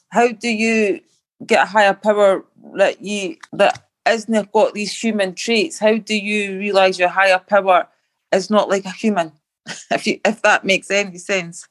How 0.10 0.32
do 0.32 0.50
you 0.50 1.02
get 1.46 1.64
a 1.64 1.70
higher 1.70 1.94
power 1.94 2.46
that 2.76 3.02
you 3.02 3.38
that 3.54 3.88
isn't 4.08 4.52
got 4.52 4.74
these 4.74 4.94
human 4.94 5.36
traits? 5.36 5.80
How 5.80 5.98
do 5.98 6.16
you 6.16 6.58
realize 6.58 7.00
your 7.00 7.10
higher 7.10 7.40
power 7.40 7.88
is 8.32 8.50
not 8.50 8.70
like 8.70 8.86
a 8.86 8.92
human? 8.92 9.32
if 9.92 10.08
you 10.08 10.20
if 10.26 10.42
that 10.42 10.66
makes 10.66 10.90
any 10.92 11.18
sense. 11.18 11.68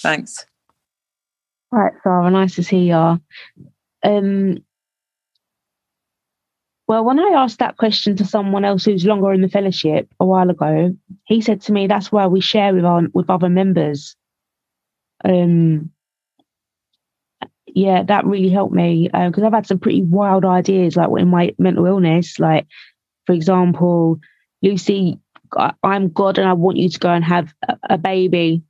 Thanks. 0.00 0.46
Right, 1.72 1.92
Sarah, 2.02 2.30
nice 2.30 2.56
to 2.56 2.64
see 2.64 2.88
you. 2.88 3.20
Um, 4.02 4.58
well, 6.88 7.04
when 7.04 7.20
I 7.20 7.30
asked 7.36 7.60
that 7.60 7.76
question 7.76 8.16
to 8.16 8.24
someone 8.24 8.64
else 8.64 8.84
who's 8.84 9.04
longer 9.04 9.32
in 9.32 9.42
the 9.42 9.48
fellowship 9.48 10.12
a 10.18 10.26
while 10.26 10.50
ago, 10.50 10.92
he 11.24 11.40
said 11.40 11.60
to 11.62 11.72
me, 11.72 11.86
"That's 11.86 12.10
why 12.10 12.26
we 12.26 12.40
share 12.40 12.74
with 12.74 12.84
our 12.84 13.02
with 13.14 13.30
other 13.30 13.48
members." 13.48 14.16
Um, 15.24 15.90
yeah, 17.66 18.02
that 18.04 18.26
really 18.26 18.48
helped 18.50 18.74
me 18.74 19.08
because 19.12 19.42
I've 19.44 19.52
had 19.52 19.66
some 19.66 19.78
pretty 19.78 20.02
wild 20.02 20.44
ideas, 20.44 20.96
like 20.96 21.08
in 21.18 21.28
my 21.28 21.54
mental 21.58 21.86
illness. 21.86 22.38
Like, 22.38 22.66
for 23.26 23.34
example, 23.34 24.20
Lucy, 24.62 25.20
I- 25.56 25.74
I'm 25.82 26.10
God, 26.10 26.38
and 26.38 26.48
I 26.48 26.54
want 26.54 26.78
you 26.78 26.88
to 26.88 26.98
go 26.98 27.10
and 27.10 27.24
have 27.24 27.54
a, 27.88 27.98
baby. 27.98 28.62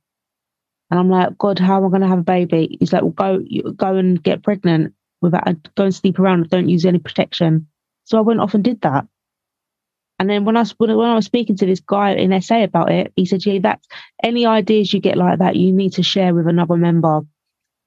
And 0.91 0.99
I'm 0.99 1.09
like, 1.09 1.37
God, 1.37 1.59
how 1.59 1.77
am 1.77 1.85
I 1.85 1.89
going 1.89 2.01
to 2.01 2.07
have 2.07 2.19
a 2.19 2.23
baby? 2.23 2.77
He's 2.79 2.93
like, 2.93 3.03
well, 3.03 3.11
go, 3.11 3.39
go 3.73 3.95
and 3.95 4.21
get 4.21 4.43
pregnant 4.43 4.93
without, 5.21 5.55
go 5.75 5.85
and 5.85 5.95
sleep 5.95 6.19
around. 6.19 6.49
Don't 6.49 6.69
use 6.69 6.85
any 6.85 6.99
protection. 6.99 7.67
So 8.05 8.17
I 8.17 8.21
went 8.21 8.41
off 8.41 8.53
and 8.53 8.63
did 8.63 8.81
that. 8.81 9.07
And 10.21 10.29
then 10.29 10.45
when 10.45 10.55
I 10.55 10.59
was 10.59 10.75
when 10.77 10.91
I 10.91 11.15
was 11.15 11.25
speaking 11.25 11.57
to 11.57 11.65
this 11.65 11.79
guy 11.79 12.11
in 12.11 12.39
SA 12.43 12.65
about 12.65 12.91
it, 12.91 13.11
he 13.15 13.25
said, 13.25 13.43
"Yeah, 13.43 13.57
that's 13.57 13.87
any 14.21 14.45
ideas 14.45 14.93
you 14.93 14.99
get 14.99 15.17
like 15.17 15.39
that, 15.39 15.55
you 15.55 15.73
need 15.73 15.93
to 15.93 16.03
share 16.03 16.35
with 16.35 16.45
another 16.45 16.77
member, 16.77 17.21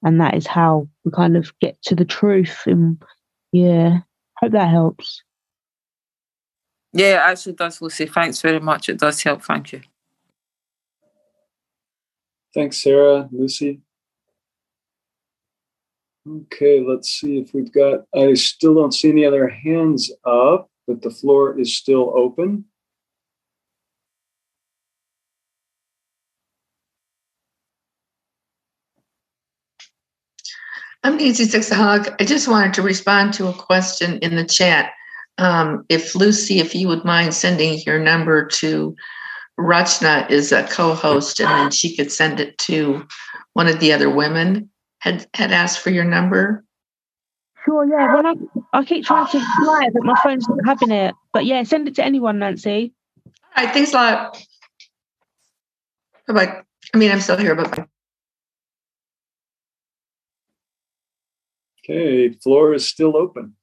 and 0.03 0.21
that 0.21 0.35
is 0.35 0.45
how 0.45 0.89
we 1.05 1.13
kind 1.13 1.37
of 1.37 1.57
get 1.61 1.81
to 1.83 1.95
the 1.95 2.05
truth." 2.05 2.65
And 2.67 3.01
yeah, 3.53 4.01
hope 4.41 4.51
that 4.51 4.69
helps. 4.69 5.23
Yeah, 6.93 7.25
it 7.25 7.31
actually 7.31 7.53
does, 7.53 7.81
Lucy. 7.81 8.07
Thanks 8.07 8.41
very 8.41 8.59
much. 8.59 8.89
It 8.89 8.99
does 8.99 9.23
help. 9.23 9.45
Thank 9.45 9.71
you. 9.71 9.83
Thanks, 12.53 12.83
Sarah, 12.83 13.29
Lucy. 13.31 13.81
Okay, 16.29 16.85
let's 16.85 17.11
see 17.11 17.39
if 17.39 17.55
we've 17.55 17.73
got, 17.73 18.07
I 18.13 18.35
still 18.35 18.75
don't 18.75 18.93
see 18.93 19.11
any 19.11 19.25
other 19.25 19.47
hands 19.47 20.11
up, 20.25 20.69
but 20.87 21.03
the 21.03 21.11
floor 21.11 21.59
is 21.59 21.77
still 21.77 22.13
open. 22.17 22.65
I'm 31.03 31.19
Nancy 31.19 31.45
sexaholic. 31.45 32.17
I 32.19 32.25
just 32.25 32.49
wanted 32.49 32.73
to 32.75 32.83
respond 32.83 33.35
to 33.35 33.49
a 33.49 33.53
question 33.53 34.19
in 34.21 34.37
the 34.37 34.45
chat. 34.45 34.93
Um, 35.37 35.85
if 35.91 36.15
Lucy, 36.15 36.61
if 36.61 36.75
you 36.75 36.89
would 36.89 37.05
mind 37.05 37.35
sending 37.35 37.79
your 37.85 37.99
number 37.99 38.47
to 38.47 38.97
Rachna 39.61 40.29
is 40.31 40.51
a 40.51 40.65
co-host, 40.65 41.41
and 41.41 41.49
then 41.49 41.71
she 41.71 41.95
could 41.95 42.11
send 42.11 42.41
it 42.41 42.57
to 42.59 43.07
one 43.53 43.69
of 43.69 43.81
the 43.81 43.93
other 43.93 44.11
women. 44.11 44.71
Had 45.01 45.27
had 45.35 45.53
asked 45.53 45.81
for 45.81 45.91
your 45.91 46.05
number. 46.05 46.64
Sure, 47.65 47.87
yeah. 47.89 48.13
Uh, 48.13 48.17
when 48.17 48.27
I 48.27 48.35
I 48.79 48.85
keep 48.85 49.05
trying 49.05 49.27
to 49.29 49.39
reply, 49.39 49.89
but 49.93 50.05
my 50.05 50.15
phone's 50.23 50.47
not 50.49 50.59
having 50.67 50.91
it. 50.91 51.15
But 51.33 51.47
yeah, 51.47 51.63
send 51.63 51.89
it 51.89 51.95
to 51.97 52.05
anyone, 52.05 52.39
Nancy. 52.39 52.93
All 53.57 53.65
right, 53.65 53.73
thanks 53.73 53.93
a 53.93 53.97
lot. 53.97 54.39
Bye 56.29 56.35
bye. 56.35 56.63
I 56.93 56.99
mean, 56.99 57.11
I'm 57.11 57.21
still 57.21 57.37
here. 57.37 57.55
Bye 57.55 57.65
bye. 57.65 57.87
Okay, 61.85 62.31
floor 62.43 62.75
is 62.75 62.89
still 62.89 63.17
open. 63.17 63.57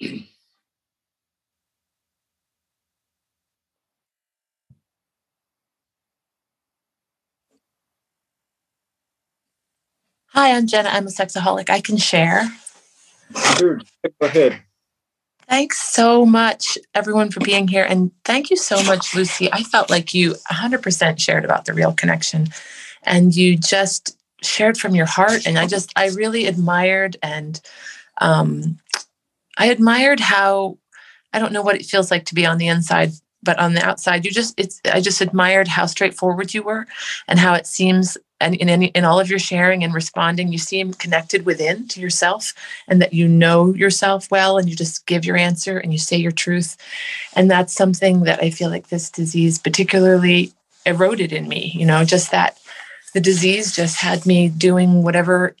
Hi, 10.28 10.52
I'm 10.52 10.66
Jenna. 10.66 10.90
I'm 10.90 11.06
a 11.06 11.10
sexaholic. 11.10 11.70
I 11.70 11.80
can 11.80 11.96
share. 11.96 12.48
Sure, 13.56 13.80
go 14.20 14.26
ahead. 14.26 14.62
Thanks 15.48 15.78
so 15.78 16.26
much, 16.26 16.76
everyone, 16.94 17.30
for 17.30 17.40
being 17.40 17.68
here. 17.68 17.84
And 17.84 18.10
thank 18.24 18.50
you 18.50 18.56
so 18.56 18.82
much, 18.82 19.14
Lucy. 19.14 19.48
I 19.52 19.62
felt 19.62 19.90
like 19.90 20.12
you 20.12 20.34
100% 20.50 21.20
shared 21.20 21.44
about 21.44 21.66
the 21.66 21.72
real 21.72 21.92
connection 21.92 22.48
and 23.04 23.34
you 23.34 23.56
just 23.56 24.18
shared 24.42 24.76
from 24.76 24.96
your 24.96 25.06
heart. 25.06 25.46
And 25.46 25.56
I 25.56 25.68
just, 25.68 25.92
I 25.94 26.08
really 26.08 26.46
admired 26.46 27.16
and 27.22 27.60
um, 28.20 28.80
I 29.56 29.66
admired 29.66 30.18
how, 30.18 30.78
I 31.32 31.38
don't 31.38 31.52
know 31.52 31.62
what 31.62 31.76
it 31.76 31.86
feels 31.86 32.10
like 32.10 32.24
to 32.26 32.34
be 32.34 32.44
on 32.44 32.58
the 32.58 32.66
inside, 32.66 33.12
but 33.42 33.58
on 33.60 33.74
the 33.74 33.86
outside, 33.86 34.24
you 34.24 34.32
just, 34.32 34.58
it's, 34.58 34.80
I 34.84 35.00
just 35.00 35.20
admired 35.20 35.68
how 35.68 35.86
straightforward 35.86 36.54
you 36.54 36.64
were 36.64 36.86
and 37.28 37.38
how 37.38 37.54
it 37.54 37.68
seems 37.68 38.18
and 38.40 38.54
in 38.56 38.68
any 38.68 38.86
in 38.88 39.04
all 39.04 39.18
of 39.18 39.30
your 39.30 39.38
sharing 39.38 39.82
and 39.82 39.94
responding 39.94 40.52
you 40.52 40.58
seem 40.58 40.92
connected 40.94 41.46
within 41.46 41.88
to 41.88 42.00
yourself 42.00 42.52
and 42.88 43.00
that 43.00 43.12
you 43.12 43.26
know 43.26 43.74
yourself 43.74 44.30
well 44.30 44.58
and 44.58 44.68
you 44.68 44.76
just 44.76 45.06
give 45.06 45.24
your 45.24 45.36
answer 45.36 45.78
and 45.78 45.92
you 45.92 45.98
say 45.98 46.16
your 46.16 46.32
truth. 46.32 46.76
And 47.34 47.50
that's 47.50 47.72
something 47.72 48.22
that 48.24 48.42
i 48.42 48.50
feel 48.50 48.70
like 48.70 48.88
this 48.88 49.10
disease 49.10 49.58
particularly 49.58 50.52
eroded 50.84 51.32
in 51.32 51.48
me 51.48 51.72
you 51.74 51.84
know 51.84 52.04
just 52.04 52.30
that 52.30 52.58
the 53.14 53.20
disease 53.20 53.74
just 53.74 53.96
had 53.96 54.26
me 54.26 54.48
doing 54.48 55.02
whatever 55.02 55.56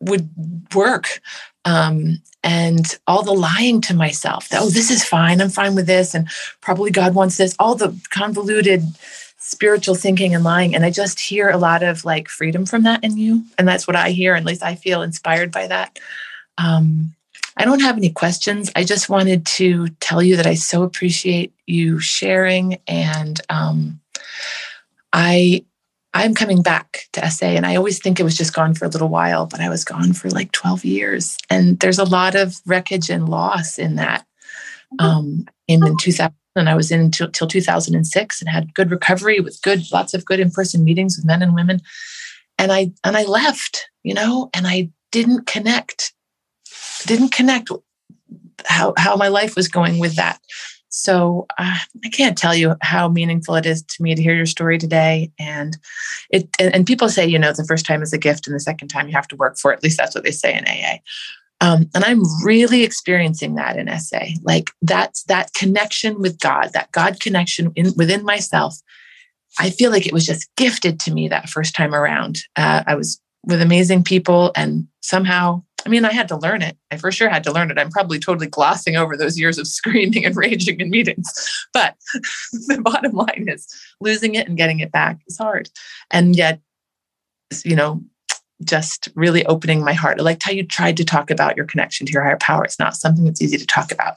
would 0.00 0.28
work 0.74 1.20
um, 1.64 2.22
and 2.42 2.98
all 3.06 3.22
the 3.22 3.32
lying 3.32 3.80
to 3.82 3.94
myself 3.94 4.48
that 4.48 4.62
oh 4.62 4.70
this 4.70 4.90
is 4.90 5.04
fine. 5.04 5.40
I'm 5.40 5.50
fine 5.50 5.74
with 5.74 5.86
this 5.86 6.14
and 6.14 6.28
probably 6.60 6.90
god 6.90 7.14
wants 7.14 7.36
this. 7.36 7.54
All 7.58 7.74
the 7.74 7.98
convoluted 8.10 8.84
spiritual 9.38 9.94
thinking 9.94 10.34
and 10.34 10.42
lying 10.42 10.74
and 10.74 10.84
i 10.84 10.90
just 10.90 11.20
hear 11.20 11.48
a 11.48 11.56
lot 11.56 11.82
of 11.82 12.04
like 12.04 12.28
freedom 12.28 12.66
from 12.66 12.82
that 12.82 13.02
in 13.04 13.16
you 13.16 13.44
and 13.56 13.68
that's 13.68 13.86
what 13.86 13.96
i 13.96 14.10
hear 14.10 14.34
at 14.34 14.44
least 14.44 14.62
i 14.62 14.74
feel 14.74 15.00
inspired 15.02 15.52
by 15.52 15.66
that. 15.66 15.98
Um, 16.58 17.14
i 17.56 17.64
don't 17.64 17.80
have 17.80 17.96
any 17.96 18.10
questions. 18.10 18.70
I 18.74 18.82
just 18.82 19.08
wanted 19.08 19.46
to 19.46 19.88
tell 20.00 20.22
you 20.22 20.36
that 20.36 20.46
i 20.46 20.54
so 20.54 20.82
appreciate 20.82 21.52
you 21.66 22.00
sharing 22.00 22.78
and 22.88 23.40
um, 23.48 24.00
i 25.12 25.64
i'm 26.14 26.34
coming 26.34 26.60
back 26.60 27.02
to 27.12 27.30
sa 27.30 27.46
and 27.46 27.64
i 27.64 27.76
always 27.76 28.00
think 28.00 28.18
it 28.18 28.24
was 28.24 28.36
just 28.36 28.54
gone 28.54 28.74
for 28.74 28.86
a 28.86 28.88
little 28.88 29.08
while 29.08 29.46
but 29.46 29.60
i 29.60 29.68
was 29.68 29.84
gone 29.84 30.12
for 30.12 30.30
like 30.30 30.50
12 30.50 30.84
years 30.84 31.38
and 31.48 31.78
there's 31.78 31.98
a 31.98 32.04
lot 32.04 32.34
of 32.34 32.56
wreckage 32.66 33.08
and 33.08 33.28
loss 33.28 33.78
in 33.78 33.94
that 33.96 34.26
um, 34.98 35.46
in 35.68 35.96
2000 35.98 36.34
and 36.58 36.68
I 36.68 36.74
was 36.74 36.90
in 36.90 37.00
until, 37.00 37.30
2006 37.30 38.40
and 38.40 38.48
had 38.48 38.74
good 38.74 38.90
recovery 38.90 39.40
with 39.40 39.60
good, 39.62 39.82
lots 39.92 40.14
of 40.14 40.24
good 40.24 40.40
in-person 40.40 40.84
meetings 40.84 41.16
with 41.16 41.26
men 41.26 41.42
and 41.42 41.54
women. 41.54 41.80
And 42.58 42.72
I 42.72 42.92
and 43.04 43.16
I 43.16 43.22
left, 43.24 43.88
you 44.02 44.14
know, 44.14 44.50
and 44.52 44.66
I 44.66 44.90
didn't 45.12 45.46
connect, 45.46 46.12
didn't 47.06 47.32
connect 47.32 47.70
how 48.66 48.94
how 48.98 49.16
my 49.16 49.28
life 49.28 49.54
was 49.54 49.68
going 49.68 49.98
with 49.98 50.16
that. 50.16 50.40
So 50.90 51.46
uh, 51.58 51.76
I 52.04 52.08
can't 52.08 52.36
tell 52.36 52.54
you 52.54 52.74
how 52.80 53.08
meaningful 53.08 53.54
it 53.54 53.66
is 53.66 53.82
to 53.82 54.02
me 54.02 54.14
to 54.14 54.22
hear 54.22 54.34
your 54.34 54.46
story 54.46 54.78
today. 54.78 55.30
And 55.38 55.76
it 56.30 56.48
and, 56.58 56.74
and 56.74 56.86
people 56.86 57.08
say, 57.08 57.26
you 57.26 57.38
know, 57.38 57.52
the 57.52 57.64
first 57.64 57.86
time 57.86 58.02
is 58.02 58.12
a 58.12 58.18
gift, 58.18 58.46
and 58.46 58.56
the 58.56 58.60
second 58.60 58.88
time 58.88 59.06
you 59.06 59.14
have 59.14 59.28
to 59.28 59.36
work 59.36 59.58
for 59.58 59.72
it. 59.72 59.76
At 59.76 59.82
least 59.82 59.98
that's 59.98 60.14
what 60.14 60.24
they 60.24 60.30
say 60.30 60.56
in 60.56 60.64
AA. 60.66 60.98
Um, 61.60 61.90
and 61.94 62.04
I'm 62.04 62.22
really 62.44 62.84
experiencing 62.84 63.56
that 63.56 63.76
in 63.76 63.88
SA. 63.98 64.20
Like 64.42 64.70
that's 64.82 65.24
that 65.24 65.52
connection 65.54 66.20
with 66.20 66.38
God, 66.38 66.70
that 66.72 66.92
God 66.92 67.20
connection 67.20 67.72
in, 67.74 67.92
within 67.96 68.24
myself. 68.24 68.76
I 69.58 69.70
feel 69.70 69.90
like 69.90 70.06
it 70.06 70.12
was 70.12 70.26
just 70.26 70.48
gifted 70.56 71.00
to 71.00 71.12
me 71.12 71.28
that 71.28 71.48
first 71.48 71.74
time 71.74 71.94
around. 71.94 72.40
Uh, 72.56 72.84
I 72.86 72.94
was 72.94 73.20
with 73.44 73.60
amazing 73.60 74.04
people, 74.04 74.52
and 74.54 74.86
somehow, 75.00 75.62
I 75.84 75.88
mean, 75.88 76.04
I 76.04 76.12
had 76.12 76.28
to 76.28 76.36
learn 76.36 76.62
it. 76.62 76.76
I 76.90 76.96
for 76.96 77.10
sure 77.10 77.28
had 77.28 77.44
to 77.44 77.52
learn 77.52 77.70
it. 77.70 77.78
I'm 77.78 77.90
probably 77.90 78.20
totally 78.20 78.46
glossing 78.46 78.96
over 78.96 79.16
those 79.16 79.38
years 79.38 79.58
of 79.58 79.66
screaming 79.78 80.24
and 80.24 80.36
raging 80.36 80.80
in 80.80 80.90
meetings. 80.90 81.28
But 81.72 81.96
the 82.68 82.80
bottom 82.80 83.12
line 83.12 83.46
is 83.48 83.66
losing 84.00 84.36
it 84.36 84.46
and 84.46 84.56
getting 84.56 84.80
it 84.80 84.92
back 84.92 85.18
is 85.26 85.38
hard. 85.38 85.70
And 86.10 86.36
yet, 86.36 86.60
you 87.64 87.74
know, 87.74 88.02
just 88.64 89.08
really 89.14 89.46
opening 89.46 89.84
my 89.84 89.92
heart. 89.92 90.18
I 90.18 90.22
liked 90.22 90.42
how 90.42 90.50
you 90.50 90.64
tried 90.64 90.96
to 90.96 91.04
talk 91.04 91.30
about 91.30 91.56
your 91.56 91.66
connection 91.66 92.06
to 92.06 92.12
your 92.12 92.22
higher 92.22 92.38
power. 92.38 92.64
It's 92.64 92.78
not 92.78 92.96
something 92.96 93.24
that's 93.24 93.40
easy 93.40 93.56
to 93.56 93.66
talk 93.66 93.92
about, 93.92 94.16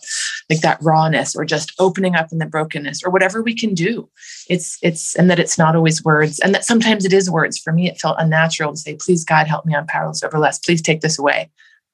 like 0.49 0.61
that 0.61 0.81
rawness 0.81 1.35
or 1.35 1.45
just 1.45 1.73
opening 1.79 2.15
up 2.15 2.31
in 2.31 2.39
the 2.39 2.45
brokenness 2.45 3.03
or 3.03 3.11
whatever 3.11 3.41
we 3.41 3.53
can 3.53 3.73
do. 3.73 4.09
It's 4.49 4.77
it's 4.81 5.15
and 5.15 5.29
that 5.29 5.39
it's 5.39 5.57
not 5.57 5.75
always 5.75 6.03
words, 6.03 6.39
and 6.39 6.53
that 6.55 6.65
sometimes 6.65 7.05
it 7.05 7.13
is 7.13 7.29
words. 7.29 7.57
For 7.57 7.71
me, 7.71 7.89
it 7.89 7.99
felt 7.99 8.17
unnatural 8.19 8.71
to 8.71 8.77
say, 8.77 8.95
"Please, 8.95 9.23
God, 9.23 9.47
help 9.47 9.65
me. 9.65 9.75
I'm 9.75 9.87
powerless 9.87 10.23
over 10.23 10.39
lust. 10.39 10.65
Please 10.65 10.81
take 10.81 11.01
this 11.01 11.19
away." 11.19 11.49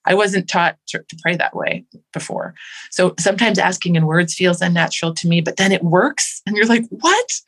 I 0.07 0.15
wasn't 0.15 0.49
taught 0.49 0.77
to, 0.87 0.99
to, 0.99 1.17
pray 1.21 1.35
that 1.35 1.55
way 1.55 1.85
before. 2.13 2.55
So 2.91 3.13
sometimes 3.19 3.59
asking 3.59 3.95
in 3.95 4.05
words 4.05 4.33
feels 4.33 4.61
unnatural 4.61 5.13
to 5.15 5.27
me, 5.27 5.41
but 5.41 5.57
then 5.57 5.73
it 5.73 5.83
works 5.83 6.41
and 6.45 6.55
you're 6.55 6.65
like, 6.65 6.85
what? 6.89 7.41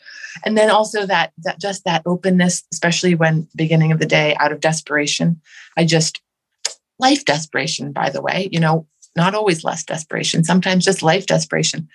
And 0.45 0.57
then 0.57 0.69
also 0.69 1.05
that 1.05 1.31
that 1.39 1.59
just 1.59 1.85
that 1.85 2.03
openness, 2.05 2.63
especially 2.73 3.15
when 3.15 3.47
beginning 3.55 3.91
of 3.91 3.99
the 3.99 4.05
day 4.05 4.35
out 4.39 4.51
of 4.51 4.59
desperation, 4.59 5.39
I 5.77 5.85
just 5.85 6.21
life 6.99 7.23
desperation, 7.23 7.93
by 7.93 8.09
the 8.09 8.21
way, 8.21 8.49
you 8.51 8.59
know, 8.59 8.85
not 9.15 9.35
always 9.35 9.63
lust 9.63 9.87
desperation, 9.87 10.43
sometimes 10.43 10.85
just 10.85 11.01
life 11.01 11.25
desperation 11.25 11.87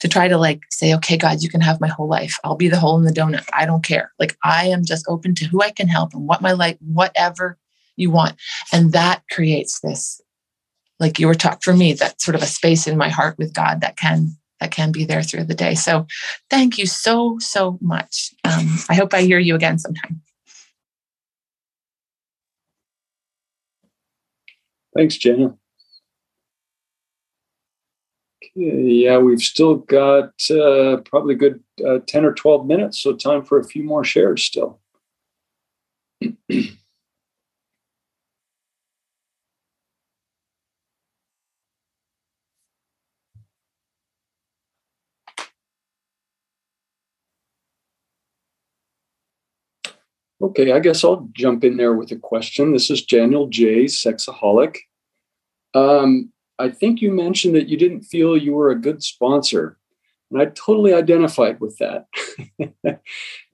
to 0.00 0.08
try 0.08 0.28
to 0.28 0.36
like 0.36 0.62
say, 0.68 0.94
okay, 0.94 1.16
God, 1.16 1.42
you 1.42 1.48
can 1.48 1.60
have 1.60 1.80
my 1.80 1.88
whole 1.88 2.08
life. 2.08 2.38
I'll 2.44 2.56
be 2.56 2.68
the 2.68 2.78
hole 2.78 2.98
in 2.98 3.04
the 3.04 3.12
donut. 3.12 3.48
I 3.52 3.64
don't 3.64 3.84
care. 3.84 4.12
Like 4.18 4.36
I 4.44 4.66
am 4.66 4.84
just 4.84 5.06
open 5.08 5.34
to 5.36 5.46
who 5.46 5.62
I 5.62 5.70
can 5.70 5.88
help 5.88 6.12
and 6.12 6.26
what 6.26 6.42
my 6.42 6.52
life, 6.52 6.76
whatever 6.80 7.56
you 7.96 8.10
want. 8.10 8.36
And 8.72 8.92
that 8.92 9.22
creates 9.30 9.80
this, 9.80 10.20
like 10.98 11.18
you 11.18 11.26
were 11.26 11.34
talking 11.34 11.60
for 11.62 11.74
me, 11.74 11.92
that 11.94 12.20
sort 12.20 12.34
of 12.34 12.42
a 12.42 12.46
space 12.46 12.86
in 12.86 12.96
my 12.96 13.08
heart 13.08 13.38
with 13.38 13.54
God 13.54 13.80
that 13.80 13.96
can 13.96 14.36
that 14.62 14.70
can 14.70 14.92
be 14.92 15.04
there 15.04 15.24
through 15.24 15.42
the 15.42 15.54
day. 15.54 15.74
So 15.74 16.06
thank 16.48 16.78
you 16.78 16.86
so, 16.86 17.36
so 17.40 17.78
much. 17.80 18.32
Um, 18.44 18.76
I 18.88 18.94
hope 18.94 19.12
I 19.12 19.22
hear 19.22 19.40
you 19.40 19.56
again 19.56 19.76
sometime. 19.76 20.22
Thanks, 24.96 25.16
Jenna. 25.16 25.56
Okay, 28.56 28.82
yeah, 28.82 29.18
we've 29.18 29.40
still 29.40 29.76
got 29.76 30.32
uh, 30.50 30.98
probably 31.04 31.34
good 31.34 31.60
uh, 31.84 31.98
10 32.06 32.24
or 32.24 32.34
12 32.34 32.66
minutes, 32.66 33.00
so 33.00 33.14
time 33.14 33.44
for 33.44 33.58
a 33.58 33.64
few 33.64 33.82
more 33.82 34.04
shares 34.04 34.44
still. 34.44 34.80
Okay, 50.42 50.72
I 50.72 50.80
guess 50.80 51.04
I'll 51.04 51.28
jump 51.32 51.62
in 51.62 51.76
there 51.76 51.94
with 51.94 52.10
a 52.10 52.16
question. 52.16 52.72
This 52.72 52.90
is 52.90 53.04
Daniel 53.04 53.46
J, 53.46 53.84
sexaholic. 53.84 54.76
Um, 55.72 56.32
I 56.58 56.68
think 56.68 57.00
you 57.00 57.12
mentioned 57.12 57.54
that 57.54 57.68
you 57.68 57.76
didn't 57.76 58.02
feel 58.02 58.36
you 58.36 58.52
were 58.52 58.70
a 58.70 58.80
good 58.80 59.04
sponsor, 59.04 59.78
and 60.32 60.42
I 60.42 60.46
totally 60.46 60.94
identified 60.94 61.60
with 61.60 61.78
that. 61.78 62.06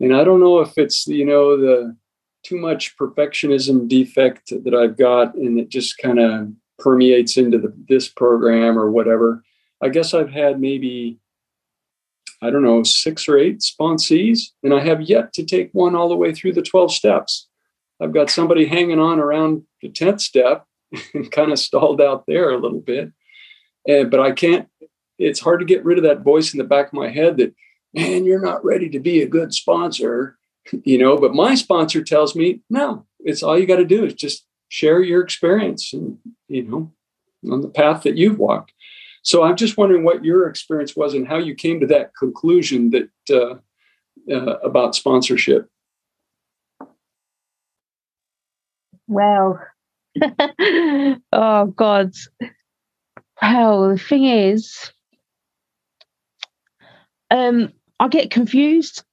and 0.01 0.17
I 0.17 0.25
don't 0.25 0.41
know 0.41 0.61
if 0.61 0.79
it's 0.79 1.07
you 1.07 1.27
know 1.27 1.59
the 1.59 1.95
too 2.43 2.57
much 2.57 2.97
perfectionism 2.97 3.87
defect 3.87 4.51
that 4.65 4.75
I've 4.75 4.97
got, 4.97 5.35
and 5.35 5.61
it 5.61 5.69
just 5.69 5.99
kind 5.99 6.19
of 6.19 6.49
permeates 6.79 7.37
into 7.37 7.59
the, 7.59 7.75
this 7.87 8.09
program 8.09 8.79
or 8.79 8.91
whatever. 8.91 9.45
I 9.83 9.91
guess 9.91 10.15
I've 10.15 10.31
had 10.31 10.59
maybe 10.59 11.19
I 12.41 12.51
don't 12.51 12.63
know, 12.63 12.83
six 12.83 13.29
or 13.29 13.37
eight 13.37 13.61
sponsees, 13.61 14.51
and 14.63 14.73
I 14.73 14.81
have 14.81 15.03
yet 15.03 15.33
to 15.35 15.45
take 15.45 15.71
one 15.73 15.95
all 15.95 16.09
the 16.09 16.17
way 16.17 16.33
through 16.33 16.53
the 16.53 16.63
12 16.63 16.93
steps. 16.93 17.49
I've 18.01 18.15
got 18.15 18.31
somebody 18.31 18.67
hanging 18.67 19.01
on 19.01 19.19
around 19.19 19.65
the 19.83 19.91
10th 19.91 20.21
step 20.21 20.65
and 21.15 21.31
kind 21.31 21.53
of 21.53 21.59
stalled 21.59 22.01
out 22.01 22.25
there 22.27 22.51
a 22.51 22.59
little 22.59 22.81
bit. 22.81 23.13
And, 23.87 24.11
but 24.11 24.21
I 24.21 24.33
can't, 24.33 24.69
it's 25.19 25.41
hard 25.41 25.61
to 25.61 25.67
get 25.67 25.85
rid 25.85 25.99
of 25.99 26.05
that 26.05 26.23
voice 26.23 26.53
in 26.53 26.59
the 26.59 26.65
back 26.65 26.89
of 26.89 26.93
my 26.93 27.09
head 27.09 27.39
that, 27.39 27.55
man, 27.93 28.25
you're 28.25 28.41
not 28.41 28.65
ready 28.65 28.89
to 28.91 29.01
be 29.01 29.23
a 29.23 29.29
good 29.29 29.53
sponsor, 29.53 30.39
you 30.85 30.99
know. 30.99 31.17
But 31.17 31.35
my 31.35 31.55
sponsor 31.55 32.05
tells 32.05 32.37
me, 32.37 32.61
no, 32.71 33.07
it's 33.21 33.43
all 33.43 33.59
you 33.59 33.67
got 33.67 33.77
to 33.77 33.85
do 33.85 34.05
is 34.05 34.15
just 34.15 34.47
share 34.69 35.03
your 35.03 35.23
experience 35.23 35.93
and, 35.93 36.19
you 36.47 36.63
know, 36.63 36.93
on 37.51 37.63
the 37.63 37.69
path 37.69 38.03
that 38.03 38.17
you've 38.17 38.39
walked. 38.39 38.73
So 39.29 39.43
I'm 39.43 39.57
just 39.57 39.77
wondering 39.77 40.05
what 40.05 40.25
your 40.25 40.49
experience 40.49 40.97
was 40.97 41.13
and 41.13 41.29
how 41.29 41.37
you 41.37 41.55
came 41.55 41.81
to 41.81 41.87
that 41.89 42.13
conclusion 42.19 42.89
that 42.93 43.11
uh, 43.31 43.57
uh, 44.35 44.57
about 44.61 44.95
sponsorship. 44.95 45.69
Well, 49.07 49.61
oh 50.23 51.67
God. 51.77 52.15
Well, 53.43 53.91
the 53.91 53.99
thing 53.99 54.25
is, 54.25 54.93
um, 57.31 57.75
I 58.01 58.09
get 58.09 58.31
confused. 58.31 59.05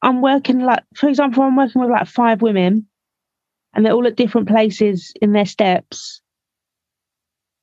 I'm 0.00 0.22
working 0.22 0.60
like, 0.60 0.84
for 0.94 1.10
example, 1.10 1.42
I'm 1.42 1.54
working 1.54 1.82
with 1.82 1.90
like 1.90 2.08
five 2.08 2.40
women, 2.40 2.86
and 3.74 3.84
they're 3.84 3.92
all 3.92 4.06
at 4.06 4.16
different 4.16 4.48
places 4.48 5.12
in 5.20 5.32
their 5.32 5.44
steps. 5.44 6.22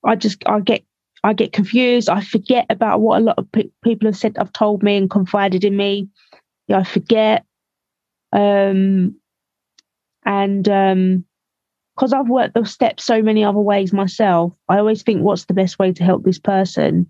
I 0.05 0.15
just 0.15 0.43
I 0.45 0.59
get 0.59 0.83
I 1.23 1.33
get 1.33 1.53
confused. 1.53 2.09
I 2.09 2.21
forget 2.21 2.65
about 2.69 3.01
what 3.01 3.21
a 3.21 3.23
lot 3.23 3.37
of 3.37 3.51
pe- 3.51 3.69
people 3.83 4.07
have 4.07 4.17
said, 4.17 4.37
have 4.37 4.53
told 4.53 4.83
me 4.83 4.97
and 4.97 5.09
confided 5.09 5.63
in 5.63 5.75
me. 5.75 6.09
Yeah, 6.67 6.79
I 6.79 6.83
forget. 6.83 7.45
Um, 8.31 9.15
and 10.25 10.67
um, 10.69 11.25
because 11.95 12.13
I've 12.13 12.29
worked 12.29 12.53
the 12.53 12.65
steps 12.65 13.03
so 13.03 13.21
many 13.21 13.43
other 13.43 13.59
ways 13.59 13.91
myself, 13.91 14.53
I 14.69 14.77
always 14.77 15.01
think, 15.01 15.21
what's 15.21 15.45
the 15.45 15.53
best 15.53 15.79
way 15.79 15.93
to 15.93 16.03
help 16.03 16.23
this 16.23 16.39
person? 16.39 17.09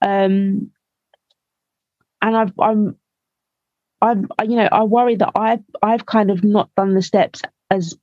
Um, 0.00 0.70
and 2.22 2.36
I've, 2.36 2.52
I'm, 2.58 2.96
I'm, 4.00 4.28
you 4.44 4.56
know, 4.56 4.68
I 4.70 4.84
worry 4.84 5.16
that 5.16 5.32
I've, 5.34 5.64
I've 5.82 6.06
kind 6.06 6.30
of 6.30 6.42
not 6.42 6.70
done 6.76 6.94
the 6.94 7.02
steps 7.02 7.42
as 7.70 7.98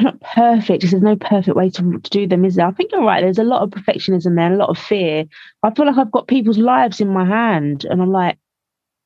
not 0.00 0.20
perfect 0.20 0.80
because 0.80 0.90
there's 0.90 1.02
no 1.02 1.16
perfect 1.16 1.56
way 1.56 1.70
to, 1.70 1.98
to 1.98 2.10
do 2.10 2.26
them, 2.26 2.44
is 2.44 2.56
there? 2.56 2.66
I 2.66 2.72
think 2.72 2.92
you're 2.92 3.04
right. 3.04 3.22
There's 3.22 3.38
a 3.38 3.44
lot 3.44 3.62
of 3.62 3.70
perfectionism 3.70 4.36
there, 4.36 4.52
a 4.52 4.56
lot 4.56 4.70
of 4.70 4.78
fear. 4.78 5.24
I 5.62 5.70
feel 5.74 5.86
like 5.86 5.98
I've 5.98 6.10
got 6.10 6.28
people's 6.28 6.58
lives 6.58 7.00
in 7.00 7.08
my 7.08 7.24
hand, 7.24 7.84
and 7.84 8.00
I'm 8.02 8.12
like, 8.12 8.38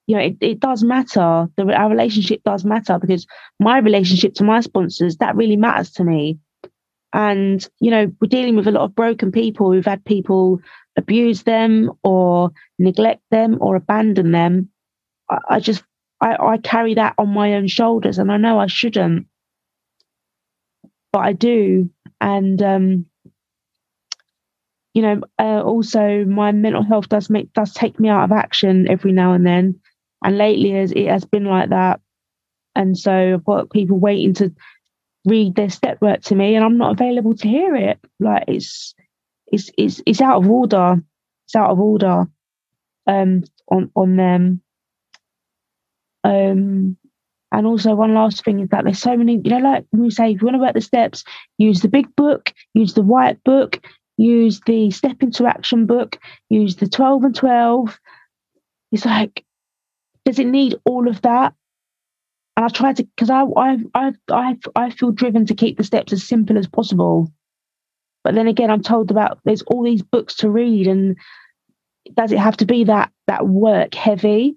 you 0.07 0.16
know, 0.16 0.22
it, 0.22 0.37
it 0.41 0.61
does 0.61 0.83
matter. 0.83 1.49
The, 1.57 1.72
our 1.74 1.91
relationship 1.91 2.43
does 2.45 2.64
matter 2.64 2.99
because 2.99 3.26
my 3.61 3.79
relationship 3.79 4.35
to 4.35 4.45
my 4.45 4.61
sponsors 4.61 5.18
that 5.18 5.37
really 5.37 5.57
matters 5.57 5.91
to 5.93 6.05
me. 6.05 6.39
And 7.12 7.66
you 7.81 7.91
know, 7.91 8.11
we're 8.20 8.29
dealing 8.29 8.57
with 8.57 8.66
a 8.66 8.70
lot 8.70 8.85
of 8.85 8.95
broken 8.95 9.33
people 9.33 9.72
who've 9.72 9.85
had 9.85 10.05
people 10.05 10.61
abuse 10.97 11.43
them 11.43 11.93
or 12.03 12.51
neglect 12.79 13.22
them 13.31 13.59
or 13.61 13.76
abandon 13.76 14.33
them. 14.33 14.70
I, 15.31 15.39
I 15.51 15.61
just 15.61 15.85
I, 16.20 16.37
I 16.37 16.59
carry 16.59 16.95
that 16.95 17.14
on 17.18 17.29
my 17.29 17.55
own 17.55 17.66
shoulders, 17.66 18.18
and 18.18 18.33
I 18.33 18.37
know 18.37 18.59
I 18.59 18.66
shouldn't 18.66 19.26
I 21.25 21.33
do. 21.33 21.91
And 22.21 22.61
um, 22.62 23.07
you 24.95 25.03
know, 25.03 25.21
uh, 25.39 25.62
also 25.62 26.25
my 26.25 26.53
mental 26.53 26.83
health 26.83 27.09
does 27.09 27.31
make 27.31 27.53
does 27.53 27.73
take 27.73 28.01
me 28.01 28.09
out 28.09 28.25
of 28.25 28.33
action 28.33 28.89
every 28.89 29.12
now 29.12 29.33
and 29.33 29.47
then. 29.47 29.81
And 30.25 30.37
lately, 30.37 30.77
as 30.77 30.91
it 30.93 31.07
has 31.07 31.25
been 31.25 31.45
like 31.45 31.71
that, 31.71 32.01
and 32.75 32.99
so 32.99 33.35
I've 33.35 33.45
got 33.45 33.71
people 33.71 33.99
waiting 33.99 34.35
to 34.35 34.53
read 35.25 35.55
their 35.55 35.71
step 35.71 36.01
work 36.01 36.23
to 36.23 36.35
me, 36.35 36.55
and 36.57 36.64
I'm 36.64 36.79
not 36.79 36.93
available 36.93 37.35
to 37.37 37.49
hear 37.49 37.77
it. 37.77 37.99
Like 38.19 38.45
it's 38.49 38.95
it's 39.47 39.71
it's 39.79 40.03
it's 40.07 40.21
out 40.21 40.43
of 40.43 40.51
order. 40.51 40.97
It's 41.47 41.57
out 41.57 41.71
of 41.71 41.81
order 41.81 42.27
um, 43.07 43.45
on 43.71 43.91
on 43.95 44.16
them. 44.16 44.62
Um, 46.25 46.97
and 47.51 47.66
also, 47.66 47.94
one 47.94 48.14
last 48.14 48.44
thing 48.44 48.61
is 48.61 48.68
that 48.68 48.84
there's 48.84 48.99
so 48.99 49.16
many, 49.16 49.40
you 49.42 49.51
know, 49.51 49.59
like 49.59 49.86
when 49.90 50.03
we 50.03 50.11
say, 50.11 50.32
if 50.32 50.40
you 50.40 50.46
want 50.46 50.57
to 50.57 50.61
work 50.61 50.74
the 50.74 50.80
steps, 50.80 51.24
use 51.57 51.80
the 51.80 51.88
big 51.88 52.14
book, 52.14 52.53
use 52.74 52.92
the 52.92 53.03
white 53.03 53.42
book, 53.42 53.80
use 54.18 54.61
the 54.66 54.90
step 54.90 55.22
into 55.22 55.46
action 55.46 55.86
book, 55.86 56.18
use 56.51 56.76
the 56.76 56.88
12 56.88 57.24
and 57.24 57.34
12. 57.34 57.99
It's 58.92 59.07
like, 59.07 59.44
does 60.26 60.38
it 60.38 60.46
need 60.46 60.76
all 60.84 61.09
of 61.09 61.22
that? 61.22 61.55
And 62.57 62.66
I 62.66 62.68
try 62.68 62.92
to, 62.92 63.05
because 63.05 63.30
I, 63.30 63.42
I, 63.42 63.78
I, 63.94 64.12
I, 64.30 64.59
I 64.76 64.90
feel 64.90 65.12
driven 65.12 65.46
to 65.46 65.55
keep 65.55 65.78
the 65.78 65.84
steps 65.84 66.12
as 66.12 66.24
simple 66.24 66.59
as 66.59 66.66
possible. 66.66 67.32
But 68.24 68.34
then 68.34 68.49
again, 68.49 68.70
I'm 68.70 68.82
told 68.82 69.11
about 69.11 69.38
there's 69.44 69.62
all 69.62 69.84
these 69.84 70.03
books 70.03 70.34
to 70.36 70.51
read, 70.51 70.86
and 70.86 71.16
does 72.14 72.32
it 72.32 72.38
have 72.38 72.59
to 72.59 72.66
be 72.66 72.84
that 72.84 73.11
that 73.26 73.46
work 73.46 73.94
heavy? 73.94 74.57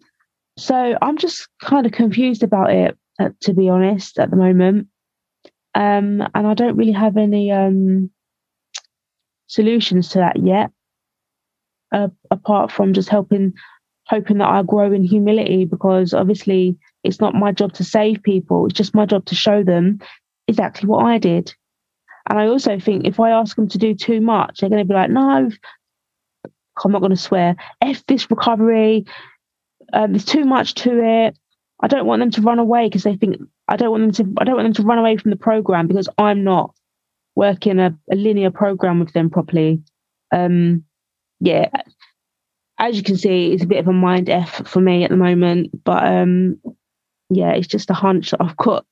So 0.58 0.98
I'm 1.02 1.18
just 1.18 1.48
kind 1.62 1.86
of 1.86 1.92
confused 1.92 2.44
about 2.44 2.72
it, 2.72 2.98
uh, 3.20 3.30
to 3.42 3.54
be 3.54 3.70
honest, 3.70 4.20
at 4.20 4.30
the 4.30 4.36
moment. 4.36 4.88
Um, 5.74 6.22
and 6.36 6.48
I 6.48 6.54
don't 6.54 6.76
really 6.76 6.92
have 6.92 7.18
any 7.18 7.52
um, 7.52 8.12
solutions 9.48 10.10
to 10.10 10.20
that 10.20 10.38
yet, 10.38 10.72
uh, 11.94 12.10
apart 12.30 12.72
from 12.72 12.94
just 12.94 13.10
helping, 13.10 13.54
hoping 14.08 14.40
that 14.40 14.50
I 14.50 14.64
grow 14.64 14.92
in 14.92 15.04
humility, 15.04 15.66
because 15.66 16.14
obviously 16.14 16.78
it's 17.04 17.22
not 17.22 17.34
my 17.34 17.52
job 17.52 17.74
to 17.74 17.84
save 17.84 18.22
people. 18.22 18.66
It's 18.66 18.78
just 18.78 18.94
my 18.94 19.06
job 19.06 19.26
to 19.26 19.36
show 19.36 19.64
them 19.64 20.00
exactly 20.48 20.88
what 20.88 21.06
I 21.06 21.18
did. 21.18 21.54
And 22.30 22.38
I 22.38 22.48
also 22.48 22.80
think 22.80 23.06
if 23.06 23.20
I 23.20 23.32
ask 23.32 23.56
them 23.56 23.68
to 23.70 23.78
do 23.78 23.96
too 23.96 24.22
much, 24.22 24.60
they're 24.60 24.70
going 24.70 24.86
to 24.86 24.88
be 24.88 24.94
like, 24.94 25.10
no, 25.10 25.50
I'm 26.84 26.92
not 26.92 27.00
going 27.00 27.12
to 27.12 27.18
swear. 27.18 27.56
F 27.82 28.06
this 28.08 28.30
recovery. 28.30 29.06
Um, 29.94 30.12
there's 30.12 30.26
too 30.26 30.46
much 30.46 30.76
to 30.76 31.04
it. 31.04 31.38
I 31.82 31.88
don't 31.88 32.06
want 32.06 32.22
them 32.22 32.32
to 32.32 32.42
run 32.42 32.60
away 32.60 32.88
because 32.88 33.04
they 33.04 33.16
think 33.16 33.38
I 33.68 33.76
don't 33.76 33.92
want 33.92 34.04
them 34.04 34.26
to. 34.26 34.42
I 34.42 34.44
don't 34.44 34.56
want 34.56 34.66
them 34.66 34.84
to 34.84 34.88
run 34.88 35.00
away 35.00 35.18
from 35.18 35.32
the 35.32 35.38
program 35.38 35.88
because 35.88 36.10
I'm 36.18 36.44
not 36.44 36.74
working 37.36 37.80
a, 37.80 37.98
a 38.12 38.16
linear 38.16 38.52
program 38.52 39.00
with 39.00 39.14
them 39.14 39.30
properly. 39.30 39.82
Um, 40.32 40.84
yeah, 41.40 41.70
as 42.78 42.98
you 42.98 43.04
can 43.04 43.18
see, 43.18 43.52
it's 43.52 43.64
a 43.64 43.68
bit 43.68 43.80
of 43.80 43.88
a 43.88 43.94
mind 43.94 44.30
f 44.30 44.68
for 44.68 44.82
me 44.82 45.04
at 45.04 45.10
the 45.10 45.18
moment. 45.18 45.84
But 45.84 46.06
um, 46.06 46.60
yeah, 47.30 47.52
it's 47.54 47.68
just 47.68 47.90
a 47.90 47.94
hunch 47.94 48.32
that 48.32 48.42
I've 48.42 48.58
got 48.58 48.86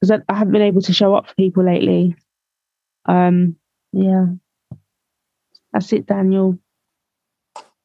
because 0.00 0.10
I, 0.10 0.32
I 0.32 0.36
haven't 0.36 0.52
been 0.52 0.62
able 0.62 0.82
to 0.82 0.92
show 0.92 1.14
up 1.14 1.28
for 1.28 1.34
people 1.34 1.64
lately. 1.64 2.16
Um, 3.06 3.56
yeah, 3.92 4.26
that's 5.72 5.92
it, 5.92 6.06
Daniel. 6.06 6.58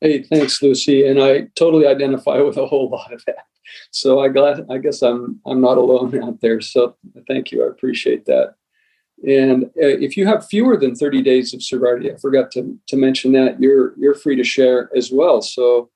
Hey, 0.02 0.24
thanks, 0.24 0.62
Lucy. 0.62 1.06
And 1.06 1.22
I 1.22 1.50
totally 1.56 1.86
identify 1.86 2.38
with 2.42 2.58
a 2.58 2.66
whole 2.68 2.90
lot 2.90 3.14
of 3.14 3.24
that. 3.26 3.46
So 3.92 4.20
I 4.20 4.30
glad 4.30 4.66
I 4.70 4.78
guess 4.80 5.02
I'm 5.02 5.40
I'm 5.46 5.62
not 5.62 5.78
alone 5.78 6.22
out 6.24 6.42
there. 6.42 6.60
So 6.62 6.96
thank 7.28 7.52
you. 7.52 7.64
I 7.64 7.68
appreciate 7.68 8.26
that. 8.26 8.56
And 9.28 9.66
uh, 9.66 10.00
if 10.00 10.16
you 10.16 10.26
have 10.26 10.48
fewer 10.48 10.78
than 10.78 10.96
30 10.96 11.22
days 11.22 11.54
of 11.54 11.62
sobriety, 11.62 12.12
I 12.12 12.16
forgot 12.18 12.52
to, 12.52 12.80
to 12.88 12.96
mention 12.96 13.34
that 13.34 13.62
you're 13.62 13.94
you're 13.98 14.16
free 14.16 14.36
to 14.38 14.44
share 14.44 14.90
as 14.96 15.12
well. 15.12 15.42
So 15.42 15.90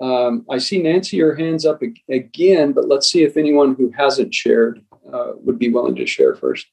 um, 0.00 0.44
I 0.50 0.58
see 0.58 0.82
Nancy, 0.82 1.18
your 1.18 1.34
hands 1.34 1.64
up 1.64 1.82
again, 2.08 2.72
but 2.72 2.88
let's 2.88 3.08
see 3.10 3.22
if 3.22 3.36
anyone 3.36 3.74
who 3.76 3.92
hasn't 3.96 4.34
shared 4.34 4.82
uh, 5.12 5.32
would 5.36 5.58
be 5.58 5.68
willing 5.68 5.94
to 5.96 6.06
share 6.06 6.34
first. 6.34 6.66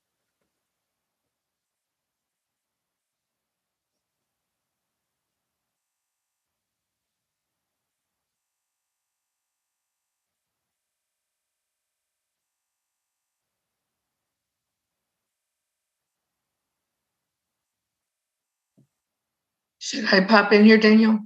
Should 19.81 20.05
I 20.13 20.21
pop 20.21 20.53
in 20.53 20.63
here, 20.63 20.77
Daniel? 20.77 21.17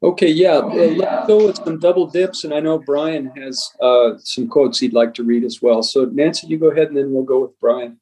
Okay, 0.00 0.28
yeah. 0.28 0.58
Uh, 0.58 0.68
let's 0.68 1.26
go 1.26 1.48
with 1.48 1.56
some 1.56 1.80
double 1.80 2.06
dips, 2.06 2.44
and 2.44 2.54
I 2.54 2.60
know 2.60 2.78
Brian 2.78 3.32
has 3.36 3.68
uh, 3.82 4.12
some 4.18 4.46
quotes 4.46 4.78
he'd 4.78 4.92
like 4.92 5.12
to 5.14 5.24
read 5.24 5.42
as 5.42 5.60
well. 5.60 5.82
So, 5.82 6.04
Nancy, 6.04 6.46
you 6.46 6.56
go 6.56 6.70
ahead, 6.70 6.86
and 6.86 6.96
then 6.96 7.12
we'll 7.12 7.24
go 7.24 7.40
with 7.40 7.58
Brian. 7.58 7.98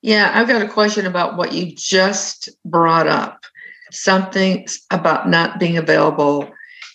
Yeah, 0.00 0.30
I've 0.32 0.46
got 0.46 0.62
a 0.62 0.68
question 0.68 1.06
about 1.06 1.36
what 1.36 1.52
you 1.52 1.74
just 1.74 2.50
brought 2.64 3.08
up. 3.08 3.46
Something 3.90 4.68
about 4.92 5.28
not 5.28 5.58
being 5.58 5.76
available 5.76 6.52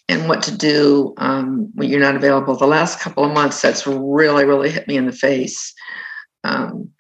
and 0.08 0.30
what 0.30 0.42
to 0.44 0.58
do 0.58 1.14
um, 1.18 1.70
when 1.74 1.90
you're 1.90 2.00
not 2.00 2.16
available. 2.16 2.56
The 2.56 2.66
last 2.66 3.02
couple 3.02 3.26
of 3.26 3.34
months, 3.34 3.62
that's 3.62 3.86
really, 3.86 4.46
really 4.46 4.70
hit 4.70 4.88
me 4.88 4.96
in 4.96 5.06
the 5.06 5.12
face. 5.12 5.74
Um, 6.46 6.92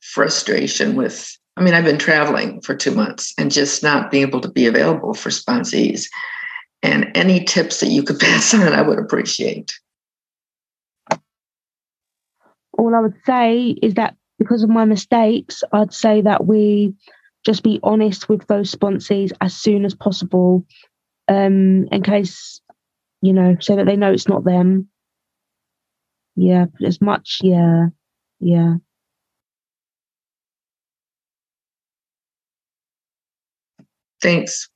frustration 0.00 0.94
with 0.94 1.38
I 1.56 1.62
mean, 1.62 1.74
I've 1.74 1.84
been 1.84 1.98
traveling 1.98 2.60
for 2.62 2.74
two 2.74 2.92
months 2.92 3.34
and 3.38 3.50
just 3.50 3.82
not 3.82 4.10
being 4.10 4.26
able 4.26 4.40
to 4.40 4.50
be 4.50 4.66
available 4.66 5.14
for 5.14 5.28
sponsees. 5.28 6.08
And 6.82 7.10
any 7.14 7.44
tips 7.44 7.80
that 7.80 7.90
you 7.90 8.02
could 8.02 8.18
pass 8.20 8.54
on, 8.54 8.72
I 8.72 8.82
would 8.82 8.98
appreciate. 8.98 9.72
All 12.78 12.94
I 12.94 13.00
would 13.00 13.14
say 13.26 13.76
is 13.82 13.94
that 13.94 14.16
because 14.38 14.62
of 14.62 14.70
my 14.70 14.84
mistakes, 14.84 15.62
I'd 15.72 15.92
say 15.92 16.22
that 16.22 16.46
we 16.46 16.94
just 17.44 17.62
be 17.62 17.78
honest 17.82 18.28
with 18.28 18.46
those 18.46 18.74
sponsees 18.74 19.32
as 19.40 19.54
soon 19.54 19.84
as 19.84 19.94
possible, 19.94 20.64
um, 21.28 21.86
in 21.92 22.02
case, 22.02 22.60
you 23.20 23.32
know, 23.32 23.56
so 23.60 23.76
that 23.76 23.86
they 23.86 23.96
know 23.96 24.12
it's 24.12 24.28
not 24.28 24.44
them. 24.44 24.88
Yeah, 26.34 26.66
as 26.84 27.00
much, 27.00 27.40
yeah, 27.42 27.88
yeah. 28.40 28.76
Thanks. 34.22 34.68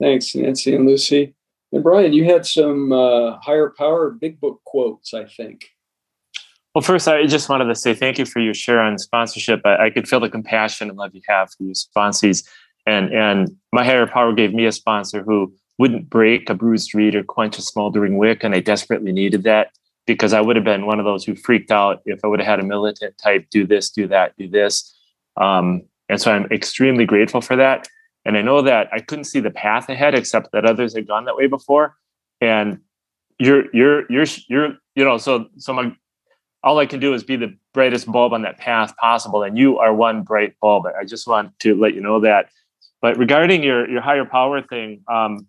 Thanks, 0.00 0.34
Nancy 0.34 0.74
and 0.74 0.86
Lucy. 0.86 1.34
And 1.72 1.82
Brian, 1.82 2.12
you 2.12 2.24
had 2.24 2.46
some 2.46 2.92
uh, 2.92 3.36
higher 3.40 3.72
power 3.76 4.10
big 4.10 4.40
book 4.40 4.60
quotes, 4.64 5.12
I 5.12 5.24
think. 5.24 5.66
Well, 6.74 6.82
first, 6.82 7.06
I 7.06 7.26
just 7.26 7.48
wanted 7.48 7.66
to 7.66 7.74
say 7.74 7.94
thank 7.94 8.18
you 8.18 8.24
for 8.24 8.40
your 8.40 8.54
share 8.54 8.80
on 8.80 8.98
sponsorship. 8.98 9.60
I, 9.64 9.86
I 9.86 9.90
could 9.90 10.08
feel 10.08 10.20
the 10.20 10.28
compassion 10.28 10.88
and 10.88 10.98
love 10.98 11.14
you 11.14 11.22
have 11.28 11.50
for 11.50 11.64
your 11.64 11.74
sponsees. 11.74 12.46
And, 12.86 13.12
and 13.12 13.50
my 13.72 13.84
higher 13.84 14.06
power 14.06 14.32
gave 14.32 14.52
me 14.52 14.66
a 14.66 14.72
sponsor 14.72 15.22
who 15.22 15.52
wouldn't 15.78 16.10
break 16.10 16.50
a 16.50 16.54
bruised 16.54 16.94
reed 16.94 17.14
or 17.14 17.24
quench 17.24 17.58
a 17.58 17.62
smoldering 17.62 18.18
wick. 18.18 18.44
And 18.44 18.54
I 18.54 18.60
desperately 18.60 19.12
needed 19.12 19.44
that 19.44 19.70
because 20.06 20.32
I 20.32 20.40
would 20.40 20.56
have 20.56 20.64
been 20.64 20.86
one 20.86 20.98
of 20.98 21.04
those 21.04 21.24
who 21.24 21.34
freaked 21.34 21.70
out 21.70 22.02
if 22.04 22.20
I 22.24 22.28
would 22.28 22.40
have 22.40 22.46
had 22.46 22.60
a 22.60 22.64
militant 22.64 23.16
type 23.18 23.46
do 23.50 23.66
this, 23.66 23.90
do 23.90 24.06
that, 24.08 24.36
do 24.36 24.48
this. 24.48 24.96
Um, 25.36 25.82
and 26.08 26.20
so 26.20 26.32
I'm 26.32 26.46
extremely 26.50 27.04
grateful 27.04 27.40
for 27.40 27.56
that. 27.56 27.88
And 28.24 28.36
I 28.36 28.42
know 28.42 28.62
that 28.62 28.88
I 28.92 29.00
couldn't 29.00 29.24
see 29.24 29.40
the 29.40 29.50
path 29.50 29.88
ahead 29.88 30.14
except 30.14 30.52
that 30.52 30.64
others 30.64 30.94
had 30.94 31.06
gone 31.06 31.24
that 31.26 31.36
way 31.36 31.46
before. 31.46 31.96
And 32.40 32.80
you're 33.38 33.64
you're 33.74 34.10
you're 34.10 34.26
you're 34.48 34.68
you 34.94 35.04
know 35.04 35.18
so 35.18 35.46
so 35.58 35.72
my 35.72 35.94
all 36.62 36.78
I 36.78 36.86
can 36.86 37.00
do 37.00 37.12
is 37.12 37.22
be 37.24 37.36
the 37.36 37.54
brightest 37.74 38.10
bulb 38.10 38.32
on 38.32 38.42
that 38.42 38.56
path 38.56 38.96
possible. 38.96 39.42
And 39.42 39.58
you 39.58 39.78
are 39.78 39.94
one 39.94 40.22
bright 40.22 40.54
bulb. 40.60 40.86
I 40.98 41.04
just 41.04 41.26
want 41.26 41.58
to 41.60 41.74
let 41.74 41.94
you 41.94 42.00
know 42.00 42.20
that. 42.20 42.48
But 43.02 43.18
regarding 43.18 43.62
your 43.62 43.88
your 43.90 44.00
higher 44.00 44.24
power 44.24 44.62
thing, 44.62 45.02
um, 45.08 45.46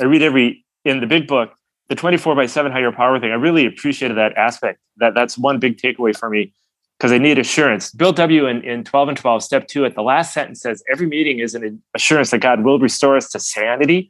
I 0.00 0.04
read 0.04 0.22
every 0.22 0.64
in 0.84 1.00
the 1.00 1.06
big 1.06 1.26
book, 1.26 1.52
the 1.88 1.94
24 1.94 2.34
by 2.34 2.46
7 2.46 2.70
higher 2.70 2.92
power 2.92 3.18
thing. 3.18 3.30
I 3.30 3.34
really 3.34 3.66
appreciated 3.66 4.16
that 4.16 4.36
aspect. 4.36 4.80
That 4.98 5.14
that's 5.14 5.38
one 5.38 5.58
big 5.58 5.78
takeaway 5.78 6.16
for 6.16 6.28
me 6.28 6.52
because 6.98 7.10
they 7.10 7.18
need 7.18 7.38
assurance. 7.38 7.90
Bill 7.90 8.12
W. 8.12 8.46
In, 8.46 8.62
in 8.64 8.84
12 8.84 9.08
and 9.08 9.18
12, 9.18 9.42
step 9.42 9.68
two, 9.68 9.84
at 9.84 9.94
the 9.94 10.02
last 10.02 10.32
sentence 10.32 10.62
says, 10.62 10.82
every 10.90 11.06
meeting 11.06 11.40
is 11.40 11.54
an 11.54 11.82
assurance 11.94 12.30
that 12.30 12.38
God 12.38 12.64
will 12.64 12.78
restore 12.78 13.16
us 13.16 13.28
to 13.30 13.40
sanity. 13.40 14.08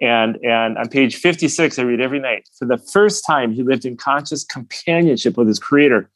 And, 0.00 0.36
and 0.44 0.76
on 0.76 0.88
page 0.88 1.16
56, 1.16 1.78
I 1.78 1.82
read 1.82 2.00
every 2.00 2.18
night, 2.18 2.48
for 2.58 2.64
the 2.64 2.78
first 2.78 3.24
time, 3.24 3.52
he 3.52 3.62
lived 3.62 3.84
in 3.84 3.96
conscious 3.96 4.42
companionship 4.42 5.36
with 5.36 5.46
his 5.46 5.60
creator. 5.60 6.10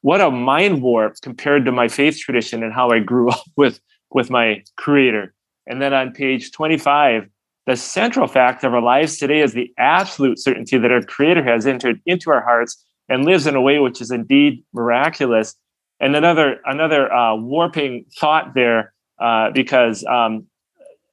What 0.00 0.20
a 0.20 0.30
mind 0.30 0.82
warp 0.82 1.20
compared 1.22 1.64
to 1.66 1.72
my 1.72 1.86
faith 1.86 2.18
tradition 2.18 2.64
and 2.64 2.72
how 2.72 2.90
I 2.90 2.98
grew 2.98 3.30
up 3.30 3.44
with, 3.56 3.80
with 4.10 4.30
my 4.30 4.64
creator. 4.76 5.32
And 5.66 5.80
then 5.80 5.94
on 5.94 6.12
page 6.12 6.50
25, 6.50 7.28
the 7.66 7.76
central 7.76 8.26
fact 8.26 8.64
of 8.64 8.74
our 8.74 8.82
lives 8.82 9.16
today 9.16 9.40
is 9.40 9.52
the 9.54 9.72
absolute 9.78 10.38
certainty 10.38 10.76
that 10.76 10.92
our 10.92 11.00
creator 11.00 11.42
has 11.42 11.66
entered 11.66 12.00
into 12.04 12.30
our 12.30 12.42
hearts 12.42 12.84
and 13.08 13.24
lives 13.24 13.46
in 13.46 13.54
a 13.54 13.60
way 13.60 13.78
which 13.78 14.00
is 14.00 14.10
indeed 14.10 14.64
miraculous. 14.72 15.54
And 16.00 16.16
another 16.16 16.60
another 16.66 17.12
uh, 17.12 17.36
warping 17.36 18.06
thought 18.18 18.54
there, 18.54 18.92
uh, 19.20 19.50
because 19.50 20.04
um, 20.04 20.46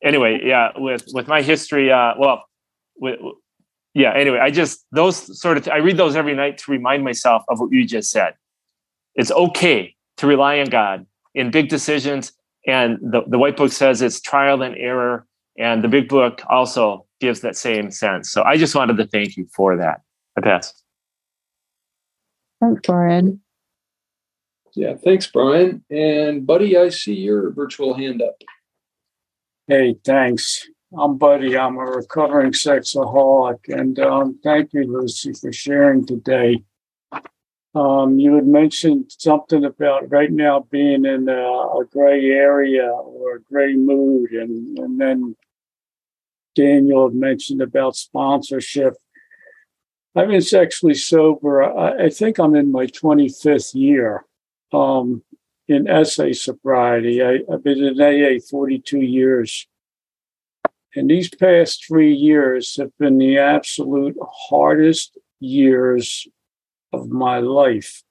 anyway, 0.03 0.41
yeah, 0.43 0.71
with 0.75 1.05
with 1.13 1.27
my 1.27 1.41
history, 1.41 1.91
uh, 1.91 2.13
well, 2.17 2.43
with, 2.97 3.19
yeah. 3.93 4.13
Anyway, 4.13 4.39
I 4.39 4.49
just 4.49 4.85
those 4.91 5.39
sort 5.39 5.57
of 5.57 5.67
I 5.67 5.77
read 5.77 5.97
those 5.97 6.15
every 6.15 6.35
night 6.35 6.57
to 6.59 6.71
remind 6.71 7.03
myself 7.03 7.43
of 7.47 7.59
what 7.59 7.71
you 7.71 7.85
just 7.85 8.11
said. 8.11 8.33
It's 9.15 9.31
okay 9.31 9.95
to 10.17 10.27
rely 10.27 10.59
on 10.59 10.67
God 10.67 11.05
in 11.35 11.51
big 11.51 11.69
decisions, 11.69 12.33
and 12.65 12.97
the 13.01 13.21
the 13.27 13.37
White 13.37 13.57
Book 13.57 13.71
says 13.71 14.01
it's 14.01 14.19
trial 14.19 14.61
and 14.63 14.75
error, 14.77 15.27
and 15.57 15.83
the 15.83 15.87
Big 15.87 16.09
Book 16.09 16.41
also 16.49 17.05
gives 17.19 17.41
that 17.41 17.55
same 17.55 17.91
sense. 17.91 18.31
So 18.31 18.41
I 18.43 18.57
just 18.57 18.73
wanted 18.73 18.97
to 18.97 19.05
thank 19.05 19.37
you 19.37 19.47
for 19.53 19.77
that. 19.77 20.01
I 20.37 20.41
pass. 20.41 20.80
Thanks, 22.61 22.81
Brian. 22.85 23.41
Yeah, 24.75 24.93
thanks, 24.95 25.27
Brian. 25.27 25.83
And 25.89 26.45
Buddy, 26.45 26.77
I 26.77 26.89
see 26.89 27.15
your 27.15 27.51
virtual 27.51 27.95
hand 27.95 28.21
up. 28.21 28.35
Hey, 29.67 29.95
thanks. 30.05 30.69
I'm 30.97 31.17
Buddy. 31.17 31.57
I'm 31.57 31.77
a 31.77 31.83
recovering 31.83 32.51
sexaholic. 32.51 33.59
And 33.67 33.99
um, 33.99 34.39
thank 34.43 34.73
you, 34.73 34.83
Lucy, 34.83 35.33
for 35.33 35.51
sharing 35.51 36.05
today. 36.05 36.63
Um, 37.73 38.19
you 38.19 38.35
had 38.35 38.45
mentioned 38.45 39.11
something 39.17 39.63
about 39.63 40.11
right 40.11 40.31
now 40.31 40.67
being 40.69 41.05
in 41.05 41.29
a, 41.29 41.41
a 41.41 41.85
gray 41.89 42.29
area 42.31 42.85
or 42.91 43.35
a 43.35 43.41
gray 43.41 43.75
mood, 43.75 44.31
and, 44.31 44.77
and 44.77 44.99
then 44.99 45.37
Daniel 46.53 47.07
had 47.07 47.15
mentioned 47.15 47.61
about 47.61 47.95
sponsorship. 47.95 48.95
I've 50.15 50.27
been 50.27 50.41
sexually 50.41 50.93
sober. 50.93 51.63
I, 51.63 52.05
I 52.05 52.09
think 52.09 52.37
I'm 52.37 52.55
in 52.55 52.71
my 52.71 52.85
25th 52.87 53.73
year 53.73 54.25
um, 54.73 55.23
in 55.67 55.87
SA 56.05 56.33
sobriety. 56.33 57.23
I, 57.23 57.39
I've 57.51 57.63
been 57.63 57.83
in 57.83 58.01
AA 58.01 58.39
42 58.49 58.99
years. 58.99 59.67
And 60.95 61.09
these 61.09 61.29
past 61.29 61.85
three 61.87 62.13
years 62.13 62.75
have 62.75 62.91
been 62.97 63.17
the 63.17 63.37
absolute 63.37 64.17
hardest 64.49 65.17
years 65.39 66.27
of 66.91 67.09
my 67.09 67.39
life. 67.39 68.03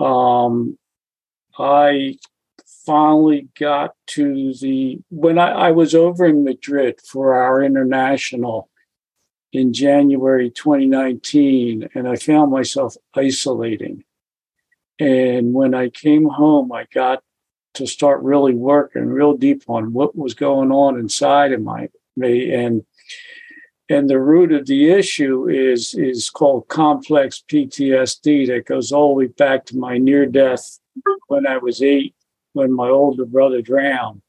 Um, 0.00 0.78
I 1.56 2.18
finally 2.86 3.48
got 3.58 3.94
to 4.06 4.54
the 4.54 4.98
when 5.10 5.38
I, 5.38 5.50
I 5.50 5.70
was 5.70 5.94
over 5.94 6.26
in 6.26 6.42
Madrid 6.42 6.98
for 7.04 7.34
our 7.34 7.62
international 7.62 8.69
in 9.52 9.72
January 9.72 10.50
2019, 10.50 11.88
and 11.94 12.08
I 12.08 12.16
found 12.16 12.52
myself 12.52 12.96
isolating. 13.14 14.04
And 14.98 15.52
when 15.54 15.74
I 15.74 15.88
came 15.88 16.26
home, 16.26 16.72
I 16.72 16.86
got 16.92 17.22
to 17.74 17.86
start 17.86 18.22
really 18.22 18.54
working 18.54 19.06
real 19.06 19.36
deep 19.36 19.64
on 19.68 19.92
what 19.92 20.16
was 20.16 20.34
going 20.34 20.70
on 20.70 20.98
inside 20.98 21.52
of 21.52 21.62
my 21.62 21.88
me 22.16 22.52
and 22.52 22.84
and 23.88 24.08
the 24.08 24.20
root 24.20 24.52
of 24.52 24.66
the 24.66 24.90
issue 24.90 25.48
is 25.48 25.94
is 25.94 26.30
called 26.30 26.68
complex 26.68 27.42
PTSD 27.50 28.46
that 28.48 28.66
goes 28.66 28.92
all 28.92 29.14
the 29.14 29.14
way 29.14 29.26
back 29.26 29.66
to 29.66 29.76
my 29.76 29.98
near 29.98 30.26
death 30.26 30.78
when 31.28 31.46
I 31.46 31.58
was 31.58 31.82
eight, 31.82 32.14
when 32.52 32.72
my 32.72 32.88
older 32.88 33.24
brother 33.24 33.62
drowned. 33.62 34.22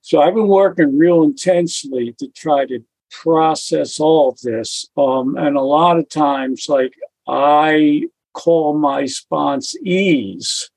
So 0.00 0.22
I've 0.22 0.34
been 0.34 0.48
working 0.48 0.96
real 0.96 1.22
intensely 1.22 2.14
to 2.18 2.28
try 2.28 2.64
to 2.66 2.82
process 3.10 4.00
all 4.00 4.30
of 4.30 4.40
this. 4.40 4.88
Um, 4.96 5.36
and 5.36 5.56
a 5.56 5.62
lot 5.62 5.98
of 5.98 6.08
times, 6.08 6.66
like 6.68 6.94
I 7.26 8.04
call 8.32 8.78
my 8.78 9.02
sponsees 9.04 10.70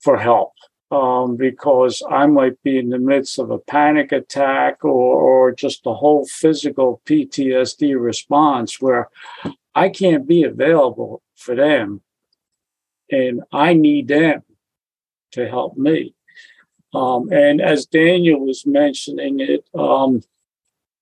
for 0.00 0.18
help 0.18 0.52
um, 0.90 1.36
because 1.36 2.02
I 2.08 2.26
might 2.26 2.62
be 2.62 2.78
in 2.78 2.90
the 2.90 2.98
midst 2.98 3.38
of 3.38 3.50
a 3.50 3.58
panic 3.58 4.12
attack 4.12 4.84
or, 4.84 4.90
or 4.90 5.52
just 5.52 5.86
a 5.86 5.94
whole 5.94 6.26
physical 6.26 7.00
PTSD 7.06 8.00
response 8.00 8.80
where 8.80 9.08
I 9.74 9.88
can't 9.88 10.26
be 10.26 10.42
available 10.44 11.22
for 11.36 11.54
them. 11.54 12.02
And 13.10 13.42
I 13.52 13.74
need 13.74 14.08
them 14.08 14.42
to 15.32 15.48
help 15.48 15.76
me. 15.76 16.14
Um, 16.94 17.32
and 17.32 17.60
as 17.60 17.86
Daniel 17.86 18.40
was 18.40 18.66
mentioning 18.66 19.40
it, 19.40 19.64
um, 19.74 20.22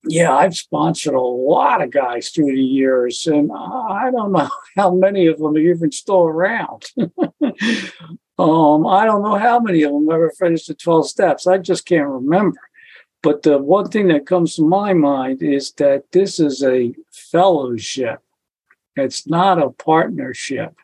yeah, 0.04 0.34
I've 0.34 0.54
sponsored 0.54 1.14
a 1.14 1.20
lot 1.20 1.82
of 1.82 1.90
guys 1.90 2.30
through 2.30 2.54
the 2.56 2.62
years, 2.62 3.26
and 3.26 3.50
I 3.52 4.10
don't 4.10 4.32
know 4.32 4.48
how 4.76 4.94
many 4.94 5.26
of 5.26 5.38
them 5.38 5.54
are 5.54 5.58
even 5.58 5.92
still 5.92 6.22
around. 6.22 6.86
Um, 8.40 8.86
I 8.86 9.04
don't 9.04 9.22
know 9.22 9.36
how 9.36 9.60
many 9.60 9.82
of 9.82 9.92
them 9.92 10.10
ever 10.10 10.30
finished 10.30 10.68
the 10.68 10.74
12 10.74 11.10
steps. 11.10 11.46
I 11.46 11.58
just 11.58 11.84
can't 11.84 12.08
remember. 12.08 12.58
But 13.22 13.42
the 13.42 13.58
one 13.58 13.90
thing 13.90 14.08
that 14.08 14.26
comes 14.26 14.56
to 14.56 14.66
my 14.66 14.94
mind 14.94 15.42
is 15.42 15.72
that 15.72 16.10
this 16.12 16.40
is 16.40 16.62
a 16.62 16.94
fellowship, 17.10 18.20
it's 18.96 19.28
not 19.28 19.62
a 19.62 19.68
partnership. 19.68 20.74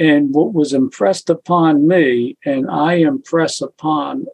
And 0.00 0.34
what 0.34 0.52
was 0.52 0.72
impressed 0.72 1.30
upon 1.30 1.86
me, 1.86 2.36
and 2.44 2.68
I 2.68 2.94
impress 2.94 3.60
upon 3.60 4.26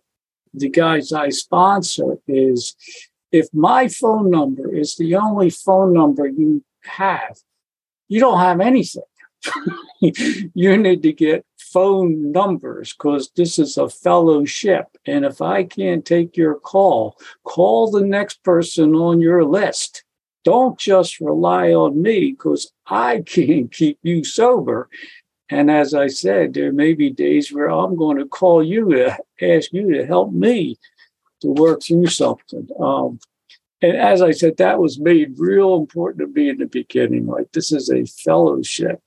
the 0.54 0.70
guys 0.70 1.12
I 1.12 1.28
sponsor, 1.28 2.16
is 2.26 2.74
if 3.32 3.48
my 3.52 3.88
phone 3.88 4.30
number 4.30 4.74
is 4.74 4.96
the 4.96 5.16
only 5.16 5.50
phone 5.50 5.92
number 5.92 6.26
you 6.26 6.64
have, 6.84 7.38
you 8.08 8.20
don't 8.20 8.38
have 8.38 8.60
anything. 8.60 9.02
you 10.00 10.76
need 10.76 11.02
to 11.02 11.12
get 11.12 11.44
phone 11.58 12.32
numbers 12.32 12.92
because 12.92 13.30
this 13.36 13.58
is 13.58 13.76
a 13.76 13.88
fellowship. 13.88 14.86
And 15.04 15.24
if 15.24 15.42
I 15.42 15.64
can't 15.64 16.04
take 16.04 16.36
your 16.36 16.54
call, 16.54 17.18
call 17.44 17.90
the 17.90 18.04
next 18.04 18.42
person 18.42 18.94
on 18.94 19.20
your 19.20 19.44
list. 19.44 20.04
Don't 20.44 20.78
just 20.78 21.20
rely 21.20 21.72
on 21.72 22.00
me 22.00 22.30
because 22.32 22.72
I 22.86 23.22
can't 23.26 23.70
keep 23.72 23.98
you 24.02 24.24
sober. 24.24 24.88
And 25.48 25.70
as 25.70 25.94
I 25.94 26.08
said, 26.08 26.54
there 26.54 26.72
may 26.72 26.94
be 26.94 27.10
days 27.10 27.52
where 27.52 27.70
I'm 27.70 27.96
going 27.96 28.18
to 28.18 28.26
call 28.26 28.64
you 28.64 28.90
to 28.90 29.16
ask 29.40 29.72
you 29.72 29.92
to 29.92 30.06
help 30.06 30.32
me 30.32 30.76
to 31.41 31.49
work 31.49 31.82
through 31.82 32.07
something. 32.07 32.68
Um, 32.80 33.18
and 33.82 33.97
as 33.97 34.22
I 34.22 34.30
said, 34.30 34.57
that 34.57 34.78
was 34.78 34.99
made 34.99 35.39
real 35.39 35.76
important 35.76 36.20
to 36.20 36.41
me 36.41 36.49
in 36.49 36.59
the 36.59 36.66
beginning. 36.66 37.26
Like 37.26 37.53
this 37.53 37.72
is 37.72 37.91
a 37.91 38.05
fellowship, 38.07 39.01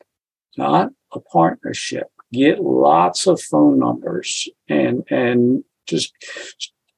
not 0.58 0.92
a 1.12 1.20
partnership 1.20 2.08
get 2.32 2.62
lots 2.62 3.28
of 3.28 3.42
phone 3.42 3.80
numbers 3.80 4.48
and 4.68 5.04
and 5.10 5.64
just 5.88 6.14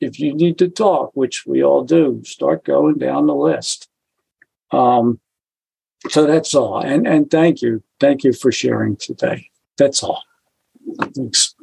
if 0.01 0.19
you 0.19 0.33
need 0.33 0.57
to 0.57 0.67
talk, 0.67 1.11
which 1.13 1.45
we 1.45 1.63
all 1.63 1.83
do, 1.83 2.21
start 2.25 2.65
going 2.65 2.97
down 2.97 3.27
the 3.27 3.35
list. 3.35 3.87
Um, 4.71 5.19
so 6.09 6.25
that's 6.25 6.55
all. 6.55 6.79
And 6.79 7.07
and 7.07 7.29
thank 7.29 7.61
you, 7.61 7.83
thank 7.99 8.23
you 8.23 8.33
for 8.33 8.51
sharing 8.51 8.97
today. 8.97 9.49
That's 9.77 10.03
all. 10.03 10.23
Thanks. 11.15 11.55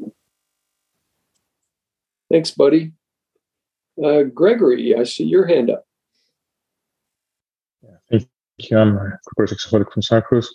Thanks, 2.30 2.50
buddy. 2.50 2.92
Uh, 4.02 4.22
Gregory, 4.22 4.94
I 4.94 5.04
see 5.04 5.24
your 5.24 5.46
hand 5.46 5.70
up. 5.70 5.84
Yeah, 7.82 7.96
thank 8.10 8.28
you. 8.58 8.78
I'm 8.78 8.94
Gregory 8.94 9.56
sexaholic 9.56 9.92
from 9.92 10.02
Cyprus. 10.02 10.52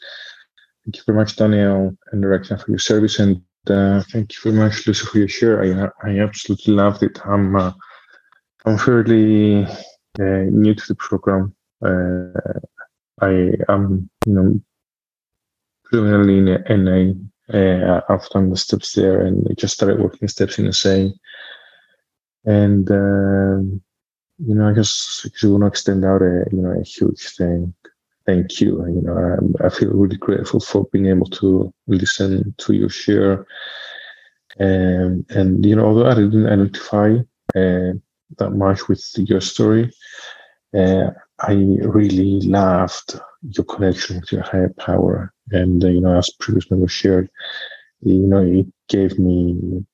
Thank 0.86 0.98
you 0.98 1.04
very 1.06 1.18
much, 1.18 1.36
Daniel 1.36 1.96
and 2.12 2.22
Direction, 2.22 2.58
for 2.58 2.70
your 2.70 2.80
service, 2.80 3.20
and 3.20 3.42
uh, 3.70 4.02
thank 4.12 4.34
you 4.34 4.52
very 4.52 4.56
much, 4.56 4.86
Lucy, 4.86 5.06
for 5.06 5.18
your 5.18 5.28
share. 5.28 5.64
I 5.64 6.10
I 6.10 6.20
absolutely 6.20 6.74
loved 6.74 7.04
it. 7.04 7.20
I'm 7.26 7.56
uh, 7.56 7.72
I'm 8.66 8.78
fairly 8.78 9.66
uh, 10.20 10.46
new 10.50 10.74
to 10.74 10.88
the 10.88 10.96
program. 10.96 11.56
Uh, 11.84 12.60
I 13.22 13.52
am, 13.70 14.10
you 14.26 14.34
know, 14.34 14.62
preliminarily 15.86 16.38
in 16.38 16.84
NA. 16.84 17.14
Uh, 17.54 18.02
I've 18.10 18.28
done 18.30 18.50
the 18.50 18.58
steps 18.58 18.94
there, 18.94 19.22
and 19.22 19.48
I 19.50 19.54
just 19.54 19.74
started 19.74 20.00
working 20.00 20.28
steps 20.28 20.60
in 20.60 20.72
SA. 20.72 21.10
And 22.46 22.90
um, 22.92 23.82
you 24.40 24.56
know, 24.56 24.70
I 24.70 24.74
just, 24.74 25.26
I 25.26 25.48
want 25.48 25.64
to 25.64 25.68
extend 25.68 26.04
out 26.06 26.22
a 26.22 26.46
you 26.52 26.62
know 26.62 26.80
a 26.80 26.84
huge 26.84 27.36
thing 27.36 27.74
thank 28.26 28.62
you. 28.62 28.86
You 28.86 29.02
know, 29.02 29.18
I, 29.62 29.66
I, 29.66 29.70
feel 29.70 29.92
really 29.92 30.18
grateful 30.18 30.60
for 30.60 30.86
being 30.92 31.08
able 31.08 31.28
to 31.28 31.74
listen 31.88 32.54
to 32.58 32.74
your 32.74 32.90
share. 32.90 33.46
Um, 34.60 35.26
and 35.30 35.66
you 35.66 35.76
know, 35.76 35.86
although 35.86 36.10
I 36.10 36.16
didn't 36.16 36.46
identify 36.46 37.16
uh, 37.56 37.94
that 38.38 38.52
much 38.52 38.88
with 38.88 39.04
your 39.18 39.42
story, 39.42 39.92
uh, 40.78 41.12
I 41.40 41.54
really 41.54 42.42
loved 42.42 43.20
your 43.42 43.66
connection 43.66 44.20
with 44.20 44.32
your 44.32 44.44
higher 44.44 44.74
power. 44.78 45.34
And 45.52 45.84
uh, 45.84 45.88
you 45.88 46.02
know, 46.02 46.18
as 46.18 46.30
previous 46.40 46.70
members 46.70 46.92
shared, 46.92 47.30
you 48.02 48.20
know, 48.20 48.44
it 48.44 48.68
gave 48.90 49.18
me, 49.20 49.86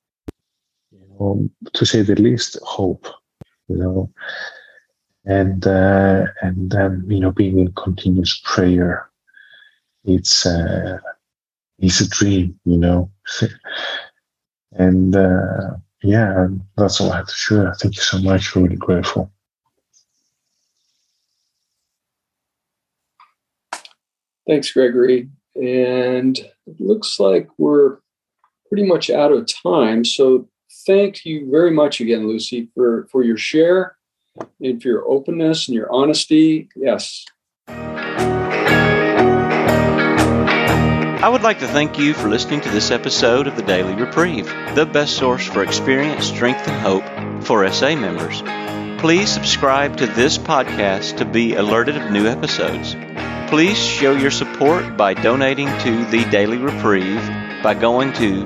know, 1.19 1.49
to 1.73 1.85
say 1.85 2.01
the 2.01 2.15
least, 2.15 2.57
hope. 2.63 3.07
You 3.67 3.75
know, 3.75 4.11
and 5.25 5.67
uh, 5.67 6.25
and 6.41 6.71
then 6.71 7.05
you 7.07 7.19
know 7.19 7.31
being 7.31 7.59
in 7.59 7.71
continuous 7.73 8.41
prayer 8.43 9.09
it's 10.05 10.45
uh, 10.45 10.97
it's 11.77 12.01
a 12.01 12.09
dream 12.09 12.59
you 12.65 12.77
know? 12.77 13.11
And 14.73 15.15
uh, 15.15 15.77
yeah 16.03 16.47
that's 16.77 17.01
all 17.01 17.11
i 17.11 17.17
have 17.17 17.27
to 17.27 17.33
share. 17.33 17.73
Thank 17.73 17.95
you 17.95 18.01
so 18.03 18.19
much. 18.19 18.55
Really 18.55 18.75
grateful. 18.75 19.31
Thanks 24.47 24.71
gregory. 24.71 25.29
And 25.55 26.37
it 26.37 26.79
looks 26.79 27.19
like 27.19 27.49
we're 27.57 27.97
pretty 28.67 28.85
much 28.85 29.09
out 29.09 29.31
of 29.31 29.47
time. 29.63 30.05
So 30.05 30.47
thank 30.85 31.25
you 31.25 31.49
very 31.49 31.71
much 31.71 32.01
again 32.01 32.27
lucy 32.27 32.69
for 32.75 33.07
for 33.11 33.23
your 33.23 33.37
share 33.37 33.97
and 34.61 34.81
for 34.81 34.87
your 34.87 35.07
openness 35.07 35.67
and 35.67 35.75
your 35.75 35.91
honesty. 35.91 36.69
Yes. 36.75 37.25
I 41.21 41.27
would 41.29 41.41
like 41.41 41.59
to 41.59 41.67
thank 41.67 41.99
you 41.99 42.13
for 42.13 42.29
listening 42.29 42.61
to 42.61 42.69
this 42.69 42.91
episode 42.91 43.47
of 43.47 43.57
the 43.57 43.61
Daily 43.61 43.93
Reprieve, 43.93 44.45
the 44.73 44.85
best 44.85 45.17
source 45.17 45.45
for 45.45 45.61
experience, 45.63 46.25
strength, 46.25 46.65
and 46.67 46.81
hope 46.81 47.03
for 47.43 47.69
SA 47.71 47.95
members. 47.95 48.41
Please 49.01 49.29
subscribe 49.29 49.97
to 49.97 50.07
this 50.07 50.37
podcast 50.37 51.17
to 51.17 51.25
be 51.25 51.55
alerted 51.55 51.97
of 51.97 52.11
new 52.11 52.25
episodes. 52.25 52.95
Please 53.49 53.77
show 53.77 54.15
your 54.15 54.31
support 54.31 54.95
by 54.95 55.13
donating 55.13 55.67
to 55.79 56.05
The 56.05 56.23
Daily 56.29 56.57
Reprieve 56.57 57.21
by 57.63 57.73
going 57.73 58.13
to 58.13 58.45